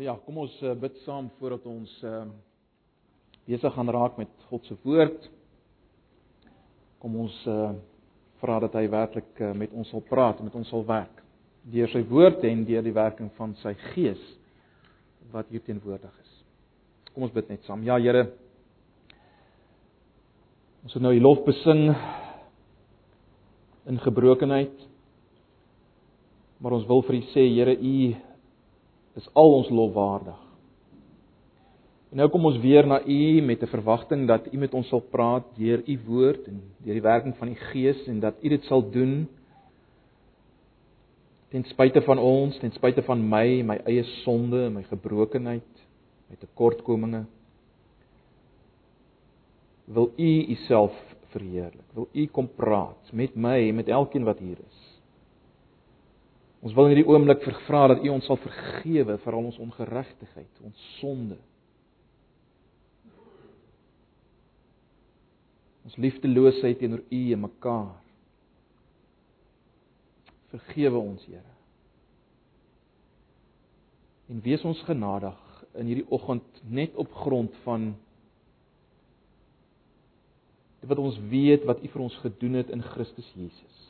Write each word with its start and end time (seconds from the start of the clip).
Ja, 0.00 0.14
kom 0.24 0.38
ons 0.40 0.52
uh, 0.64 0.70
bid 0.80 0.94
saam 1.04 1.26
voordat 1.36 1.66
ons 1.68 1.90
uh 2.08 2.22
besig 3.50 3.72
gaan 3.74 3.90
raak 3.92 4.14
met 4.16 4.30
God 4.48 4.64
se 4.64 4.76
woord. 4.80 5.26
Kom 7.02 7.18
ons 7.20 7.34
uh 7.50 7.74
vra 8.40 8.54
dat 8.64 8.78
hy 8.78 8.86
werklik 8.88 9.42
uh, 9.44 9.50
met 9.52 9.74
ons 9.76 9.90
sal 9.92 10.00
praat, 10.08 10.40
met 10.40 10.54
ons 10.56 10.70
sal 10.72 10.86
werk 10.88 11.18
deur 11.74 11.90
sy 11.92 12.00
woord 12.08 12.46
en 12.48 12.62
deur 12.64 12.86
die 12.86 12.94
werking 12.96 13.28
van 13.36 13.52
sy 13.60 13.74
gees 13.90 14.22
wat 15.34 15.52
hier 15.52 15.60
teenwoordig 15.66 16.14
is. 16.22 16.32
Kom 17.12 17.28
ons 17.28 17.36
bid 17.36 17.52
net 17.52 17.68
saam. 17.68 17.84
Ja, 17.84 17.98
Here. 18.00 18.30
Ons 20.80 20.96
het 20.96 21.04
nou 21.04 21.12
die 21.12 21.20
lof 21.20 21.44
besing 21.44 21.90
in 23.84 24.00
gebrokenheid. 24.00 24.80
Maar 26.64 26.80
ons 26.80 26.88
wil 26.88 27.04
vir 27.04 27.20
U 27.20 27.22
sê, 27.34 27.44
Here, 27.52 27.76
U 27.76 28.29
is 29.18 29.28
al 29.32 29.54
ons 29.54 29.68
lof 29.68 29.92
waardig. 29.94 30.38
En 32.10 32.18
nou 32.18 32.26
kom 32.30 32.44
ons 32.44 32.58
weer 32.58 32.86
na 32.86 33.00
U 33.06 33.40
met 33.46 33.62
'n 33.62 33.70
verwagting 33.70 34.26
dat 34.26 34.52
U 34.52 34.56
met 34.58 34.74
ons 34.74 34.88
sal 34.88 35.00
praat 35.00 35.44
deur 35.56 35.82
U 35.86 35.98
woord 36.06 36.46
en 36.46 36.62
deur 36.82 36.94
die 36.94 37.02
werking 37.02 37.36
van 37.36 37.48
die 37.48 37.60
Gees 37.70 38.06
en 38.06 38.20
dat 38.20 38.34
U 38.42 38.48
dit 38.48 38.64
sal 38.64 38.90
doen 38.90 39.28
ten 41.50 41.64
spyte 41.64 42.02
van 42.02 42.18
ons, 42.18 42.58
ten 42.58 42.72
spyte 42.72 43.02
van 43.02 43.22
my, 43.28 43.62
my 43.66 43.76
eie 43.90 44.04
sonde, 44.22 44.68
my 44.70 44.82
gebrokenheid, 44.86 45.82
my 46.30 46.36
tekortkominge. 46.38 47.24
Wil 49.90 50.12
U 50.16 50.30
Uself 50.54 50.94
verheerlik. 51.34 51.86
Wil 51.94 52.08
U 52.12 52.26
kom 52.26 52.48
praat 52.56 53.10
met 53.12 53.34
my, 53.34 53.70
met 53.74 53.88
elkeen 53.88 54.24
wat 54.24 54.38
hier 54.38 54.58
is. 54.62 54.79
Ons 56.60 56.74
wil 56.76 56.90
in 56.90 56.92
hierdie 56.92 57.08
oomblik 57.08 57.46
vra 57.64 57.86
dat 57.88 58.02
U 58.04 58.10
ons 58.12 58.26
sal 58.28 58.36
vergewe 58.42 59.16
vir 59.22 59.36
al 59.36 59.46
ons 59.48 59.60
ongeregtigheid, 59.64 60.50
ons 60.66 60.82
sonde. 60.98 61.38
Ons 65.88 65.96
liefdeloosheid 65.96 66.76
teenoor 66.82 67.00
U 67.00 67.22
en 67.36 67.42
mekaar. 67.46 67.94
Vergewe 70.52 71.00
ons, 71.00 71.24
Here. 71.24 71.56
En 74.30 74.44
wees 74.44 74.62
ons 74.68 74.84
genadig 74.86 75.38
in 75.80 75.88
hierdie 75.88 76.08
oggend 76.12 76.60
net 76.68 76.94
op 77.00 77.14
grond 77.24 77.54
van 77.64 77.92
wat 80.86 81.00
ons 81.00 81.16
weet 81.32 81.64
wat 81.68 81.80
U 81.80 81.88
vir 81.92 82.04
ons 82.04 82.18
gedoen 82.22 82.60
het 82.60 82.70
in 82.74 82.84
Christus 82.92 83.26
Jesus 83.38 83.89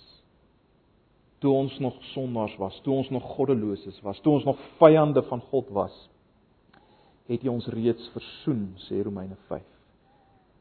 toe 1.40 1.52
ons 1.56 1.78
nog 1.78 1.96
sondaars 2.12 2.56
was, 2.60 2.80
toe 2.84 2.94
ons 2.94 3.08
nog 3.10 3.24
goddeloses 3.36 4.00
was, 4.04 4.20
toe 4.20 4.32
ons 4.32 4.44
nog 4.44 4.58
vyande 4.78 5.22
van 5.28 5.40
God 5.48 5.68
was, 5.72 5.94
het 7.30 7.44
U 7.46 7.48
ons 7.48 7.68
reeds 7.72 8.10
versoen, 8.12 8.66
sê 8.84 9.00
Romeine 9.02 9.38
5. 9.48 9.64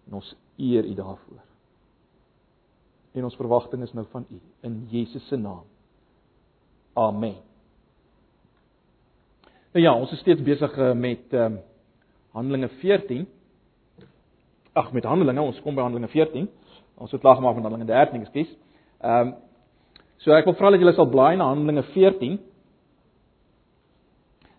En 0.08 0.20
ons 0.22 0.30
eer 0.58 0.86
U 0.86 0.94
daarvoor. 0.96 1.42
En 3.12 3.26
ons 3.28 3.36
verwagting 3.36 3.84
is 3.84 3.94
nou 3.98 4.06
van 4.12 4.26
U 4.30 4.40
in 4.68 4.86
Jesus 4.92 5.28
se 5.28 5.36
naam. 5.36 5.66
Amen. 6.94 7.36
Nou 9.74 9.84
ja, 9.84 9.94
ons 9.94 10.12
is 10.12 10.22
steeds 10.24 10.42
besig 10.46 10.78
eh, 10.78 10.94
met 10.94 11.34
ehm 11.34 11.60
um, 11.60 11.60
Handelinge 12.30 12.70
14. 12.80 13.26
Ag, 14.78 14.92
met 14.94 15.04
Handelinge, 15.04 15.42
ons 15.42 15.62
kom 15.66 15.76
by 15.76 15.82
Handelinge 15.82 16.12
14. 16.14 16.46
Ons 17.02 17.12
het 17.12 17.22
klaar 17.22 17.36
gemaak 17.36 17.56
met 17.58 17.66
Handelinge 17.66 17.92
13, 17.92 18.22
ekskuus. 18.22 18.58
Ehm 19.02 19.28
um, 19.28 19.38
So 20.20 20.36
ek 20.36 20.48
wil 20.50 20.58
vra 20.60 20.74
dat 20.74 20.82
julle 20.84 20.96
sal 20.98 21.08
blaai 21.08 21.38
na 21.40 21.48
Handelinge 21.48 21.86
14. 21.94 22.38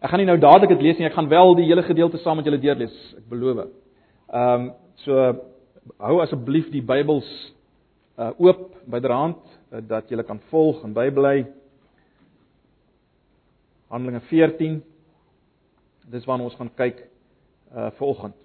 Ek 0.00 0.08
gaan 0.08 0.22
nie 0.22 0.28
nou 0.30 0.38
dadelik 0.40 0.72
dit 0.72 0.84
lees 0.86 0.98
nie, 0.98 1.06
ek 1.10 1.16
gaan 1.18 1.28
wel 1.28 1.54
die 1.58 1.66
hele 1.68 1.84
gedeelte 1.84 2.20
saam 2.22 2.40
met 2.40 2.48
julle 2.48 2.60
deurlees, 2.62 2.96
ek 3.18 3.26
beloof. 3.28 3.66
Ehm 4.30 4.68
um, 4.70 4.70
so 5.04 5.16
hou 6.00 6.18
asseblief 6.20 6.68
die 6.72 6.84
Bybels 6.84 7.28
uh 8.20 8.32
oop 8.36 8.66
byderhand 8.88 9.40
uh, 9.72 9.80
dat 9.88 10.08
julle 10.12 10.24
kan 10.28 10.40
volg 10.50 10.82
en 10.84 10.96
bybly. 10.96 11.44
Handelinge 13.92 14.20
14. 14.28 14.80
Dis 16.10 16.28
waarna 16.28 16.48
ons 16.48 16.56
gaan 16.56 16.72
kyk 16.76 17.04
uh 17.74 17.90
volgende. 18.00 18.39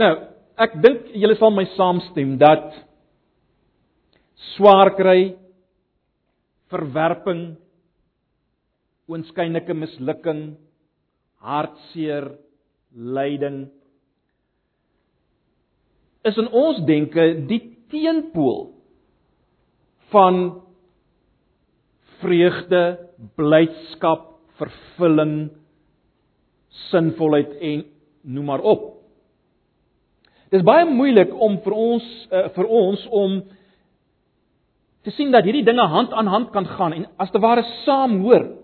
Nou, 0.00 0.12
ek 0.60 0.78
dink 0.80 1.10
julle 1.12 1.36
sal 1.36 1.52
my 1.52 1.66
saamstem 1.74 2.36
dat 2.40 2.70
swaar 4.54 4.94
kry, 4.96 5.34
verwerping, 6.72 7.42
oënskynlike 9.10 9.74
mislukking, 9.76 10.44
hartseer, 11.44 12.30
lyding 12.90 13.68
is 16.26 16.36
in 16.40 16.50
ons 16.52 16.82
denke 16.88 17.24
die 17.48 17.60
teenpool 17.92 18.72
van 20.12 20.40
vreugde, 22.20 22.82
blydskap, 23.38 24.26
vervulling, 24.60 25.36
sinvolheid 26.90 27.54
en 27.64 27.84
noem 28.28 28.50
maar 28.52 28.64
op. 28.66 28.99
Dis 30.50 30.66
baie 30.66 30.86
moeilik 30.88 31.30
om 31.38 31.60
vir 31.62 31.74
ons 31.78 32.06
uh, 32.34 32.48
vir 32.56 32.66
ons 32.66 33.02
om 33.14 33.36
te 35.06 35.12
sien 35.14 35.30
dat 35.32 35.46
hierdie 35.46 35.64
dinge 35.64 35.84
hand 35.92 36.12
aan 36.12 36.28
hand 36.28 36.50
kan 36.52 36.66
gaan 36.66 36.96
en 36.96 37.06
as 37.22 37.30
te 37.30 37.40
ware 37.40 37.62
saamhoort. 37.84 38.56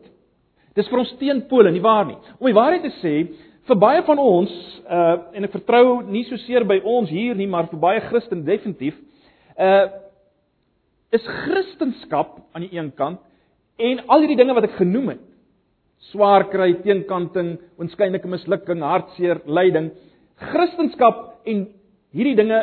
Dis 0.76 0.88
vir 0.90 1.00
ons 1.00 1.12
teenpole, 1.20 1.70
nie 1.72 1.84
waar 1.84 2.04
nie? 2.08 2.18
Om 2.36 2.48
die 2.50 2.56
waarheid 2.56 2.82
te 2.84 2.92
sê, 2.98 3.12
vir 3.66 3.78
baie 3.80 4.02
van 4.06 4.20
ons 4.22 4.56
uh 4.86 5.14
en 5.36 5.46
ek 5.46 5.54
vertrou 5.54 6.00
nie 6.10 6.24
so 6.26 6.38
seer 6.42 6.66
by 6.66 6.80
ons 6.82 7.10
hier 7.10 7.38
nie, 7.38 7.46
maar 7.50 7.70
vir 7.70 7.80
baie 7.82 8.02
Christen 8.10 8.42
definitief, 8.46 8.98
uh 9.56 9.86
is 11.14 11.22
Christendom 11.22 12.42
aan 12.52 12.66
die 12.66 12.74
een 12.74 12.90
kant 12.98 13.22
en 13.78 14.02
al 14.10 14.24
hierdie 14.24 14.40
dinge 14.42 14.54
wat 14.58 14.66
ek 14.66 14.78
genoem 14.80 15.14
het, 15.14 15.24
swaar 16.10 16.48
kry, 16.50 16.72
teenkanting, 16.82 17.54
onskynlike 17.78 18.28
mislukking, 18.28 18.82
hartseer, 18.82 19.40
lyding, 19.46 19.92
Christendom 20.50 21.22
en 21.46 21.66
hierdie 22.16 22.36
dinge 22.38 22.62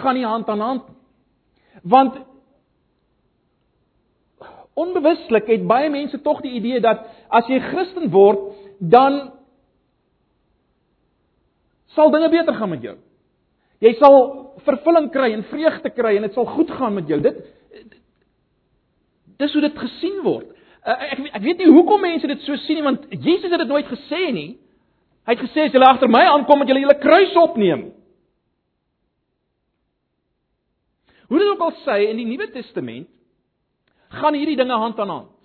gaan 0.00 0.18
nie 0.18 0.26
hand 0.26 0.48
aan 0.50 0.60
hand 0.60 0.88
nie. 0.88 0.98
Want 1.82 2.18
onbewuslik 4.74 5.46
het 5.46 5.66
baie 5.66 5.90
mense 5.90 6.20
tog 6.24 6.40
die 6.44 6.56
idee 6.58 6.80
dat 6.80 7.06
as 7.28 7.48
jy 7.48 7.60
Christen 7.70 8.10
word, 8.12 8.50
dan 8.78 9.32
sal 11.94 12.12
dinge 12.12 12.30
beter 12.32 12.54
gaan 12.54 12.70
met 12.70 12.84
jou. 12.84 12.96
Jy 13.80 13.94
sal 13.98 14.16
vervulling 14.66 15.08
kry 15.12 15.32
en 15.32 15.46
vreugde 15.48 15.90
kry 15.96 16.16
en 16.16 16.26
dit 16.28 16.36
sal 16.36 16.48
goed 16.48 16.70
gaan 16.76 16.94
met 16.94 17.08
jou. 17.08 17.20
Dit 17.24 17.38
dis 19.40 19.52
hoe 19.56 19.62
dit 19.64 19.78
gesien 19.78 20.18
word. 20.24 20.50
Uh, 20.84 20.96
ek 21.12 21.22
ek 21.38 21.44
weet 21.44 21.60
nie 21.60 21.70
hoekom 21.70 22.02
mense 22.04 22.28
dit 22.28 22.42
so 22.44 22.56
sien 22.66 22.76
nie 22.80 22.84
want 22.84 23.06
Jesus 23.10 23.48
het 23.48 23.62
dit 23.62 23.72
nooit 23.72 23.88
gesê 23.88 24.28
nie. 24.36 24.50
Hy 25.28 25.36
het 25.36 25.44
gesê 25.46 25.66
as 25.68 25.74
julle 25.76 25.88
agter 25.88 26.08
my 26.12 26.22
aankom, 26.28 26.60
moet 26.60 26.68
julle 26.68 26.82
julle 26.84 27.00
kruis 27.00 27.34
opneem. 27.40 27.90
Hoe 31.30 31.38
dit 31.38 31.48
ook 31.48 31.62
al 31.62 31.76
sê 31.84 32.00
in 32.10 32.18
die 32.18 32.26
Nuwe 32.26 32.48
Testament 32.50 33.06
gaan 34.18 34.34
hierdie 34.34 34.58
dinge 34.58 34.74
hand 34.82 34.98
aan 34.98 35.12
hand. 35.12 35.36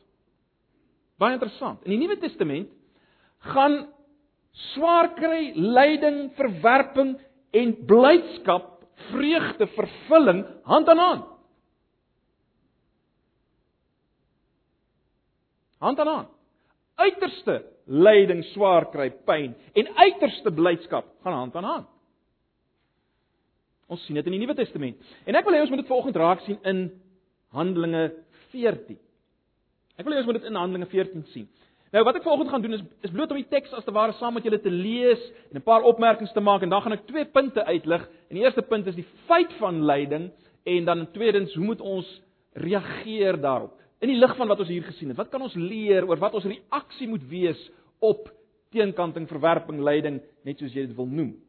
Baie 1.22 1.38
interessant. 1.38 1.84
In 1.86 1.94
die 1.94 2.00
Nuwe 2.02 2.18
Testament 2.20 2.72
gaan 3.54 3.84
swaar 4.74 5.12
kry, 5.14 5.52
lyding, 5.54 6.32
verwerping 6.40 7.14
en 7.56 7.76
blydskap, 7.88 8.72
vreugde, 9.12 9.68
vervulling 9.76 10.42
hand 10.66 10.90
aan 10.90 11.04
hand. 11.04 11.32
Hand 15.86 16.00
aan 16.02 16.14
hand. 16.16 16.32
Uiterste 16.96 17.60
lyding, 17.86 18.42
swaar 18.56 18.90
kry, 18.90 19.12
pyn 19.28 19.54
en 19.78 19.92
uiterste 20.02 20.50
blydskap 20.56 21.12
gaan 21.22 21.44
hand 21.44 21.62
aan 21.62 21.70
hand. 21.76 21.92
Ons 23.88 24.06
sien 24.06 24.18
dit 24.18 24.26
in 24.26 24.34
die 24.34 24.42
Nuwe 24.42 24.56
Testament. 24.58 24.98
En 25.30 25.38
ek 25.38 25.46
wil 25.46 25.54
hê 25.54 25.62
ons 25.62 25.70
moet 25.70 25.84
dit 25.84 25.90
vanoggend 25.92 26.18
raak 26.18 26.42
sien 26.46 26.58
in 26.66 26.88
Handelinge 27.54 28.08
14. 28.54 28.98
Ek 29.96 30.08
wil 30.08 30.16
hê 30.16 30.24
ons 30.24 30.30
moet 30.30 30.40
dit 30.40 30.50
in 30.50 30.58
Handelinge 30.58 30.90
14 30.90 31.26
sien. 31.36 31.46
Nou 31.94 32.02
wat 32.04 32.18
ek 32.18 32.26
vanoggend 32.26 32.50
gaan 32.52 32.64
doen 32.64 32.76
is 32.76 32.84
is 33.06 33.14
bloot 33.14 33.32
om 33.32 33.38
die 33.40 33.48
teks 33.48 33.72
as 33.78 33.86
te 33.86 33.94
ware 33.96 34.16
saam 34.18 34.34
met 34.36 34.44
julle 34.44 34.60
te 34.60 34.74
lees 34.74 35.22
en 35.52 35.62
'n 35.62 35.64
paar 35.64 35.86
opmerkings 35.86 36.34
te 36.34 36.42
maak 36.42 36.64
en 36.64 36.70
dan 36.70 36.82
gaan 36.82 36.98
ek 36.98 37.06
twee 37.08 37.26
punte 37.26 37.64
uitlig. 37.64 38.10
En 38.30 38.36
die 38.36 38.44
eerste 38.44 38.62
punt 38.62 38.88
is 38.88 38.96
die 38.96 39.08
feit 39.28 39.54
van 39.60 39.86
lyding 39.86 40.32
en 40.66 40.86
dan 40.86 41.08
tweedens 41.12 41.54
hoe 41.54 41.66
moet 41.66 41.82
ons 41.82 42.22
reageer 42.54 43.40
daarop? 43.42 43.80
In 44.02 44.10
die 44.10 44.18
lig 44.18 44.36
van 44.36 44.48
wat 44.48 44.60
ons 44.60 44.68
hier 44.68 44.84
gesien 44.84 45.10
het, 45.10 45.18
wat 45.18 45.30
kan 45.30 45.42
ons 45.42 45.54
leer 45.54 46.08
oor 46.08 46.18
wat 46.18 46.34
ons 46.34 46.46
reaksie 46.46 47.08
moet 47.08 47.24
wees 47.30 47.72
op 48.00 48.32
teenkanting, 48.72 49.28
verwerping, 49.28 49.80
lyding, 49.80 50.22
net 50.44 50.60
soos 50.60 50.74
jy 50.74 50.88
dit 50.88 50.96
wil 50.96 51.08
noem? 51.08 51.45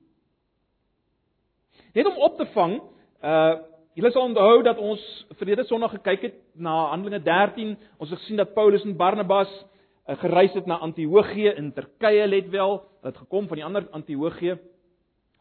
Net 1.96 2.06
om 2.06 2.19
op 2.20 2.37
te 2.37 2.44
vang, 2.52 2.76
uh 3.25 3.54
julle 3.96 4.10
sal 4.12 4.26
onthou 4.26 4.58
dat 4.60 4.76
ons 4.76 5.00
verlede 5.38 5.62
Sondag 5.64 5.94
gekyk 5.94 6.25
het 6.26 6.34
na 6.52 6.90
Handelinge 6.90 7.22
13. 7.25 7.70
Ons 7.96 8.10
het 8.12 8.19
gesien 8.20 8.37
dat 8.37 8.50
Paulus 8.52 8.82
en 8.84 8.93
Barnabas 8.96 9.48
uh, 9.48 10.19
gereis 10.20 10.52
het 10.52 10.66
na 10.69 10.76
Antiochië 10.84 11.54
in 11.56 11.70
Turkye 11.72 12.26
let 12.28 12.50
wel. 12.52 12.76
Hulle 13.00 13.12
het 13.14 13.22
gekom 13.22 13.46
van 13.48 13.56
die 13.56 13.64
ander 13.64 13.87
Antiochië 13.96 14.58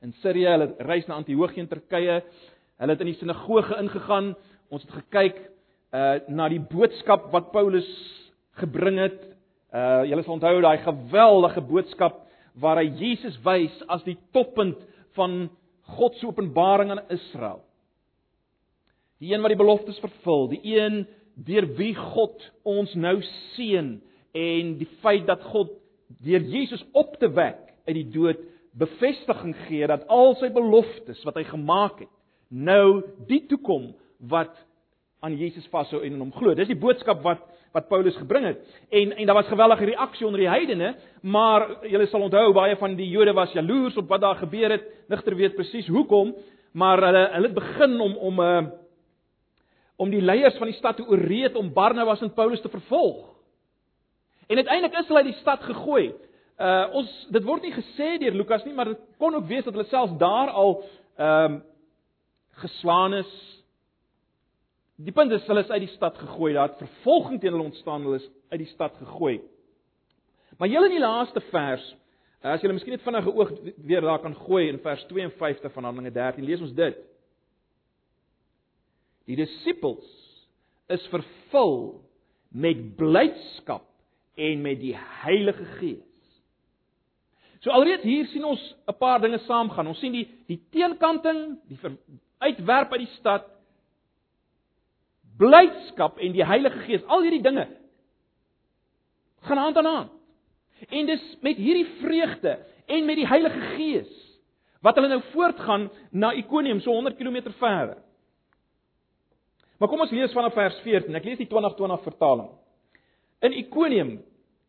in 0.08 0.14
Sirië. 0.22 0.46
Hulle 0.54 0.70
het 0.70 0.80
reis 0.88 1.10
na 1.12 1.18
Antiochië 1.20 1.66
in 1.66 1.68
Turkye. 1.68 2.22
Hulle 2.80 2.96
het 2.96 3.04
in 3.04 3.12
die 3.12 3.18
sinagoge 3.20 3.76
ingegaan. 3.82 4.32
Ons 4.72 4.88
het 4.88 4.96
gekyk 5.02 5.44
uh 5.92 6.24
na 6.32 6.48
die 6.56 6.64
boodskap 6.64 7.28
wat 7.36 7.52
Paulus 7.52 7.92
gebring 8.64 9.04
het. 9.04 9.20
Uh 9.76 10.08
julle 10.08 10.24
sal 10.24 10.38
onthou 10.40 10.56
daai 10.64 10.80
geweldige 10.88 11.68
boodskap 11.68 12.24
waar 12.56 12.80
hy 12.80 12.88
Jesus 13.04 13.36
wys 13.44 13.76
as 13.92 14.08
die 14.08 14.16
toppunt 14.32 14.80
van 15.20 15.50
God 15.86 16.18
se 16.18 16.28
openbaring 16.28 16.92
aan 16.92 17.06
Israel. 17.14 17.62
Die 19.22 19.34
een 19.34 19.42
wat 19.42 19.54
die 19.54 19.60
beloftes 19.60 20.00
vervul, 20.04 20.50
die 20.52 20.62
een 20.76 21.06
deur 21.36 21.68
wie 21.78 21.94
God 21.96 22.42
ons 22.68 22.94
nou 22.96 23.18
seën 23.56 23.96
en 24.36 24.76
die 24.80 24.90
feit 25.04 25.28
dat 25.28 25.44
God 25.52 25.72
deur 26.24 26.44
Jesus 26.44 26.84
op 26.94 27.16
te 27.20 27.30
wek 27.32 27.62
uit 27.88 27.96
die 27.96 28.10
dood 28.12 28.42
bevestiging 28.76 29.56
gee 29.68 29.88
dat 29.88 30.08
al 30.12 30.36
sy 30.40 30.50
beloftes 30.54 31.22
wat 31.28 31.38
hy 31.40 31.46
gemaak 31.48 32.02
het 32.04 32.12
nou 32.50 33.04
die 33.30 33.42
toekom 33.50 33.94
wat 34.32 34.54
aan 35.26 35.38
Jesus 35.40 35.66
vashou 35.72 36.02
en 36.04 36.14
in 36.14 36.22
hom 36.22 36.34
glo. 36.36 36.54
Dis 36.56 36.70
die 36.70 36.80
boodskap 36.80 37.24
wat 37.26 37.42
wat 37.76 37.88
Paulus 37.92 38.16
gebring 38.16 38.46
het. 38.46 38.60
En 38.90 39.12
en 39.16 39.26
daar 39.26 39.36
was 39.36 39.48
geweldige 39.52 39.86
reaksie 39.86 40.26
onder 40.26 40.40
die 40.40 40.50
heidene, 40.50 40.96
maar 41.22 41.68
julle 41.84 42.08
sal 42.08 42.24
onthou 42.24 42.54
baie 42.56 42.76
van 42.80 42.96
die 42.96 43.10
Jode 43.10 43.34
was 43.36 43.52
jaloers 43.52 43.98
op 44.00 44.08
wat 44.08 44.22
daar 44.22 44.40
gebeur 44.40 44.72
het. 44.72 44.86
Nigter 45.12 45.36
weet 45.36 45.56
presies 45.56 45.88
hoekom, 45.88 46.36
maar 46.72 47.04
hulle 47.04 47.30
hulle 47.34 47.48
het 47.52 47.58
begin 47.58 48.00
om 48.00 48.18
om 48.18 48.40
'n 48.40 48.44
uh, 48.44 48.58
eh, 48.58 48.66
om 49.98 50.10
die 50.10 50.22
leiers 50.22 50.58
van 50.58 50.68
die 50.68 50.76
stad 50.76 50.96
te 50.96 51.08
ooreed 51.08 51.56
om 51.56 51.74
Barnabas 51.74 52.22
en 52.22 52.34
Paulus 52.34 52.62
te 52.62 52.70
vervolg. 52.70 53.36
En 54.48 54.56
uiteindelik 54.56 54.98
is 55.00 55.08
hulle 55.08 55.24
uit 55.24 55.32
die 55.32 55.42
stad 55.42 55.64
gegooi. 55.64 56.14
Uh 56.60 56.88
ons 56.92 57.28
dit 57.30 57.44
word 57.44 57.62
nie 57.62 57.74
gesê 57.74 58.18
deur 58.20 58.32
Lukas 58.32 58.64
nie, 58.64 58.74
maar 58.74 58.86
dit 58.86 59.00
kon 59.18 59.36
ook 59.36 59.48
wees 59.48 59.64
dat 59.64 59.74
hulle 59.74 59.88
selfs 59.88 60.18
daar 60.18 60.50
al 60.50 60.84
ehm 61.18 61.52
um, 61.52 61.64
geslaan 62.56 63.14
is. 63.14 63.55
Die 64.96 65.12
punt 65.12 65.32
is 65.36 65.44
hulle 65.50 65.66
is 65.66 65.72
uit 65.74 65.84
die 65.84 65.92
stad 65.96 66.18
gegooi. 66.18 66.54
Daar 66.54 66.70
het 66.70 66.80
vervolging 66.80 67.40
teen 67.42 67.52
hulle 67.52 67.68
ontstaan. 67.68 68.06
Hulle 68.08 68.22
is 68.22 68.30
uit 68.50 68.62
die 68.64 68.72
stad 68.72 68.96
gegooi. 69.02 69.42
Maar 70.58 70.72
julle 70.72 70.88
in 70.88 70.96
die 70.96 71.04
laaste 71.04 71.42
vers, 71.52 71.84
uh, 72.40 72.54
as 72.54 72.64
julle 72.64 72.78
miskien 72.78 72.96
net 72.96 73.04
vinnige 73.04 73.34
oog 73.34 73.52
weer 73.84 74.06
daar 74.06 74.22
kan 74.24 74.38
gooi 74.46 74.70
in 74.70 74.80
vers 74.80 75.04
52 75.10 75.74
van 75.74 75.90
Handelinge 75.90 76.14
13, 76.16 76.48
lees 76.48 76.64
ons 76.64 76.72
dit. 76.78 77.02
Die 79.28 79.36
disippels 79.36 80.08
is 80.94 81.04
vervul 81.12 81.76
met 82.56 82.84
blydskap 82.96 83.88
en 84.40 84.62
met 84.64 84.80
die 84.80 84.94
Heilige 85.26 85.66
Gees. 85.80 86.04
So 87.66 87.74
alreeds 87.74 88.06
hier 88.06 88.28
sien 88.30 88.46
ons 88.46 88.62
'n 88.88 88.96
paar 88.96 89.20
dinge 89.20 89.40
saamgaan. 89.44 89.88
Ons 89.88 90.00
sien 90.00 90.14
die 90.14 90.28
die 90.48 90.62
teenkanting, 90.72 91.60
die 91.68 91.80
uitwerp 92.40 92.92
uit 92.92 93.02
die 93.02 93.16
stad, 93.18 93.50
blydskap 95.38 96.20
en 96.20 96.36
die 96.36 96.46
Heilige 96.46 96.80
Gees. 96.88 97.04
Al 97.08 97.26
hierdie 97.26 97.44
dinge 97.44 97.68
gaan 99.46 99.62
hand 99.62 99.78
aan 99.78 99.86
hand. 99.86 100.12
En 100.90 101.06
dis 101.06 101.24
met 101.42 101.58
hierdie 101.58 101.88
vreugde 102.02 102.58
en 102.86 103.06
met 103.06 103.16
die 103.16 103.28
Heilige 103.28 103.60
Gees 103.76 104.12
wat 104.86 104.98
hulle 105.00 105.10
nou 105.10 105.22
voortgaan 105.32 105.88
na 106.12 106.34
Ikonium 106.38 106.80
so 106.80 106.94
100 106.94 107.18
km 107.18 107.50
verder. 107.58 107.98
Maar 109.78 109.90
kom 109.90 110.00
ons 110.00 110.12
lees 110.14 110.34
vanaf 110.34 110.54
vers 110.54 110.78
14. 110.86 111.16
Ek 111.18 111.26
lees 111.26 111.40
die 111.42 111.48
2020 111.50 112.04
vertaling. 112.06 112.52
In 113.42 113.56
Ikonium, 113.58 114.12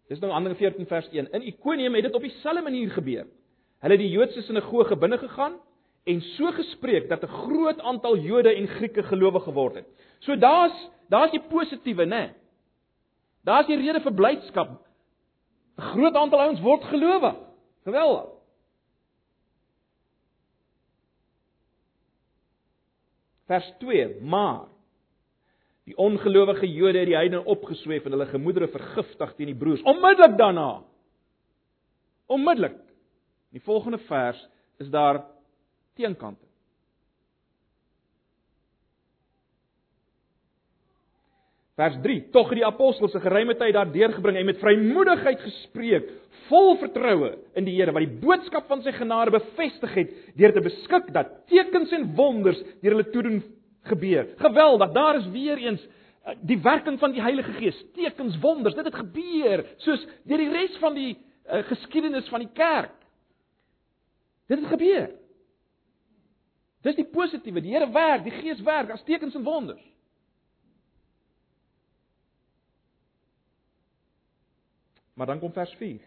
dis 0.09 0.23
nou 0.23 0.33
Handelinge 0.33 0.59
14 0.59 0.89
vers 0.89 1.11
1. 1.13 1.29
In 1.37 1.45
Ikonium 1.53 1.99
het 1.99 2.09
dit 2.09 2.17
op 2.17 2.25
dieselfde 2.25 2.65
manier 2.65 2.91
gebeur. 2.91 3.27
Hulle 3.85 3.97
het 3.99 4.03
die 4.03 4.11
Joodse 4.11 4.43
sinagoge 4.43 4.97
binne 4.97 5.19
gegaan 5.21 5.59
en 6.07 6.21
so 6.37 6.53
gespreek 6.55 7.09
dat 7.09 7.23
'n 7.23 7.37
groot 7.43 7.81
aantal 7.81 8.17
Jode 8.17 8.55
en 8.55 8.69
Grieke 8.69 9.03
gelowig 9.03 9.43
geword 9.43 9.75
het. 9.75 9.87
So 10.19 10.37
daar's 10.39 10.91
daar's 11.09 11.31
die 11.31 11.43
positiewe, 11.43 12.05
né? 12.05 12.09
Nee. 12.09 12.33
Daar's 13.45 13.67
die 13.67 13.77
rede 13.77 14.01
vir 14.01 14.15
blydskap. 14.15 14.69
'n 15.79 15.83
Groot 15.83 16.15
aantal 16.15 16.41
ouens 16.41 16.61
word 16.61 16.85
gelowig. 16.85 17.37
Geweldig. 17.85 18.27
Vers 23.47 23.73
2: 23.79 24.21
Maar 24.21 24.67
Die 25.87 25.95
ongelowige 25.97 26.67
Jode 26.67 26.99
het 26.99 27.07
die 27.07 27.15
heidene 27.15 27.45
opgesweep 27.47 28.09
en 28.09 28.17
hulle 28.17 28.27
gemoedere 28.27 28.67
vergiftig 28.73 29.35
teen 29.39 29.53
die 29.53 29.59
broers. 29.59 29.85
Onmiddellik 29.87 30.35
daarna. 30.39 30.81
Onmiddellik. 32.27 32.81
In 33.53 33.61
die 33.61 33.63
volgende 33.63 34.01
vers 34.09 34.41
is 34.83 34.91
daar 34.91 35.23
teenkante. 35.97 36.45
Vers 41.77 41.99
3: 42.01 42.21
Tog 42.33 42.49
het 42.49 42.57
die 42.57 42.67
apostels 42.67 43.13
se 43.13 43.21
geruime 43.21 43.53
tyd 43.61 43.75
daar 43.77 43.91
deurgebring 43.93 44.39
en 44.41 44.49
met 44.49 44.61
vrymoedigheid 44.63 45.43
gespreek, 45.45 46.09
vol 46.49 46.79
vertroue 46.81 47.35
in 47.59 47.67
die 47.69 47.75
Here 47.77 47.93
wat 47.93 48.07
die 48.07 48.21
boodskap 48.23 48.65
van 48.71 48.81
sy 48.85 48.95
genade 48.97 49.35
bevestig 49.35 49.93
het 49.99 50.15
deur 50.41 50.55
te 50.57 50.63
beskik 50.65 51.11
dat 51.13 51.35
tekens 51.53 51.93
en 51.93 52.09
wonders 52.17 52.63
deur 52.81 52.97
hulle 52.97 53.11
toedoen 53.13 53.43
gebeur. 53.91 54.31
Geweldig, 54.41 54.95
daar 54.97 55.21
is 55.21 55.29
weer 55.35 55.61
eens 55.67 55.85
eh, 55.85 56.39
die 56.49 56.59
werking 56.65 56.97
van 57.03 57.13
die 57.13 57.23
Heilige 57.23 57.53
Gees, 57.59 57.77
tekens, 57.95 58.39
wonders. 58.41 58.75
Dit 58.79 58.89
het 58.89 58.97
gebeur 59.03 59.67
soos 59.85 60.09
deur 60.25 60.41
die 60.47 60.53
res 60.55 60.81
van 60.81 60.97
die 60.97 61.13
uh, 61.13 61.61
geskiedenis 61.69 62.29
van 62.33 62.43
die 62.43 62.53
kerk. 62.57 62.97
Dit 64.49 64.65
het 64.65 64.73
gebeur. 64.73 65.11
Dis 66.87 66.99
die 67.01 67.09
positiewe, 67.11 67.63
die 67.65 67.75
Here 67.75 67.89
werk, 67.91 68.25
die 68.27 68.35
Gees 68.39 68.63
werk 68.67 68.93
as 68.95 69.05
tekens 69.09 69.35
en 69.35 69.45
wonders. 69.47 69.83
Maar 75.17 75.33
dan 75.33 75.41
kom 75.41 75.53
vers 75.53 75.73
4. 75.81 76.01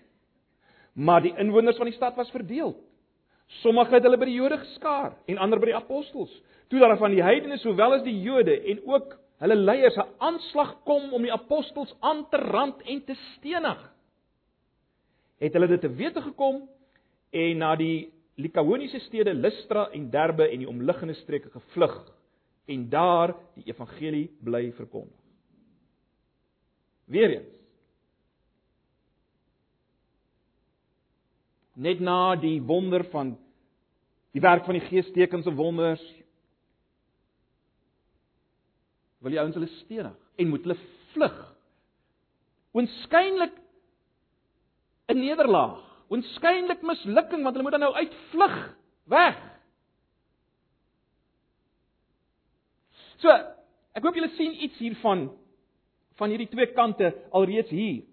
Maar 0.94 1.24
die 1.26 1.34
inwoners 1.42 1.78
van 1.78 1.90
die 1.90 1.96
stad 1.96 2.16
was 2.16 2.30
verdeel. 2.32 2.76
Sommige 3.64 3.98
het 3.98 4.06
hulle 4.06 4.20
by 4.22 4.28
die 4.30 4.38
Jode 4.38 4.60
geskaar 4.62 5.16
en 5.26 5.40
ander 5.42 5.60
by 5.60 5.72
die 5.72 5.78
apostels. 5.78 6.32
Toe 6.70 6.80
daar 6.80 6.98
van 7.02 7.16
die 7.16 7.24
heidene 7.26 7.58
sowel 7.58 7.98
as 7.98 8.06
die 8.06 8.20
Jode 8.22 8.54
en 8.70 8.84
ook 8.86 9.16
hulle 9.42 9.56
leiers 9.56 9.98
'n 9.98 10.06
aanslag 10.20 10.76
kom 10.86 11.14
om 11.14 11.22
die 11.22 11.34
apostels 11.34 11.96
aan 12.00 12.30
te 12.30 12.38
rand 12.38 12.82
en 12.82 13.04
te 13.06 13.16
stenig. 13.16 13.80
Het 15.40 15.54
hulle 15.54 15.68
dit 15.68 15.82
te 15.82 15.90
wete 15.90 16.22
gekom 16.22 16.70
en 17.32 17.58
na 17.58 17.76
die 17.76 18.14
Likaoniese 18.40 19.02
stede 19.04 19.34
Lystra 19.36 19.90
en 19.96 20.10
Derbe 20.12 20.48
en 20.48 20.64
die 20.64 20.70
omliggende 20.70 21.18
streke 21.20 21.52
gevlug 21.52 21.98
en 22.70 22.90
daar 22.90 23.34
die 23.58 23.68
evangelie 23.68 24.30
bly 24.44 24.70
verkondig. 24.78 25.18
Weereens 27.10 27.60
net 31.80 32.02
na 32.04 32.36
die 32.36 32.58
wonder 32.68 33.06
van 33.14 33.38
die 34.36 34.42
werk 34.44 34.66
van 34.68 34.76
die 34.76 34.84
Gees 34.90 35.08
tekens 35.16 35.48
en 35.48 35.56
wonders 35.56 36.04
wil 39.24 39.32
die 39.34 39.40
ouens 39.40 39.56
hulle 39.56 39.70
stenig 39.80 40.16
en 40.40 40.52
moet 40.52 40.66
hulle 40.68 40.78
vlug. 41.14 41.38
Oënskynlik 42.76 43.56
'n 45.10 45.18
nederlaag, 45.18 45.89
oënskynlik 46.10 46.82
mislukking 46.86 47.44
want 47.46 47.56
hulle 47.56 47.66
moet 47.68 47.78
dan 47.78 47.86
nou 47.86 47.94
uitvlug 47.96 48.58
weg. 49.14 49.40
So, 53.20 53.34
ek 53.98 54.06
hoop 54.06 54.16
julle 54.18 54.32
sien 54.38 54.56
iets 54.64 54.80
hiervan 54.80 55.28
van 56.20 56.32
hierdie 56.34 56.50
twee 56.52 56.72
kante 56.76 57.12
alreeds 57.36 57.72
hier. 57.72 58.04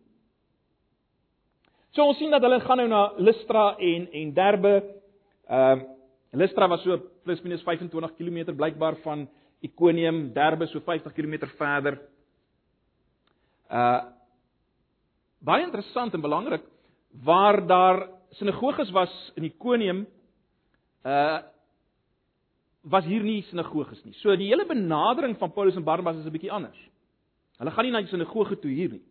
So 1.96 2.04
ons 2.04 2.18
sien 2.20 2.32
dat 2.34 2.44
hulle 2.44 2.60
gaan 2.60 2.82
nou 2.82 2.88
na 2.92 3.02
Lystra 3.16 3.70
en 3.80 4.08
en 4.12 4.32
Derbe. 4.36 4.74
Ehm 5.48 5.84
uh, 5.84 5.92
Lystra 6.36 6.66
was 6.68 6.82
so 6.84 6.98
plus 7.24 7.40
minus 7.40 7.62
25 7.64 8.12
km 8.18 8.52
blykbaar 8.52 8.98
van 9.00 9.22
Ikonium, 9.64 10.34
Derbe 10.34 10.66
so 10.66 10.80
50 10.84 11.14
km 11.16 11.46
verder. 11.56 11.96
Uh 13.70 14.02
baie 15.40 15.62
interessant 15.64 16.14
en 16.14 16.20
belangrik 16.20 16.64
waar 17.24 17.66
daar 17.66 18.08
sinagoges 18.30 18.90
was 18.90 19.32
in 19.34 19.44
Ikonium 19.44 20.06
uh 21.04 21.38
was 22.86 23.04
hier 23.04 23.22
nie 23.22 23.42
sinagoges 23.42 24.04
nie. 24.04 24.14
So 24.22 24.36
die 24.38 24.46
hele 24.46 24.66
benadering 24.66 25.34
van 25.38 25.50
Paulus 25.52 25.74
en 25.74 25.84
Barnabas 25.84 26.16
is 26.16 26.26
'n 26.26 26.30
bietjie 26.30 26.52
anders. 26.52 26.78
Hulle 27.58 27.70
gaan 27.70 27.84
nie 27.84 27.92
na 27.92 28.00
die 28.00 28.08
sinagoge 28.08 28.58
toe 28.58 28.70
hier 28.70 28.90
nie. 28.90 29.02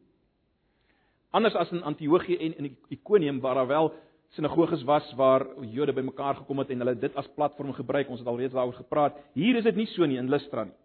Anders 1.31 1.55
as 1.55 1.71
in 1.71 1.83
Antiochië 1.83 2.37
en 2.37 2.57
in 2.57 2.77
Ikonium 2.89 3.39
waar 3.39 3.55
daar 3.55 3.67
wel 3.67 3.93
sinagoges 4.29 4.83
was 4.83 5.13
waar 5.15 5.45
Jode 5.61 5.93
bymekaar 5.93 6.35
gekom 6.35 6.59
het 6.59 6.69
en 6.69 6.77
hulle 6.77 6.95
dit 6.95 7.15
as 7.15 7.27
platform 7.35 7.73
gebruik. 7.73 8.09
Ons 8.09 8.19
het 8.19 8.27
alreeds 8.27 8.53
daaroor 8.53 8.73
gepraat. 8.73 9.17
Hier 9.33 9.55
is 9.55 9.63
dit 9.63 9.75
nie 9.75 9.87
so 9.87 10.05
nie 10.05 10.17
in 10.17 10.29
Lystra 10.29 10.63
nie. 10.63 10.77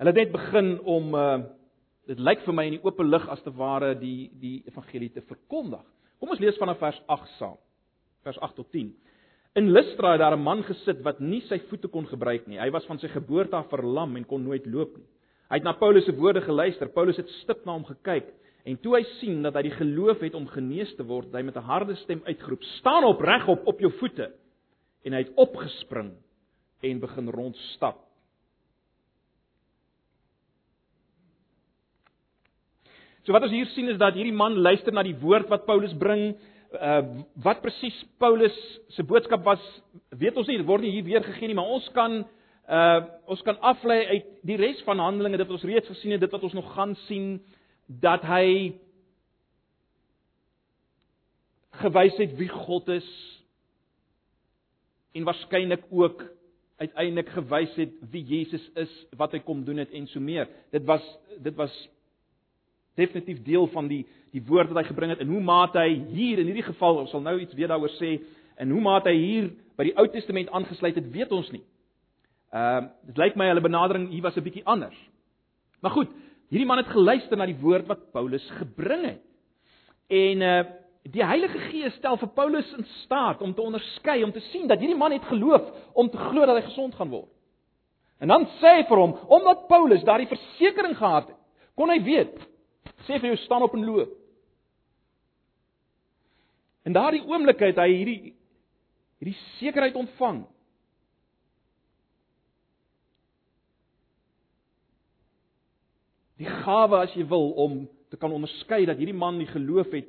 Hulle 0.00 0.12
het 0.12 0.16
net 0.16 0.32
begin 0.32 0.78
om 0.80 1.14
uh 1.14 1.40
dit 2.06 2.18
lyk 2.18 2.44
vir 2.46 2.54
my 2.54 2.64
in 2.66 2.76
die 2.78 2.84
oop 2.84 3.00
lig 3.04 3.28
as 3.28 3.42
te 3.42 3.50
ware 3.50 3.94
die 3.98 4.30
die 4.40 4.62
evangelie 4.66 5.10
te 5.10 5.22
verkondig. 5.28 5.84
Kom 6.20 6.30
ons 6.30 6.40
lees 6.40 6.58
vanaf 6.60 6.78
vers 6.78 7.00
8 7.08 7.30
saam. 7.38 7.56
Vers 8.24 8.38
8 8.38 8.56
tot 8.56 8.70
10. 8.72 8.90
In 9.58 9.72
Lystra 9.72 10.12
het 10.12 10.20
daar 10.20 10.36
'n 10.36 10.42
man 10.42 10.62
gesit 10.62 11.02
wat 11.02 11.20
nie 11.20 11.40
sy 11.48 11.58
voete 11.68 11.88
kon 11.88 12.06
gebruik 12.06 12.46
nie. 12.46 12.58
Hy 12.58 12.70
was 12.70 12.86
van 12.86 12.98
sy 12.98 13.08
geboorte 13.08 13.56
af 13.56 13.68
verlam 13.70 14.16
en 14.16 14.24
kon 14.24 14.44
nooit 14.44 14.66
loop 14.66 14.96
nie. 14.96 15.06
Hy 15.50 15.56
het 15.56 15.64
na 15.64 15.72
Paulus 15.72 16.04
se 16.04 16.12
woorde 16.14 16.40
geluister. 16.40 16.88
Paulus 16.88 17.16
het 17.16 17.28
stip 17.28 17.64
na 17.64 17.72
hom 17.72 17.84
gekyk 17.84 18.28
en 18.64 18.76
toe 18.76 18.96
hy 18.96 19.02
sien 19.18 19.42
dat 19.42 19.54
hy 19.54 19.62
die 19.62 19.74
geloof 19.74 20.20
het 20.20 20.34
om 20.34 20.46
genees 20.46 20.94
te 20.96 21.02
word, 21.02 21.32
hy 21.32 21.42
met 21.42 21.56
'n 21.56 21.62
harde 21.62 21.94
stem 21.96 22.20
uitgeroep: 22.24 22.62
"Staan 22.62 23.04
op 23.04 23.20
regop 23.20 23.66
op 23.66 23.80
jou 23.80 23.90
voete." 23.98 24.32
En 25.04 25.12
hy 25.12 25.18
het 25.18 25.34
opgespring 25.34 26.12
en 26.82 27.00
begin 27.00 27.28
rondstap. 27.28 28.09
So 33.30 33.36
wat 33.36 33.44
ons 33.46 33.52
hier 33.54 33.68
sien 33.70 33.86
is 33.86 33.98
dat 34.00 34.16
hierdie 34.18 34.34
man 34.34 34.56
luister 34.58 34.90
na 34.90 35.04
die 35.06 35.14
woord 35.22 35.46
wat 35.52 35.62
Paulus 35.62 35.92
bring. 35.94 36.32
Uh 36.74 36.96
wat 37.44 37.60
presies 37.62 37.94
Paulus 38.18 38.56
se 38.90 39.04
boodskap 39.06 39.44
was, 39.46 39.62
weet 40.18 40.34
ons 40.34 40.48
nie, 40.50 40.56
dit 40.58 40.66
word 40.66 40.82
nie 40.82 40.90
hier 40.96 41.06
weer 41.06 41.22
gegee 41.22 41.46
nie, 41.46 41.54
maar 41.54 41.70
ons 41.70 41.86
kan 41.94 42.24
uh 42.66 43.04
ons 43.30 43.44
kan 43.46 43.60
aflei 43.70 44.00
uit 44.08 44.32
die 44.50 44.56
res 44.58 44.80
van 44.82 44.98
Handelinge 44.98 45.38
dit 45.38 45.46
wat 45.46 45.60
ons 45.60 45.66
reeds 45.70 45.92
gesien 45.92 46.16
het, 46.16 46.24
dit 46.24 46.34
wat 46.34 46.48
ons 46.48 46.56
nog 46.58 46.72
gaan 46.74 46.96
sien 47.04 47.28
dat 48.02 48.26
hy 48.26 48.48
gewys 51.84 52.18
het 52.18 52.34
wie 52.42 52.50
God 52.50 52.90
is 52.96 53.06
en 55.14 55.30
waarskynlik 55.30 55.86
ook 55.86 56.26
uiteindelik 56.82 57.30
gewys 57.38 57.78
het 57.78 57.94
wie 58.10 58.26
Jesus 58.26 58.66
is, 58.74 58.90
wat 59.14 59.38
hy 59.38 59.44
kom 59.46 59.62
doen 59.62 59.84
het 59.84 59.94
en 59.94 60.10
so 60.10 60.18
meer. 60.18 60.50
Dit 60.74 60.82
was 60.90 61.06
dit 61.38 61.54
was 61.54 61.78
definitief 62.98 63.42
deel 63.42 63.66
van 63.74 63.88
die 63.88 64.06
die 64.30 64.42
woord 64.46 64.70
wat 64.70 64.84
hy 64.84 64.88
gebring 64.90 65.10
het 65.10 65.22
en 65.24 65.32
hoe 65.32 65.42
maat 65.42 65.74
hy 65.74 65.88
hier 66.12 66.38
in 66.38 66.46
hierdie 66.46 66.66
geval 66.66 67.00
ons 67.02 67.10
sal 67.10 67.22
nou 67.22 67.34
iets 67.42 67.54
weer 67.58 67.70
daaroor 67.70 67.90
sê 67.98 68.20
en 68.62 68.70
hoe 68.70 68.82
maat 68.84 69.08
hy 69.10 69.16
hier 69.16 69.48
by 69.78 69.88
die 69.88 69.96
Ou 69.98 70.06
Testament 70.12 70.50
aangesluit 70.54 70.98
het 70.98 71.08
weet 71.10 71.32
ons 71.32 71.50
nie. 71.54 71.64
Ehm 72.54 72.84
uh, 72.84 72.90
dit 73.10 73.18
lyk 73.18 73.38
my 73.38 73.48
hulle 73.50 73.64
benadering 73.64 74.08
hier 74.10 74.22
was 74.22 74.36
'n 74.36 74.44
bietjie 74.44 74.66
anders. 74.66 74.98
Maar 75.80 75.90
goed, 75.90 76.10
hierdie 76.50 76.66
man 76.66 76.78
het 76.78 76.92
geluister 76.92 77.36
na 77.36 77.46
die 77.46 77.60
woord 77.60 77.86
wat 77.86 78.12
Paulus 78.12 78.46
gebring 78.58 79.04
het. 79.04 79.24
En 80.08 80.42
uh 80.42 80.62
die 81.02 81.24
Heilige 81.24 81.58
Gees 81.58 81.94
stel 81.96 82.18
vir 82.20 82.28
Paulus 82.28 82.72
in 82.76 82.84
staat 82.84 83.40
om 83.40 83.54
te 83.54 83.62
onderskei, 83.62 84.22
om 84.24 84.32
te 84.32 84.40
sien 84.52 84.66
dat 84.68 84.78
hierdie 84.78 84.98
man 84.98 85.12
het 85.12 85.24
geloof 85.24 85.62
om 85.92 86.10
te 86.10 86.18
glo 86.18 86.46
dat 86.46 86.56
hy 86.56 86.62
gesond 86.66 86.94
gaan 86.94 87.08
word. 87.08 87.30
En 88.20 88.28
dan 88.28 88.44
sê 88.60 88.74
hy 88.76 88.84
vir 88.84 89.00
hom, 89.00 89.14
omdat 89.32 89.66
Paulus 89.68 90.04
daardie 90.04 90.28
versekering 90.28 90.96
gehad 90.96 91.28
het, 91.32 91.38
kon 91.74 91.88
hy 91.88 92.02
weet 92.04 92.36
Sê 93.06 93.18
vir 93.18 93.32
jou 93.32 93.38
staan 93.44 93.64
op 93.64 93.74
en 93.74 93.84
loop. 93.84 94.12
En 96.84 96.96
daardie 96.96 97.22
oomblik 97.28 97.60
het 97.64 97.78
hy 97.80 97.90
hierdie 97.92 98.20
hierdie 99.20 99.36
sekerheid 99.58 99.96
ontvang. 100.00 100.38
Die 106.40 106.48
gawe 106.48 107.02
as 107.04 107.12
jy 107.12 107.26
wil 107.28 107.50
om 107.60 107.82
te 108.08 108.16
kan 108.16 108.32
onderskei 108.32 108.86
dat 108.88 108.96
hierdie 108.96 109.16
man 109.16 109.36
die 109.42 109.50
geloof 109.50 109.92
het 109.92 110.08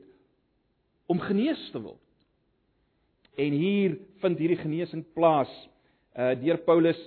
om 1.12 1.20
genees 1.20 1.60
te 1.74 1.82
word. 1.84 2.00
En 3.36 3.52
hier 3.52 3.98
vind 4.24 4.40
hierdie 4.40 4.62
genesing 4.62 5.04
plaas 5.16 5.52
uh 6.16 6.32
deur 6.40 6.60
Paulus. 6.64 7.00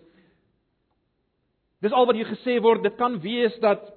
Dis 1.84 1.92
al 1.92 2.06
wat 2.08 2.16
hier 2.16 2.28
gesê 2.28 2.58
word, 2.64 2.84
dit 2.84 3.00
kan 3.00 3.16
wees 3.20 3.56
dat 3.64 3.93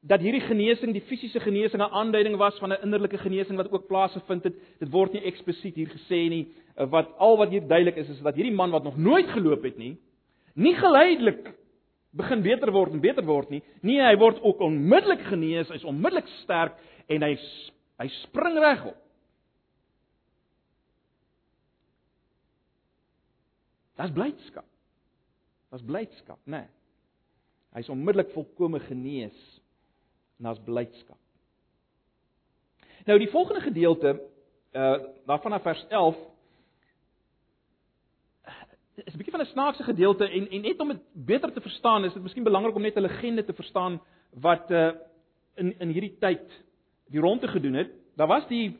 dat 0.00 0.22
hierdie 0.22 0.44
genesing, 0.46 0.92
die 0.94 1.02
fisiese 1.02 1.40
genesing 1.40 1.82
'n 1.82 1.90
aanduiding 1.90 2.36
was 2.36 2.58
van 2.58 2.72
'n 2.72 2.82
innerlike 2.82 3.18
genesing 3.18 3.56
wat 3.56 3.70
ook 3.72 3.86
plaasgevind 3.86 4.44
het. 4.44 4.54
Dit 4.78 4.90
word 4.90 5.12
nie 5.12 5.22
eksplisiet 5.22 5.74
hier 5.74 5.88
gesê 5.88 6.28
nie. 6.28 6.48
Eh, 6.76 6.90
wat 6.90 7.18
al 7.18 7.36
wat 7.36 7.50
hier 7.50 7.66
duidelik 7.66 7.96
is 7.96 8.08
is 8.08 8.20
dat 8.20 8.34
hierdie 8.34 8.54
man 8.54 8.70
wat 8.70 8.84
nog 8.84 8.96
nooit 8.96 9.26
geloop 9.26 9.62
het 9.62 9.78
nie, 9.78 9.98
nie 10.54 10.74
geleidelik 10.74 11.54
begin 12.10 12.42
beter 12.42 12.72
word 12.72 12.92
en 12.92 13.00
beter 13.00 13.24
word 13.24 13.50
nie. 13.50 13.62
Nee, 13.82 14.00
hy 14.00 14.16
word 14.16 14.40
ook 14.42 14.60
onmiddellik 14.60 15.20
genees, 15.20 15.68
hy's 15.68 15.84
onmiddellik 15.84 16.26
sterk 16.26 16.74
en 17.08 17.22
hy 17.22 17.38
hy 17.98 18.08
spring 18.08 18.58
regop. 18.58 18.96
Das 23.96 24.12
blydskap. 24.12 24.64
Das 25.70 25.82
blydskap, 25.82 26.38
né? 26.46 26.58
Nee. 26.58 26.66
Hy's 27.74 27.88
onmiddellik 27.88 28.30
volkome 28.30 28.80
genees 28.80 29.57
en 30.38 30.44
daar's 30.44 30.62
blydskap. 30.64 31.16
Nou 33.04 33.18
die 33.18 33.30
volgende 33.30 33.60
gedeelte 33.60 34.20
uh 34.72 34.96
daarvan 35.26 35.52
af 35.52 35.62
vers 35.62 35.86
11 35.88 36.16
is 38.94 39.14
'n 39.14 39.16
bietjie 39.16 39.36
van 39.36 39.40
'n 39.40 39.52
snaakse 39.52 39.82
gedeelte 39.82 40.28
en 40.28 40.50
en 40.50 40.60
net 40.60 40.80
om 40.80 40.88
dit 40.88 41.00
beter 41.12 41.52
te 41.52 41.60
verstaan 41.60 42.04
is 42.04 42.12
dit 42.12 42.22
miskien 42.22 42.42
belangrik 42.44 42.74
om 42.74 42.82
net 42.82 42.96
'n 42.96 43.00
legende 43.00 43.44
te 43.44 43.52
verstaan 43.52 44.00
wat 44.32 44.70
uh 44.70 44.92
in 45.54 45.78
in 45.78 45.88
hierdie 45.88 46.16
tyd 46.18 46.64
die 47.06 47.20
ronde 47.20 47.48
gedoen 47.48 47.74
het. 47.74 47.90
Daar 48.16 48.26
was 48.26 48.46
die 48.48 48.78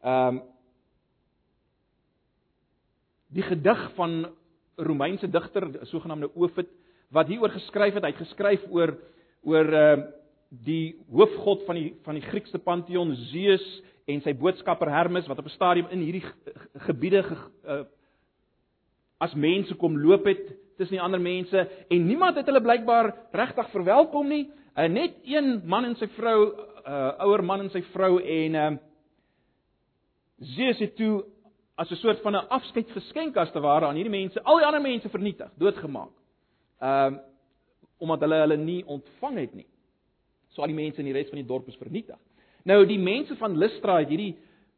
ehm 0.00 0.36
um, 0.36 0.42
die 3.28 3.42
gedig 3.42 3.94
van 3.94 4.34
Romeinse 4.76 5.30
digter, 5.30 5.86
sogenaamde 5.86 6.34
Ovid 6.34 6.68
wat 7.08 7.26
hieroor 7.26 7.50
geskryf 7.50 7.94
het. 7.94 8.02
Hy 8.02 8.10
het 8.10 8.26
geskryf 8.26 8.64
oor 8.70 8.96
oor 9.42 9.72
uh 9.72 9.96
die 10.52 10.98
hoofgod 11.08 11.62
van 11.64 11.78
die 11.78 11.94
van 12.04 12.18
die 12.18 12.26
Griekse 12.28 12.58
pantheon 12.60 13.14
Zeus 13.30 13.64
en 14.10 14.20
sy 14.20 14.34
boodskapper 14.36 14.90
Hermes 14.92 15.26
wat 15.30 15.38
op 15.38 15.46
'n 15.48 15.56
stadium 15.56 15.86
in 15.90 16.00
hierdie 16.04 16.24
gebiede 16.86 17.22
ge, 17.22 17.36
uh, 17.64 17.84
as 19.18 19.34
mense 19.34 19.74
kom 19.74 19.98
loop 19.98 20.26
het 20.26 20.52
tussen 20.76 20.96
die 20.96 21.00
ander 21.00 21.20
mense 21.20 21.68
en 21.88 22.06
niemand 22.06 22.36
het 22.36 22.46
hulle 22.46 22.60
blykbaar 22.60 23.14
regtig 23.32 23.70
verwelkom 23.70 24.28
nie. 24.28 24.50
Uh, 24.76 24.88
net 24.88 25.14
een 25.24 25.62
man 25.64 25.84
en 25.84 25.96
sy 25.96 26.06
vrou, 26.06 26.52
uh, 26.86 27.12
ouer 27.18 27.44
man 27.44 27.60
en 27.60 27.70
sy 27.70 27.82
vrou 27.82 28.20
en 28.20 28.54
uh, 28.54 28.70
Zeus 30.38 30.78
het 30.78 30.96
toe 30.96 31.24
as 31.76 31.90
'n 31.90 31.96
soort 31.96 32.20
van 32.20 32.32
'n 32.32 32.48
afskeidsgeskenk 32.48 33.36
as 33.36 33.52
te 33.52 33.60
ware 33.60 33.86
aan 33.86 33.94
hierdie 33.94 34.20
mense, 34.20 34.42
al 34.42 34.56
die 34.56 34.66
ander 34.66 34.80
mense 34.80 35.08
vernietig, 35.08 35.50
doodgemaak. 35.56 36.12
Ehm 36.80 37.14
uh, 37.14 37.31
omdat 38.02 38.24
hulle 38.26 38.42
hulle 38.44 38.58
nie 38.58 38.82
ontvang 38.90 39.38
het 39.38 39.54
nie. 39.54 39.68
So 40.52 40.62
al 40.62 40.72
die 40.72 40.78
mense 40.78 41.00
in 41.00 41.08
die 41.08 41.14
res 41.16 41.30
van 41.30 41.40
die 41.40 41.48
dorp 41.48 41.68
is 41.70 41.78
vernietig. 41.80 42.18
Nou 42.68 42.82
die 42.86 43.00
mense 43.00 43.36
van 43.40 43.56
Lystra 43.58 44.00
het 44.02 44.10
hierdie 44.12 44.34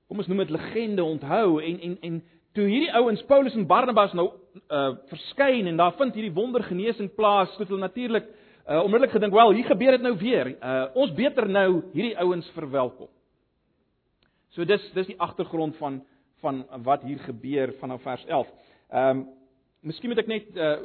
kom 0.08 0.20
ons 0.20 0.28
noem 0.28 0.44
dit 0.44 0.54
legende 0.54 1.04
onthou 1.04 1.58
en 1.64 1.80
en 1.88 1.98
en 2.08 2.22
toe 2.54 2.68
hierdie 2.68 2.92
ouens 2.94 3.22
Paulus 3.28 3.56
en 3.58 3.66
Barnabas 3.66 4.14
nou 4.14 4.28
uh 4.70 4.94
verskyn 5.10 5.66
en 5.66 5.80
daar 5.80 5.96
vind 5.98 6.14
hierdie 6.14 6.34
wondergenesing 6.36 7.10
plaas, 7.16 7.56
het 7.58 7.68
hulle 7.68 7.80
natuurlik 7.82 8.28
uh 8.68 8.80
onmiddellik 8.84 9.16
gedink, 9.16 9.32
"Wel, 9.32 9.52
hier 9.52 9.64
gebeur 9.64 9.90
dit 9.90 10.02
nou 10.02 10.16
weer. 10.18 10.56
Uh 10.60 10.86
ons 10.94 11.12
beter 11.12 11.48
nou 11.48 11.82
hierdie 11.92 12.18
ouens 12.18 12.50
verwelkom." 12.54 13.08
So 14.54 14.64
dis 14.64 14.90
dis 14.94 15.06
die 15.06 15.20
agtergrond 15.20 15.76
van 15.76 16.02
van 16.40 16.66
wat 16.82 17.02
hier 17.02 17.18
gebeur 17.18 17.72
vanaf 17.80 18.02
vers 18.02 18.24
11. 18.26 18.48
Ehm 18.90 19.18
um, 19.18 19.26
Miskien 19.84 20.08
moet 20.08 20.22
ek 20.22 20.30
net 20.30 20.56
uh, 20.56 20.76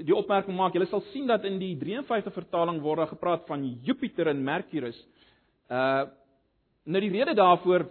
die 0.00 0.16
opmerking 0.16 0.56
maak. 0.56 0.72
Julle 0.76 0.88
sal 0.88 1.02
sien 1.10 1.28
dat 1.28 1.44
in 1.44 1.58
die 1.60 1.74
53 1.76 2.32
vertaling 2.32 2.80
word 2.84 3.02
daar 3.02 3.10
gepraat 3.12 3.44
van 3.50 3.66
Jupiter 3.84 4.30
en 4.32 4.44
Mercurius. 4.44 4.98
Uh 5.68 6.06
nou 6.86 7.00
die 7.02 7.10
rede 7.10 7.32
daarvoor 7.34 7.82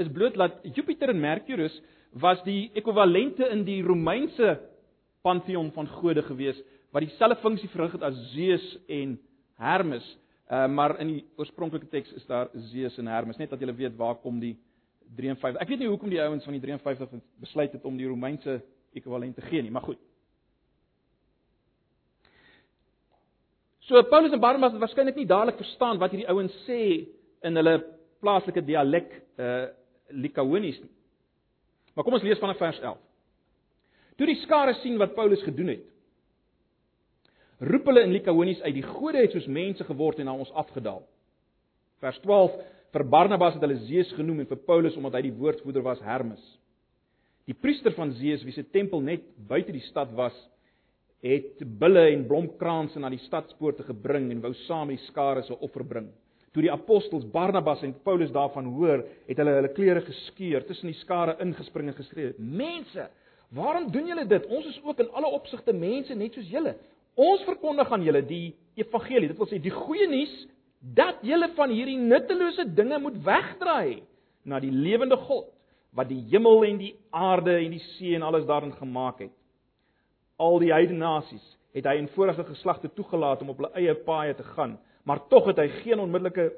is 0.00 0.08
bloot 0.08 0.38
dat 0.40 0.62
Jupiter 0.72 1.10
en 1.12 1.18
Mercurius 1.20 1.74
was 2.16 2.40
die 2.46 2.70
ekwivalente 2.72 3.44
in 3.52 3.60
die 3.66 3.82
Romeinse 3.84 4.54
pantheon 5.20 5.68
van 5.74 5.90
gode 5.98 6.22
gewees 6.24 6.56
wat 6.96 7.04
dieselfde 7.04 7.36
funksie 7.42 7.68
verrig 7.68 7.92
het 7.92 8.06
as 8.08 8.16
Zeus 8.32 8.64
en 8.88 9.18
Hermes. 9.60 10.06
Uh 10.48 10.64
maar 10.72 10.96
in 11.04 11.12
die 11.12 11.24
oorspronklike 11.36 11.90
teks 11.92 12.14
is 12.16 12.24
daar 12.26 12.48
Zeus 12.72 12.96
en 12.98 13.12
Hermes, 13.12 13.36
net 13.36 13.52
dat 13.52 13.60
julle 13.60 13.76
weet 13.76 14.00
waar 14.00 14.16
kom 14.22 14.40
die 14.40 14.56
53. 15.20 15.60
Ek 15.60 15.68
weet 15.68 15.84
nie 15.84 15.92
hoekom 15.92 16.10
die 16.10 16.22
ouens 16.22 16.44
van 16.48 16.56
die 16.56 16.62
53 16.64 17.20
besluit 17.44 17.76
het 17.76 17.84
om 17.84 18.00
die 18.00 18.08
Romeinse 18.08 18.62
ekwivalent 18.96 19.36
te 19.36 19.44
gee 19.46 19.62
nie, 19.62 19.72
maar 19.72 19.86
goed. 19.86 20.00
So 23.86 24.02
Paulus 24.10 24.34
en 24.34 24.42
Barnabas 24.42 24.74
het 24.74 24.82
waarskynlik 24.82 25.18
nie 25.20 25.28
dadelik 25.30 25.60
verstaan 25.60 26.00
wat 26.02 26.10
hierdie 26.10 26.30
ouens 26.32 26.54
sê 26.66 26.80
in 27.46 27.58
hulle 27.60 27.78
plaaslike 28.24 28.64
dialek 28.66 29.12
uh 29.38 29.66
Likaonies 30.06 30.76
nie. 30.78 30.92
Maar 31.96 32.04
kom 32.06 32.14
ons 32.14 32.22
lees 32.22 32.38
vanaf 32.38 32.60
vers 32.62 32.76
11. 32.78 32.98
Toe 34.20 34.26
die 34.30 34.36
skare 34.44 34.76
sien 34.78 35.00
wat 35.00 35.16
Paulus 35.16 35.42
gedoen 35.42 35.72
het, 35.72 35.80
roep 37.58 37.88
hulle 37.90 38.04
in 38.06 38.14
Likaonies 38.14 38.60
uit: 38.62 38.74
"Die 38.76 38.86
gode 38.86 39.18
het 39.18 39.34
soos 39.34 39.48
mense 39.50 39.82
geword 39.84 40.20
en 40.22 40.30
na 40.30 40.36
ons 40.36 40.52
afgedaal." 40.52 41.02
Vers 42.04 42.20
12: 42.22 42.54
Vir 42.92 43.04
Barnabas 43.04 43.56
het 43.56 43.64
hulle 43.66 43.80
Zeus 43.88 44.12
genoem 44.14 44.44
en 44.44 44.46
vir 44.46 44.62
Paulus 44.68 44.96
omdat 44.96 45.18
hy 45.18 45.22
die 45.26 45.36
woordvoerder 45.40 45.82
was 45.82 46.00
Hermes. 46.00 46.44
Die 47.46 47.54
priester 47.54 47.94
van 47.94 48.10
Zeus 48.18 48.42
wie 48.42 48.52
se 48.54 48.64
tempel 48.74 49.00
net 49.06 49.26
buite 49.46 49.70
die 49.70 49.84
stad 49.86 50.10
was, 50.18 50.34
het 51.22 51.62
bulle 51.78 52.08
en 52.10 52.24
blomkranse 52.26 52.98
na 53.00 53.10
die 53.10 53.22
stadspoorte 53.22 53.86
gebring 53.86 54.32
en 54.34 54.42
wou 54.42 54.52
saam 54.66 54.90
die 54.90 55.00
skare 55.06 55.44
se 55.46 55.54
offer 55.62 55.86
bring. 55.86 56.08
Toe 56.54 56.64
die 56.64 56.72
apostels 56.72 57.26
Barnabas 57.30 57.82
en 57.86 57.94
Paulus 58.04 58.32
daarvan 58.34 58.66
hoor, 58.74 59.04
het 59.28 59.38
hulle 59.38 59.54
hulle 59.58 59.72
klere 59.76 60.02
geskeur, 60.06 60.64
tussen 60.66 60.90
die 60.90 60.98
skare 61.02 61.36
ingespring 61.44 61.90
en 61.92 61.98
geskree: 61.98 62.34
"Mense, 62.38 63.08
waarom 63.54 63.90
doen 63.92 64.08
julle 64.10 64.26
dit? 64.26 64.46
Ons 64.46 64.66
is 64.66 64.80
ook 64.82 65.00
in 65.04 65.10
alle 65.12 65.30
opsigte 65.38 65.72
mense 65.72 66.14
net 66.14 66.34
soos 66.34 66.50
julle. 66.50 66.74
Ons 67.14 67.44
verkondig 67.44 67.92
aan 67.92 68.02
julle 68.02 68.22
die 68.26 68.54
evangelie, 68.74 69.28
dit 69.28 69.38
wil 69.38 69.48
sê 69.48 69.60
die 69.62 69.72
goeie 69.72 70.08
nuus 70.08 70.34
dat 70.80 71.22
julle 71.22 71.48
van 71.54 71.70
hierdie 71.70 71.98
nuttelose 71.98 72.66
dinge 72.74 72.98
moet 72.98 73.16
wegdraai 73.24 74.02
na 74.44 74.60
die 74.60 74.70
lewende 74.70 75.16
God 75.16 75.55
wat 75.96 76.10
die 76.12 76.22
hemel 76.30 76.64
en 76.66 76.78
die 76.80 76.94
aarde 77.10 77.56
en 77.56 77.72
die 77.72 77.82
see 77.96 78.14
en 78.14 78.24
alles 78.26 78.46
daarin 78.48 78.74
gemaak 78.76 79.22
het. 79.24 79.32
Al 80.36 80.58
die 80.60 80.72
heidene 80.74 81.00
nasies 81.00 81.44
het 81.76 81.88
hy 81.88 81.96
in 82.00 82.10
vorige 82.14 82.44
geslagte 82.48 82.90
toegelaat 82.96 83.42
om 83.44 83.52
op 83.52 83.60
hulle 83.60 83.72
eie 83.80 83.94
paaie 84.06 84.34
te 84.36 84.44
gaan, 84.54 84.76
maar 85.04 85.22
tog 85.30 85.48
het 85.50 85.60
hy 85.60 85.68
geen 85.82 86.00
onmiddellike 86.02 86.50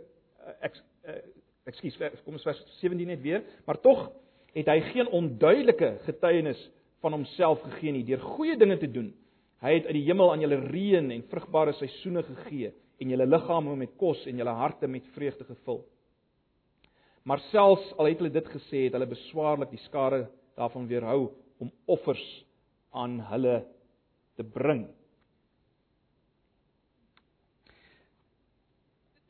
ek 0.65 0.79
uh, 0.79 1.21
ekskuus 1.69 1.99
kom 2.25 2.39
ons 2.39 2.47
vers 2.47 2.61
17 2.81 3.11
net 3.11 3.23
weer, 3.23 3.43
maar 3.67 3.79
tog 3.85 4.09
het 4.57 4.69
hy 4.71 4.79
geen 4.93 5.11
onduidelike 5.15 5.99
getuienis 6.07 6.61
van 7.05 7.15
homself 7.15 7.63
gegee 7.67 7.93
nie 7.95 8.07
deur 8.09 8.23
goeie 8.35 8.57
dinge 8.59 8.79
te 8.81 8.89
doen. 8.91 9.13
Hy 9.63 9.75
het 9.75 9.89
uit 9.91 9.97
die 9.99 10.07
hemel 10.07 10.33
aan 10.33 10.43
julle 10.43 10.61
reën 10.71 11.11
en 11.15 11.27
vrugbare 11.31 11.75
seisoene 11.79 12.25
gegee 12.27 12.73
en 12.99 13.13
julle 13.13 13.27
liggame 13.27 13.77
met 13.79 13.95
kos 14.01 14.25
en 14.27 14.41
julle 14.41 14.55
harte 14.59 14.91
met 14.91 15.07
vreugde 15.15 15.47
gevul. 15.47 15.83
Maar 17.29 17.43
selfs 17.51 17.91
al 18.01 18.09
het 18.09 18.23
hulle 18.23 18.33
dit 18.33 18.47
gesê, 18.55 18.87
het 18.87 18.95
hulle 18.97 19.11
beswaarlik 19.11 19.75
die 19.75 19.83
skare 19.85 20.23
daarvan 20.57 20.87
weerhou 20.89 21.27
om 21.61 21.69
offers 21.85 22.25
aan 22.97 23.19
hulle 23.29 23.59
te 24.39 24.47
bring. 24.47 24.87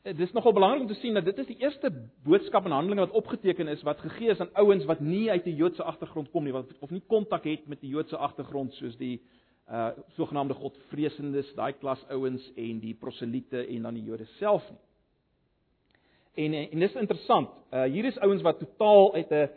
Dit 0.07 0.23
is 0.23 0.31
nogal 0.31 0.55
belangrik 0.55 0.85
om 0.85 0.87
te 0.87 0.97
sien 1.01 1.13
dat 1.13 1.27
dit 1.27 1.41
is 1.43 1.49
die 1.51 1.59
eerste 1.59 1.91
boodskap 2.23 2.65
en 2.65 2.71
handelinge 2.71 3.03
wat 3.03 3.17
opgeteken 3.19 3.67
is 3.67 3.83
wat 3.83 3.99
gegee 3.99 4.31
is 4.31 4.39
aan 4.39 4.55
ouens 4.63 4.87
wat 4.87 5.03
nie 5.03 5.27
uit 5.29 5.45
'n 5.45 5.59
Joodse 5.59 5.83
agtergrond 5.83 6.31
kom 6.31 6.43
nie, 6.43 6.53
wat 6.53 6.71
of 6.79 6.89
nie 6.89 7.03
kontak 7.07 7.43
het 7.43 7.67
met 7.67 7.81
die 7.81 7.89
Joodse 7.89 8.17
agtergrond 8.17 8.73
soos 8.73 8.97
die 8.97 9.21
uh 9.69 9.91
sogenaamde 10.15 10.53
godvreesendes, 10.53 11.53
daai 11.53 11.73
klas 11.73 12.05
ouens 12.09 12.51
en 12.55 12.79
die 12.79 12.93
proseliete 12.93 13.67
en 13.67 13.81
dan 13.81 13.93
die 13.93 14.03
Jode 14.03 14.25
self 14.25 14.69
nie. 14.71 14.88
En 16.39 16.53
en 16.53 16.83
dis 16.85 16.97
interessant. 17.01 17.49
Uh 17.75 17.87
hier 17.91 18.07
is 18.07 18.19
ouens 18.23 18.43
wat 18.45 18.59
totaal 18.59 19.13
uit 19.13 19.31
'n 19.31 19.49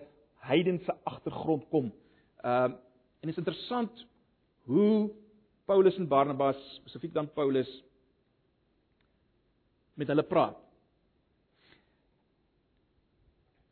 heidense 0.49 0.97
agtergrond 1.05 1.69
kom. 1.69 1.85
Um 1.85 1.93
uh, 2.45 2.71
en 3.23 3.29
dit 3.29 3.37
is 3.37 3.43
interessant 3.45 4.07
hoe 4.65 5.11
Paulus 5.65 5.97
en 5.97 6.09
Barnabas, 6.09 6.59
spesifiek 6.81 7.15
dan 7.15 7.33
Paulus 7.33 7.85
met 9.95 10.09
hulle 10.09 10.23
praat. 10.23 10.57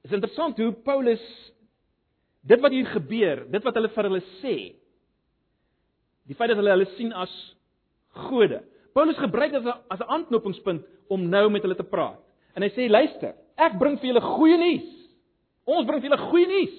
Dit 0.02 0.10
is 0.10 0.16
interessant 0.16 0.56
hoe 0.56 0.72
Paulus 0.72 1.52
dit 2.40 2.60
wat 2.60 2.70
hier 2.70 2.86
gebeur, 2.86 3.50
dit 3.50 3.62
wat 3.62 3.74
hulle 3.74 3.88
vir 3.88 4.04
hulle 4.04 4.22
sê, 4.40 4.80
Die 6.30 6.36
feit 6.38 6.52
dat 6.52 6.60
hulle 6.60 6.70
hulle 6.70 6.86
sien 6.94 7.10
as 7.18 7.30
gode. 8.28 8.60
Paulus 8.94 9.18
gebruik 9.18 9.50
dit 9.50 9.66
as 9.66 10.00
'n 10.00 10.10
aanknopingspunt 10.14 10.86
om 11.08 11.28
nou 11.28 11.50
met 11.50 11.62
hulle 11.62 11.74
te 11.74 11.82
praat. 11.82 12.22
En 12.56 12.66
hy 12.66 12.70
sê 12.74 12.88
luister, 12.90 13.34
ek 13.60 13.76
bring 13.80 13.98
vir 14.00 14.12
julle 14.12 14.22
goeie 14.24 14.58
nuus. 14.60 14.86
Ons 15.70 15.88
bring 15.88 16.02
vir 16.02 16.10
julle 16.10 16.30
goeie 16.30 16.48
nuus. 16.50 16.78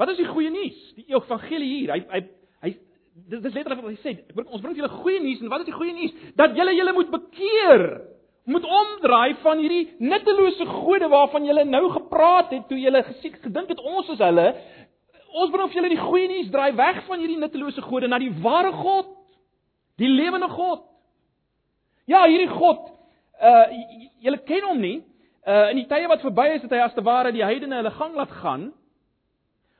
Wat 0.00 0.10
is 0.10 0.18
die 0.18 0.28
goeie 0.28 0.50
nuus? 0.50 0.80
Die 0.98 1.06
evangelie 1.14 1.70
hier. 1.70 1.94
Hy 1.94 2.00
hy 2.10 2.24
hy 2.64 2.72
dit 3.30 3.44
is 3.46 3.54
letterlik 3.54 3.84
wat 3.84 3.92
hy 3.92 4.00
sê. 4.02 4.16
Ek 4.24 4.34
bring 4.34 4.48
ons 4.50 4.62
bring 4.62 4.74
vir 4.74 4.84
julle 4.84 5.02
goeie 5.04 5.22
nuus 5.22 5.44
en 5.44 5.52
wat 5.52 5.64
is 5.64 5.70
die 5.70 5.78
goeie 5.78 5.94
nuus? 5.96 6.16
Dat 6.40 6.56
julle 6.58 6.74
julle 6.76 6.96
moet 6.96 7.12
bekeer. 7.14 7.86
Moet 8.44 8.66
omdraai 8.68 9.38
van 9.40 9.60
hierdie 9.62 9.94
nuttelose 10.04 10.66
gode 10.68 11.08
waarvan 11.08 11.46
julle 11.48 11.62
nou 11.64 11.86
gepraat 11.94 12.50
het 12.52 12.66
toe 12.68 12.76
julle 12.76 13.00
gesiek 13.06 13.38
gedink 13.40 13.70
het 13.72 13.80
ons 13.80 14.10
is 14.12 14.20
hulle 14.20 14.50
Ons 15.34 15.50
bring 15.50 15.66
vir 15.66 15.80
julle 15.80 15.90
die 15.90 15.98
goeie 15.98 16.26
nuus, 16.30 16.50
draai 16.52 16.76
weg 16.78 17.00
van 17.08 17.18
hierdie 17.18 17.40
nuttelose 17.40 17.82
gode 17.82 18.06
na 18.06 18.20
die 18.22 18.30
ware 18.42 18.70
God, 18.78 19.08
die 19.98 20.10
lewende 20.10 20.46
God. 20.52 20.84
Ja, 22.06 22.22
hierdie 22.28 22.52
God, 22.52 22.92
uh 23.42 23.66
julle 24.24 24.40
ken 24.46 24.64
hom 24.68 24.80
nie. 24.80 24.98
Uh 25.46 25.70
in 25.72 25.82
die 25.82 25.88
tye 25.90 26.08
wat 26.08 26.24
verby 26.24 26.48
is, 26.54 26.62
het 26.62 26.72
hy 26.72 26.82
as 26.84 26.94
te 26.94 27.04
ware 27.04 27.32
die 27.32 27.44
heidene 27.44 27.80
hulle 27.82 27.94
gang 27.98 28.14
laat 28.14 28.34
gaan. 28.42 28.72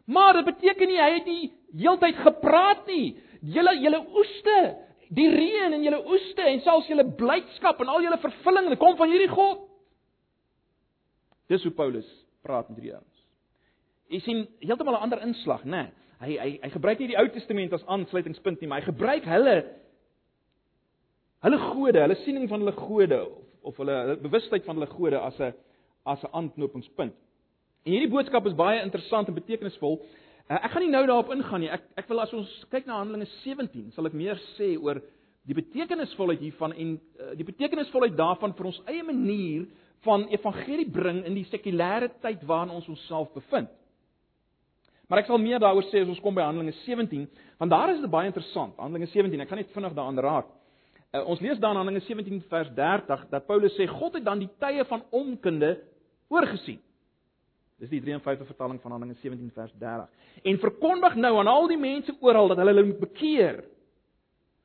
Maar 0.04 0.40
dit 0.40 0.50
beteken 0.52 0.88
nie 0.88 1.00
hy 1.00 1.10
het 1.14 1.28
nie 1.28 1.52
heeltyd 1.80 2.18
gepraat 2.24 2.86
nie. 2.86 3.14
Julle 3.54 3.74
julle 3.80 4.00
oeste, 4.16 4.58
die 5.14 5.28
reën 5.30 5.72
en 5.72 5.84
julle 5.84 6.02
oeste 6.08 6.44
en 6.48 6.60
selfs 6.64 6.88
julle 6.88 7.06
blydskap 7.18 7.80
en 7.80 7.92
al 7.92 8.04
julle 8.04 8.20
vervulling, 8.22 8.70
dit 8.72 8.80
kom 8.80 8.96
van 8.96 9.12
hierdie 9.12 9.32
God. 9.32 9.66
Dis 11.52 11.64
hoe 11.64 11.72
Paulus 11.76 12.08
praat 12.44 12.68
met 12.68 12.78
hierdie 12.78 12.96
ouens. 12.96 13.20
Jy 14.12 14.20
sien 14.24 14.46
heeltemal 14.60 14.96
'n 14.98 15.06
ander 15.08 15.22
inslag, 15.22 15.64
né? 15.64 15.70
Nee, 15.70 15.92
hy 16.20 16.36
hy 16.38 16.50
hy 16.62 16.70
gebruik 16.70 16.98
nie 16.98 17.08
die 17.08 17.18
Ou 17.18 17.28
Testament 17.28 17.72
as 17.72 17.86
aansluitingspunt 17.86 18.60
nie, 18.60 18.68
maar 18.68 18.80
hy 18.80 18.86
gebruik 18.86 19.24
hulle 19.24 19.56
hulle 21.44 21.58
gode, 21.58 22.00
hulle 22.00 22.16
siening 22.24 22.48
van 22.48 22.60
hulle 22.60 22.72
gode 22.72 23.18
of, 23.64 23.77
hulle, 23.81 24.16
bewustheid 24.22 24.64
van 24.68 24.79
hulle 24.79 24.90
gode 24.92 25.20
as 25.20 25.40
'n 25.40 25.55
as 26.05 26.22
'n 26.22 26.33
aanknopingspunt. 26.33 27.14
En 27.85 27.92
hierdie 27.92 28.11
boodskap 28.12 28.46
is 28.46 28.57
baie 28.57 28.83
interessant 28.83 29.29
en 29.29 29.35
betekenisvol. 29.35 29.98
Uh, 30.48 30.57
ek 30.57 30.70
gaan 30.70 30.83
nie 30.83 30.90
nou 30.90 31.07
daarop 31.07 31.33
ingaan 31.33 31.61
nie. 31.61 31.70
Ek 31.72 31.83
ek 31.96 32.09
wil 32.09 32.20
as 32.20 32.33
ons 32.33 32.48
kyk 32.70 32.87
na 32.87 32.98
Handelinge 32.98 33.29
17, 33.44 33.92
sal 33.92 34.07
ek 34.07 34.12
meer 34.12 34.40
sê 34.57 34.74
oor 34.77 35.00
die 35.44 35.57
betekenisvolheid 35.57 36.40
hiervan 36.40 36.72
en 36.72 37.00
uh, 37.20 37.35
die 37.37 37.44
betekenisvolheid 37.44 38.16
daarvan 38.16 38.53
vir 38.57 38.66
ons 38.66 38.83
eie 38.87 39.03
manier 39.03 39.66
van 40.05 40.27
evangelie 40.29 40.90
bring 40.90 41.24
in 41.24 41.35
die 41.35 41.46
sekulêre 41.48 42.11
tyd 42.20 42.44
waarin 42.48 42.72
ons 42.77 42.88
onsself 42.88 43.33
bevind. 43.33 43.68
Maar 45.09 45.20
ek 45.20 45.29
sal 45.29 45.40
meer 45.40 45.61
daaroor 45.61 45.85
sê 45.90 46.00
as 46.00 46.09
ons 46.09 46.20
kom 46.24 46.37
by 46.37 46.44
Handelinge 46.44 46.77
17, 46.85 47.27
want 47.61 47.72
daar 47.72 47.92
is 47.92 48.00
dit 48.00 48.11
baie 48.11 48.29
interessant. 48.29 48.77
Handelinge 48.81 49.11
17, 49.12 49.40
ek 49.44 49.48
kan 49.48 49.61
net 49.61 49.72
vinnig 49.77 49.96
daaraan 49.96 50.20
raak. 50.24 50.48
Uh, 51.14 51.22
ons 51.31 51.40
lees 51.40 51.61
dan 51.62 51.77
Handelinge 51.79 52.03
17 52.09 52.42
vers 52.50 52.70
30 52.74 53.29
dat 53.31 53.46
Paulus 53.46 53.74
sê 53.79 53.87
God 53.87 54.16
het 54.18 54.24
dan 54.27 54.40
die 54.42 54.50
tye 54.59 54.85
van 54.88 55.05
onkunde 55.14 55.77
oorgesien. 56.33 56.81
Dis 57.79 57.90
die 57.90 58.00
53 58.03 58.46
vertaling 58.46 58.81
van 58.83 58.96
Handelinge 58.96 59.20
17 59.22 59.53
vers 59.55 59.72
30. 59.79 60.09
En 60.42 60.59
verkondig 60.59 61.14
nou 61.14 61.37
aan 61.38 61.50
al 61.50 61.68
die 61.70 61.79
mense 61.79 62.16
oral 62.20 62.50
dat 62.50 62.59
hulle 62.59 62.74
hulle 62.74 62.87
moet 62.90 63.00
bekeer. 63.07 63.62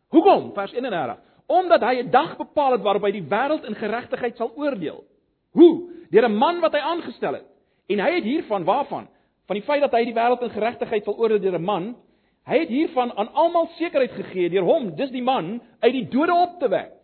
Hoekom? 0.09 0.51
Vers 0.57 0.73
31. 0.73 1.21
Omdat 1.45 1.81
hy 1.81 1.93
'n 2.01 2.09
dag 2.09 2.37
bepaal 2.37 2.71
het 2.71 2.81
waarop 2.81 3.03
hy 3.03 3.11
die 3.11 3.29
wêreld 3.29 3.65
in 3.65 3.75
geregtigheid 3.75 4.37
sal 4.37 4.51
oordeel. 4.55 5.03
Hoe? 5.51 5.89
Deur 6.09 6.29
'n 6.29 6.35
man 6.35 6.59
wat 6.59 6.73
hy 6.73 6.79
aangestel 6.79 7.33
het. 7.33 7.45
En 7.87 7.99
hy 7.99 8.15
het 8.15 8.23
hiervan 8.23 8.63
waarvan? 8.63 9.07
van 9.49 9.57
die 9.57 9.65
feit 9.65 9.81
dat 9.81 9.95
hy 9.97 10.03
die 10.05 10.13
wêreld 10.13 10.43
in 10.45 10.53
geregtigheid 10.53 11.07
sal 11.07 11.17
oordeel 11.17 11.41
deur 11.41 11.57
'n 11.57 11.65
man, 11.65 11.85
hy 12.49 12.59
het 12.63 12.71
hiervan 12.73 13.13
aan 13.13 13.29
almal 13.37 13.69
sekerheid 13.77 14.15
gegee 14.17 14.49
deur 14.49 14.65
hom, 14.65 14.93
dis 14.97 15.11
die 15.13 15.23
man 15.23 15.59
uit 15.83 15.93
die 15.93 16.07
dode 16.09 16.33
op 16.33 16.59
te 16.59 16.69
wek. 16.71 16.95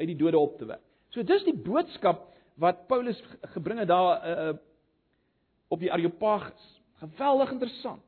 Uit 0.00 0.08
die 0.10 0.18
dode 0.20 0.38
op 0.38 0.58
te 0.58 0.68
wek. 0.68 0.82
So 1.14 1.22
dis 1.22 1.46
die 1.46 1.56
boodskap 1.56 2.26
wat 2.60 2.86
Paulus 2.90 3.18
gebring 3.54 3.80
het 3.82 3.88
daar 3.88 4.24
uh, 4.24 4.56
op 5.72 5.80
die 5.80 5.92
Areopagus. 5.92 6.66
Geweldig 7.02 7.54
interessant. 7.56 8.04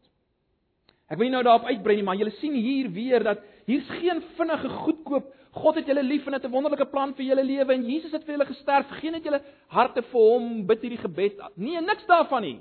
Ek 1.07 1.19
wil 1.19 1.29
nie 1.29 1.37
nou 1.37 1.45
daarop 1.47 1.69
uitbrei 1.71 1.97
nie, 2.01 2.05
maar 2.07 2.19
julle 2.19 2.35
sien 2.41 2.55
hier 2.59 2.91
weer 2.91 3.23
dat 3.23 3.43
hier's 3.67 3.89
geen 4.01 4.23
vinnige 4.39 4.71
goedkoop 4.83 5.33
God 5.57 5.79
het 5.79 5.87
julle 5.89 6.03
lief 6.05 6.27
en 6.27 6.35
het 6.37 6.45
'n 6.45 6.53
wonderlike 6.53 6.91
plan 6.91 7.15
vir 7.15 7.25
julle 7.25 7.45
lewe 7.45 7.73
en 7.73 7.87
Jesus 7.89 8.13
het 8.13 8.25
vir 8.25 8.35
julle 8.37 8.47
gesterf. 8.47 8.87
Geen 9.01 9.15
het 9.15 9.25
julle 9.25 9.41
harte 9.69 10.03
vir 10.03 10.21
hom 10.21 10.67
bid 10.67 10.81
hierdie 10.81 11.01
gebed. 11.01 11.41
Nee, 11.57 11.81
niks 11.81 12.07
daarvan 12.07 12.43
nie. 12.43 12.61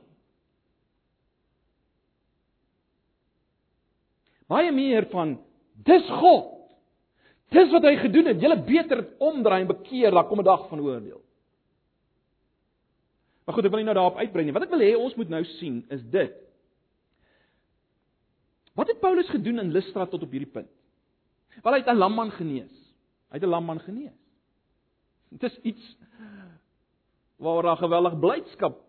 Baie 4.48 4.72
meer 4.72 5.08
van 5.12 5.38
dis 5.88 6.08
God. 6.22 6.52
Dis 7.54 7.72
wat 7.72 7.86
hy 7.88 7.96
gedoen 8.02 8.32
het. 8.32 8.42
Julle 8.42 8.58
beter 8.66 9.06
omdraai 9.24 9.62
en 9.62 9.72
bekeer, 9.72 10.12
daar 10.12 10.28
kom 10.28 10.40
'n 10.40 10.44
dag 10.44 10.68
van 10.70 10.80
oordeel. 10.80 11.22
Maar 13.46 13.56
goed, 13.56 13.66
ek 13.66 13.72
wil 13.72 13.80
nie 13.80 13.86
nou 13.86 13.96
daarop 13.96 14.18
uitbrei 14.18 14.46
nie. 14.46 14.54
Wat 14.54 14.64
ek 14.64 14.74
wil 14.74 14.82
hê 14.82 14.96
ons 14.98 15.16
moet 15.16 15.30
nou 15.30 15.44
sien 15.44 15.86
is 15.90 16.02
dit. 16.10 16.34
Wat 18.76 18.88
het 18.88 19.00
Paulus 19.00 19.30
gedoen 19.30 19.60
in 19.60 19.72
Lystra 19.72 20.06
tot 20.06 20.24
op 20.26 20.32
hierdie 20.32 20.52
punt? 20.52 20.72
Wel 21.64 21.74
hy 21.74 21.80
het 21.80 21.90
'n 21.94 21.98
lamman 21.98 22.32
genees. 22.32 22.74
Hy 23.30 23.38
het 23.38 23.44
'n 23.44 23.54
lamman 23.54 23.80
genees. 23.80 24.18
Dit 25.30 25.44
is 25.44 25.60
iets 25.62 25.98
waar 27.38 27.64
daar 27.64 27.78
geweldig 27.78 28.20
blydskap 28.20 28.82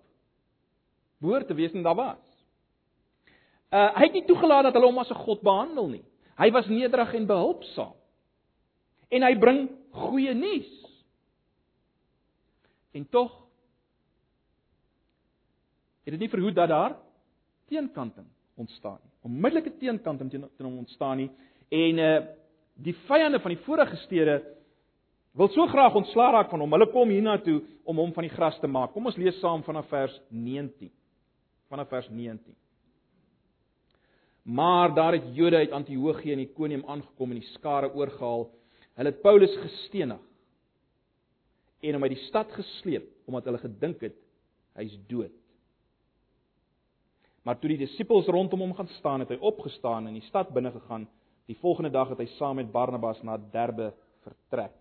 behoort 1.19 1.47
te 1.47 1.55
wees 1.55 1.73
en 1.73 1.83
daar 1.83 1.95
was. 1.95 2.25
Uh 3.70 3.88
hy 3.98 4.07
het 4.07 4.12
nie 4.12 4.26
toegelaat 4.29 4.68
dat 4.68 4.76
hulle 4.79 4.87
hom 4.87 4.98
as 4.98 5.11
'n 5.11 5.24
god 5.24 5.42
behandel 5.42 5.88
nie. 5.88 6.05
Hy 6.38 6.50
was 6.50 6.66
nederig 6.66 7.14
en 7.14 7.26
behulpsaam. 7.26 7.94
En 9.11 9.22
hy 9.22 9.35
bring 9.38 9.68
goeie 9.90 10.35
nuus. 10.35 10.72
En 12.92 13.09
tog 13.09 13.33
het 16.05 16.14
dit 16.14 16.20
nie 16.20 16.31
verhoed 16.31 16.55
dat 16.55 16.68
daar 16.68 16.96
teenkanting 17.66 18.26
ontstaan 18.55 18.98
nie. 19.02 19.12
Onmiddellike 19.22 19.76
teenkanting 19.79 20.31
teen 20.31 20.48
teen 20.57 20.66
hom 20.66 20.79
ontstaan 20.79 21.16
nie 21.16 21.31
en 21.68 21.98
uh 21.98 22.26
die 22.76 22.94
vyande 23.09 23.40
van 23.40 23.55
die 23.55 23.64
vorige 23.64 23.96
stede 23.96 24.57
wil 25.33 25.48
so 25.48 25.66
graag 25.66 25.94
ontslaa 25.94 26.31
raak 26.31 26.50
van 26.50 26.61
hom. 26.61 26.72
Hulle 26.72 26.90
kom 26.92 27.09
hiernatoe 27.09 27.62
om 27.85 27.96
hom 27.96 28.12
van 28.12 28.26
die 28.26 28.33
gras 28.33 28.59
te 28.61 28.68
maak. 28.68 28.92
Kom 28.92 29.07
ons 29.07 29.16
lees 29.16 29.38
saam 29.40 29.62
vanaf 29.64 29.88
vers 29.88 30.20
19. 30.29 30.90
Vanaf 31.68 31.88
vers 31.88 32.09
19. 32.09 32.55
Maar 34.46 34.94
daar 34.94 35.12
het 35.12 35.35
Jode 35.35 35.56
uit 35.56 35.70
Antiochië 35.70 36.32
en 36.32 36.38
Ikonium 36.38 36.85
aangekom 36.87 37.30
en 37.30 37.38
die 37.40 37.48
skare 37.48 37.90
oorgehaal. 37.94 38.44
Hulle 38.94 39.11
het 39.11 39.20
Paulus 39.20 39.56
gestenig 39.59 40.20
en 41.80 41.92
hom 41.92 42.02
uit 42.02 42.14
die 42.14 42.26
stad 42.28 42.52
gesleep 42.54 43.09
omdat 43.26 43.44
hulle 43.44 43.59
gedink 43.59 44.04
het 44.06 44.14
hy's 44.78 44.94
dood. 45.11 45.35
Maar 47.42 47.59
toe 47.59 47.72
die 47.72 47.80
disippels 47.80 48.26
rondom 48.30 48.62
hom 48.62 48.74
gaan 48.74 48.88
staan, 48.98 49.24
het 49.24 49.32
hy 49.35 49.38
opgestaan 49.42 50.06
en 50.06 50.14
in 50.14 50.20
die 50.20 50.28
stad 50.28 50.52
binne 50.54 50.70
gegaan. 50.74 51.09
Die 51.46 51.59
volgende 51.59 51.90
dag 51.90 52.12
het 52.14 52.22
hy 52.22 52.26
saam 52.37 52.59
met 52.61 52.70
Barnabas 52.70 53.18
na 53.26 53.38
Derbe 53.38 53.92
vertrek. 54.22 54.74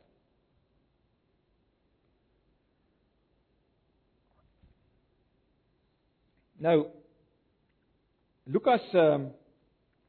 Nou 6.61 6.85
Lukas 8.45 8.85
ehm 8.93 9.25
uh, 9.25 9.33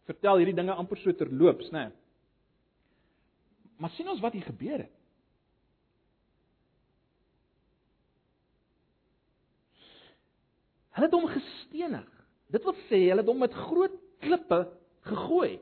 vertel 0.07 0.40
hierdie 0.40 0.57
dinge 0.57 0.75
amper 0.75 0.99
so 1.03 1.12
terloops, 1.12 1.71
né? 1.71 1.88
Nee. 1.88 1.95
Maar 3.77 3.90
sien 3.90 4.09
ons 4.09 4.21
wat 4.21 4.33
hier 4.33 4.47
gebeur 4.47 4.79
het. 4.79 4.92
Hulle 10.97 11.09
het 11.11 11.16
hom 11.16 11.27
gestenig. 11.29 12.07
Dit 12.53 12.64
wil 12.64 12.77
sê 12.87 13.03
hulle 13.11 13.21
het 13.21 13.29
hom 13.29 13.42
met 13.45 13.57
groot 13.66 13.97
klippe 14.25 14.62
gegooi. 15.11 15.59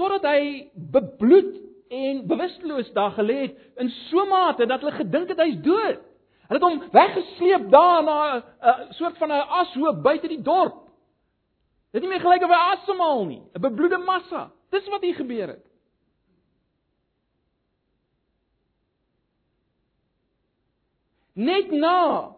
Totdat 0.00 0.24
hy 0.30 0.70
bebloed 0.94 1.58
en 1.92 2.22
bewusteloos 2.30 2.88
daar 2.96 3.12
gelê 3.18 3.36
het 3.42 3.82
in 3.84 3.92
so 4.08 4.24
mate 4.30 4.64
dat 4.66 4.80
hulle 4.80 4.96
gedink 4.96 5.34
het 5.34 5.42
hy's 5.44 5.58
dood. 5.66 6.00
Hulle 6.48 6.58
het 6.58 6.64
hom 6.64 6.80
weggesleep 6.94 7.68
daar 7.74 8.00
na 8.06 8.16
'n 8.36 8.42
uh, 8.64 8.90
soort 8.96 9.18
van 9.20 9.28
'n 9.28 9.48
ashoop 9.60 10.02
buite 10.02 10.28
die 10.28 10.42
dorp. 10.42 10.88
Dit 11.92 12.02
nie 12.02 12.08
meer 12.08 12.22
gelyk 12.24 12.44
of 12.46 12.52
hy 12.52 12.60
asemhaal 12.72 13.26
nie, 13.28 13.42
'n 13.52 13.60
bebloede 13.60 13.98
massa. 13.98 14.50
Dis 14.72 14.88
wat 14.88 15.02
hier 15.04 15.14
gebeur 15.14 15.48
het. 15.48 15.66
Net 21.34 21.70
na 21.70 22.32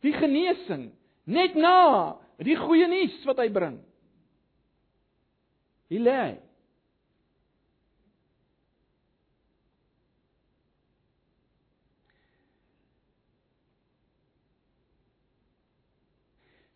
die 0.00 0.12
genesing, 0.12 0.92
net 1.24 1.54
na 1.54 2.16
die 2.36 2.56
goeie 2.56 2.88
nuus 2.88 3.24
wat 3.24 3.40
hy 3.40 3.48
bring. 3.52 3.78
Hy 5.88 5.98
lê. 5.98 6.43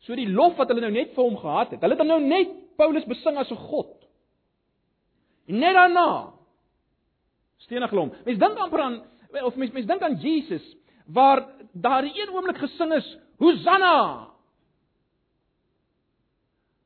So 0.09 0.17
die 0.17 0.31
lof 0.33 0.57
wat 0.57 0.71
hulle 0.73 0.87
nou 0.87 0.95
net 0.95 1.13
vir 1.13 1.21
hom 1.21 1.37
gehad 1.37 1.75
het. 1.75 1.83
Hulle 1.85 1.99
het 1.99 2.09
nou 2.09 2.21
net 2.25 2.55
Paulus 2.81 3.05
besing 3.05 3.37
as 3.37 3.51
'n 3.53 3.61
god. 3.69 3.93
En 5.49 5.59
net 5.59 5.75
daarna 5.75 6.33
stenig 7.59 7.91
hom. 7.91 8.13
Mense 8.25 8.41
dink 8.41 8.59
amper 8.59 8.81
aan 8.81 9.03
of 9.45 9.57
mense 9.57 9.75
mense 9.75 9.89
dink 9.89 10.03
aan 10.03 10.17
Jesus 10.17 10.77
waar 11.07 11.47
daar 11.73 12.05
een 12.05 12.31
oomblik 12.33 12.57
gesing 12.57 12.93
is 12.93 13.19
Hosanna. 13.39 14.29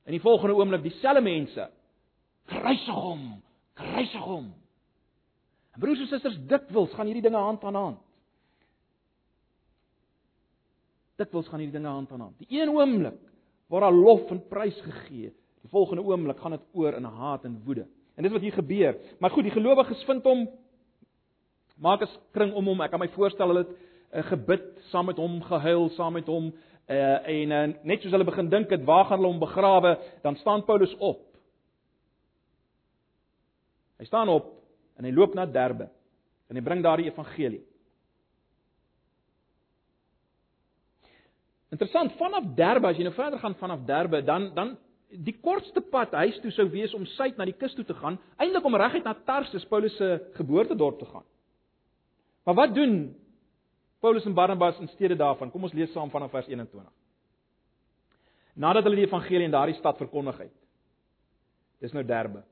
En 0.04 0.12
die 0.12 0.20
volgende 0.20 0.54
oomblik 0.54 0.82
dieselfde 0.82 1.20
mense 1.20 1.70
kruisig 2.46 2.94
hom, 2.94 3.42
kruisig 3.74 4.24
hom. 4.24 4.54
En 5.72 5.80
broers 5.80 6.00
en 6.00 6.06
susters, 6.06 6.38
dikwels 6.46 6.92
gaan 6.92 7.06
hierdie 7.06 7.22
dinge 7.22 7.38
hand 7.38 7.64
aan 7.64 7.74
hand. 7.74 8.00
Dikwels 11.22 11.48
gaan 11.50 11.62
hierdie 11.62 11.78
dinge 11.78 11.92
hand 11.92 12.11
aan 12.12 12.26
hand. 12.26 12.38
Die 12.42 12.61
een 12.61 12.72
oomblik 12.74 13.20
word 13.72 13.87
daar 13.87 13.96
lof 13.96 14.30
en 14.35 14.42
prys 14.50 14.78
gegee. 14.85 15.30
Die 15.62 15.70
volgende 15.70 16.04
oomblik 16.04 16.40
gaan 16.42 16.56
dit 16.56 16.66
oor 16.76 16.98
in 16.98 17.04
haat 17.04 17.46
en 17.48 17.61
woede. 17.64 17.87
En 18.16 18.26
dis 18.26 18.32
wat 18.32 18.44
hier 18.44 18.58
gebeur. 18.58 18.98
Maar 19.20 19.30
goed, 19.30 19.46
die 19.48 19.54
gelowiges 19.54 20.04
vind 20.08 20.26
hom 20.28 20.48
maak 21.82 22.02
'n 22.02 22.08
kring 22.32 22.52
om 22.54 22.66
hom. 22.66 22.80
Ek 22.80 22.90
kan 22.90 23.00
my 23.00 23.08
voorstel 23.08 23.48
hulle 23.48 23.64
het 23.64 23.72
'n 23.72 24.18
uh, 24.18 24.24
gebid 24.26 24.64
saam 24.90 25.06
met 25.06 25.16
hom, 25.16 25.42
gehuil 25.42 25.88
saam 25.88 26.12
met 26.12 26.26
hom. 26.26 26.52
Uh, 26.88 27.28
en 27.28 27.50
uh, 27.50 27.74
net 27.82 28.02
soos 28.02 28.11
hulle 28.11 28.24
begin 28.24 28.48
dink 28.48 28.70
het 28.70 28.85
waar 28.85 29.04
gaan 29.04 29.18
hulle 29.18 29.32
hom 29.32 29.40
begrawe, 29.40 29.98
dan 30.22 30.37
staan 30.37 30.64
Paulus 30.64 30.94
op. 30.98 31.20
Hy 33.98 34.04
staan 34.04 34.28
op 34.28 34.50
en 34.98 35.04
hy 35.04 35.12
loop 35.12 35.35
na 35.35 35.46
Derbe 35.46 35.88
en 36.48 36.56
hy 36.56 36.62
bring 36.62 36.82
daar 36.82 36.96
die 36.96 37.06
evangelie. 37.06 37.62
Interessant, 41.72 42.12
vanaf 42.20 42.50
Derbe, 42.56 42.90
as 42.90 42.98
jy 43.00 43.06
nou 43.06 43.14
verder 43.16 43.40
gaan 43.40 43.54
vanaf 43.56 43.87
Derbe, 43.88 44.20
dan 44.24 44.50
dan 44.54 44.74
die 45.12 45.35
kortste 45.44 45.80
pad 45.92 46.14
huis 46.16 46.38
toe 46.40 46.50
sou 46.52 46.64
wees 46.72 46.92
om 46.96 47.04
suid 47.16 47.37
na 47.37 47.44
die 47.44 47.56
kus 47.56 47.74
toe 47.76 47.85
te 47.85 47.96
gaan, 47.96 48.16
eintlik 48.40 48.64
om 48.64 48.76
reguit 48.80 49.04
na 49.04 49.12
Tarsus, 49.28 49.64
Paulus 49.68 49.96
se 49.96 50.08
geboortedorp 50.38 50.98
te 50.98 51.08
gaan. 51.08 51.24
Maar 52.44 52.54
wat 52.54 52.74
doen 52.74 52.94
Paulus 54.00 54.24
en 54.24 54.35
Barnabas 54.35 54.80
in 54.80 54.88
steede 54.88 55.16
daarvan? 55.16 55.50
Kom 55.52 55.62
ons 55.68 55.74
lees 55.76 55.92
saam 55.92 56.11
vanaf 56.11 56.32
vers 56.32 56.48
21. 56.48 56.88
Nadat 58.54 58.85
hulle 58.85 58.98
die 58.98 59.06
evangelie 59.06 59.44
in 59.48 59.52
daardie 59.52 59.76
stad 59.78 60.00
verkondig 60.00 60.38
het. 60.46 60.56
Dis 61.80 61.92
nou 61.92 62.04
Derbe. 62.04 62.42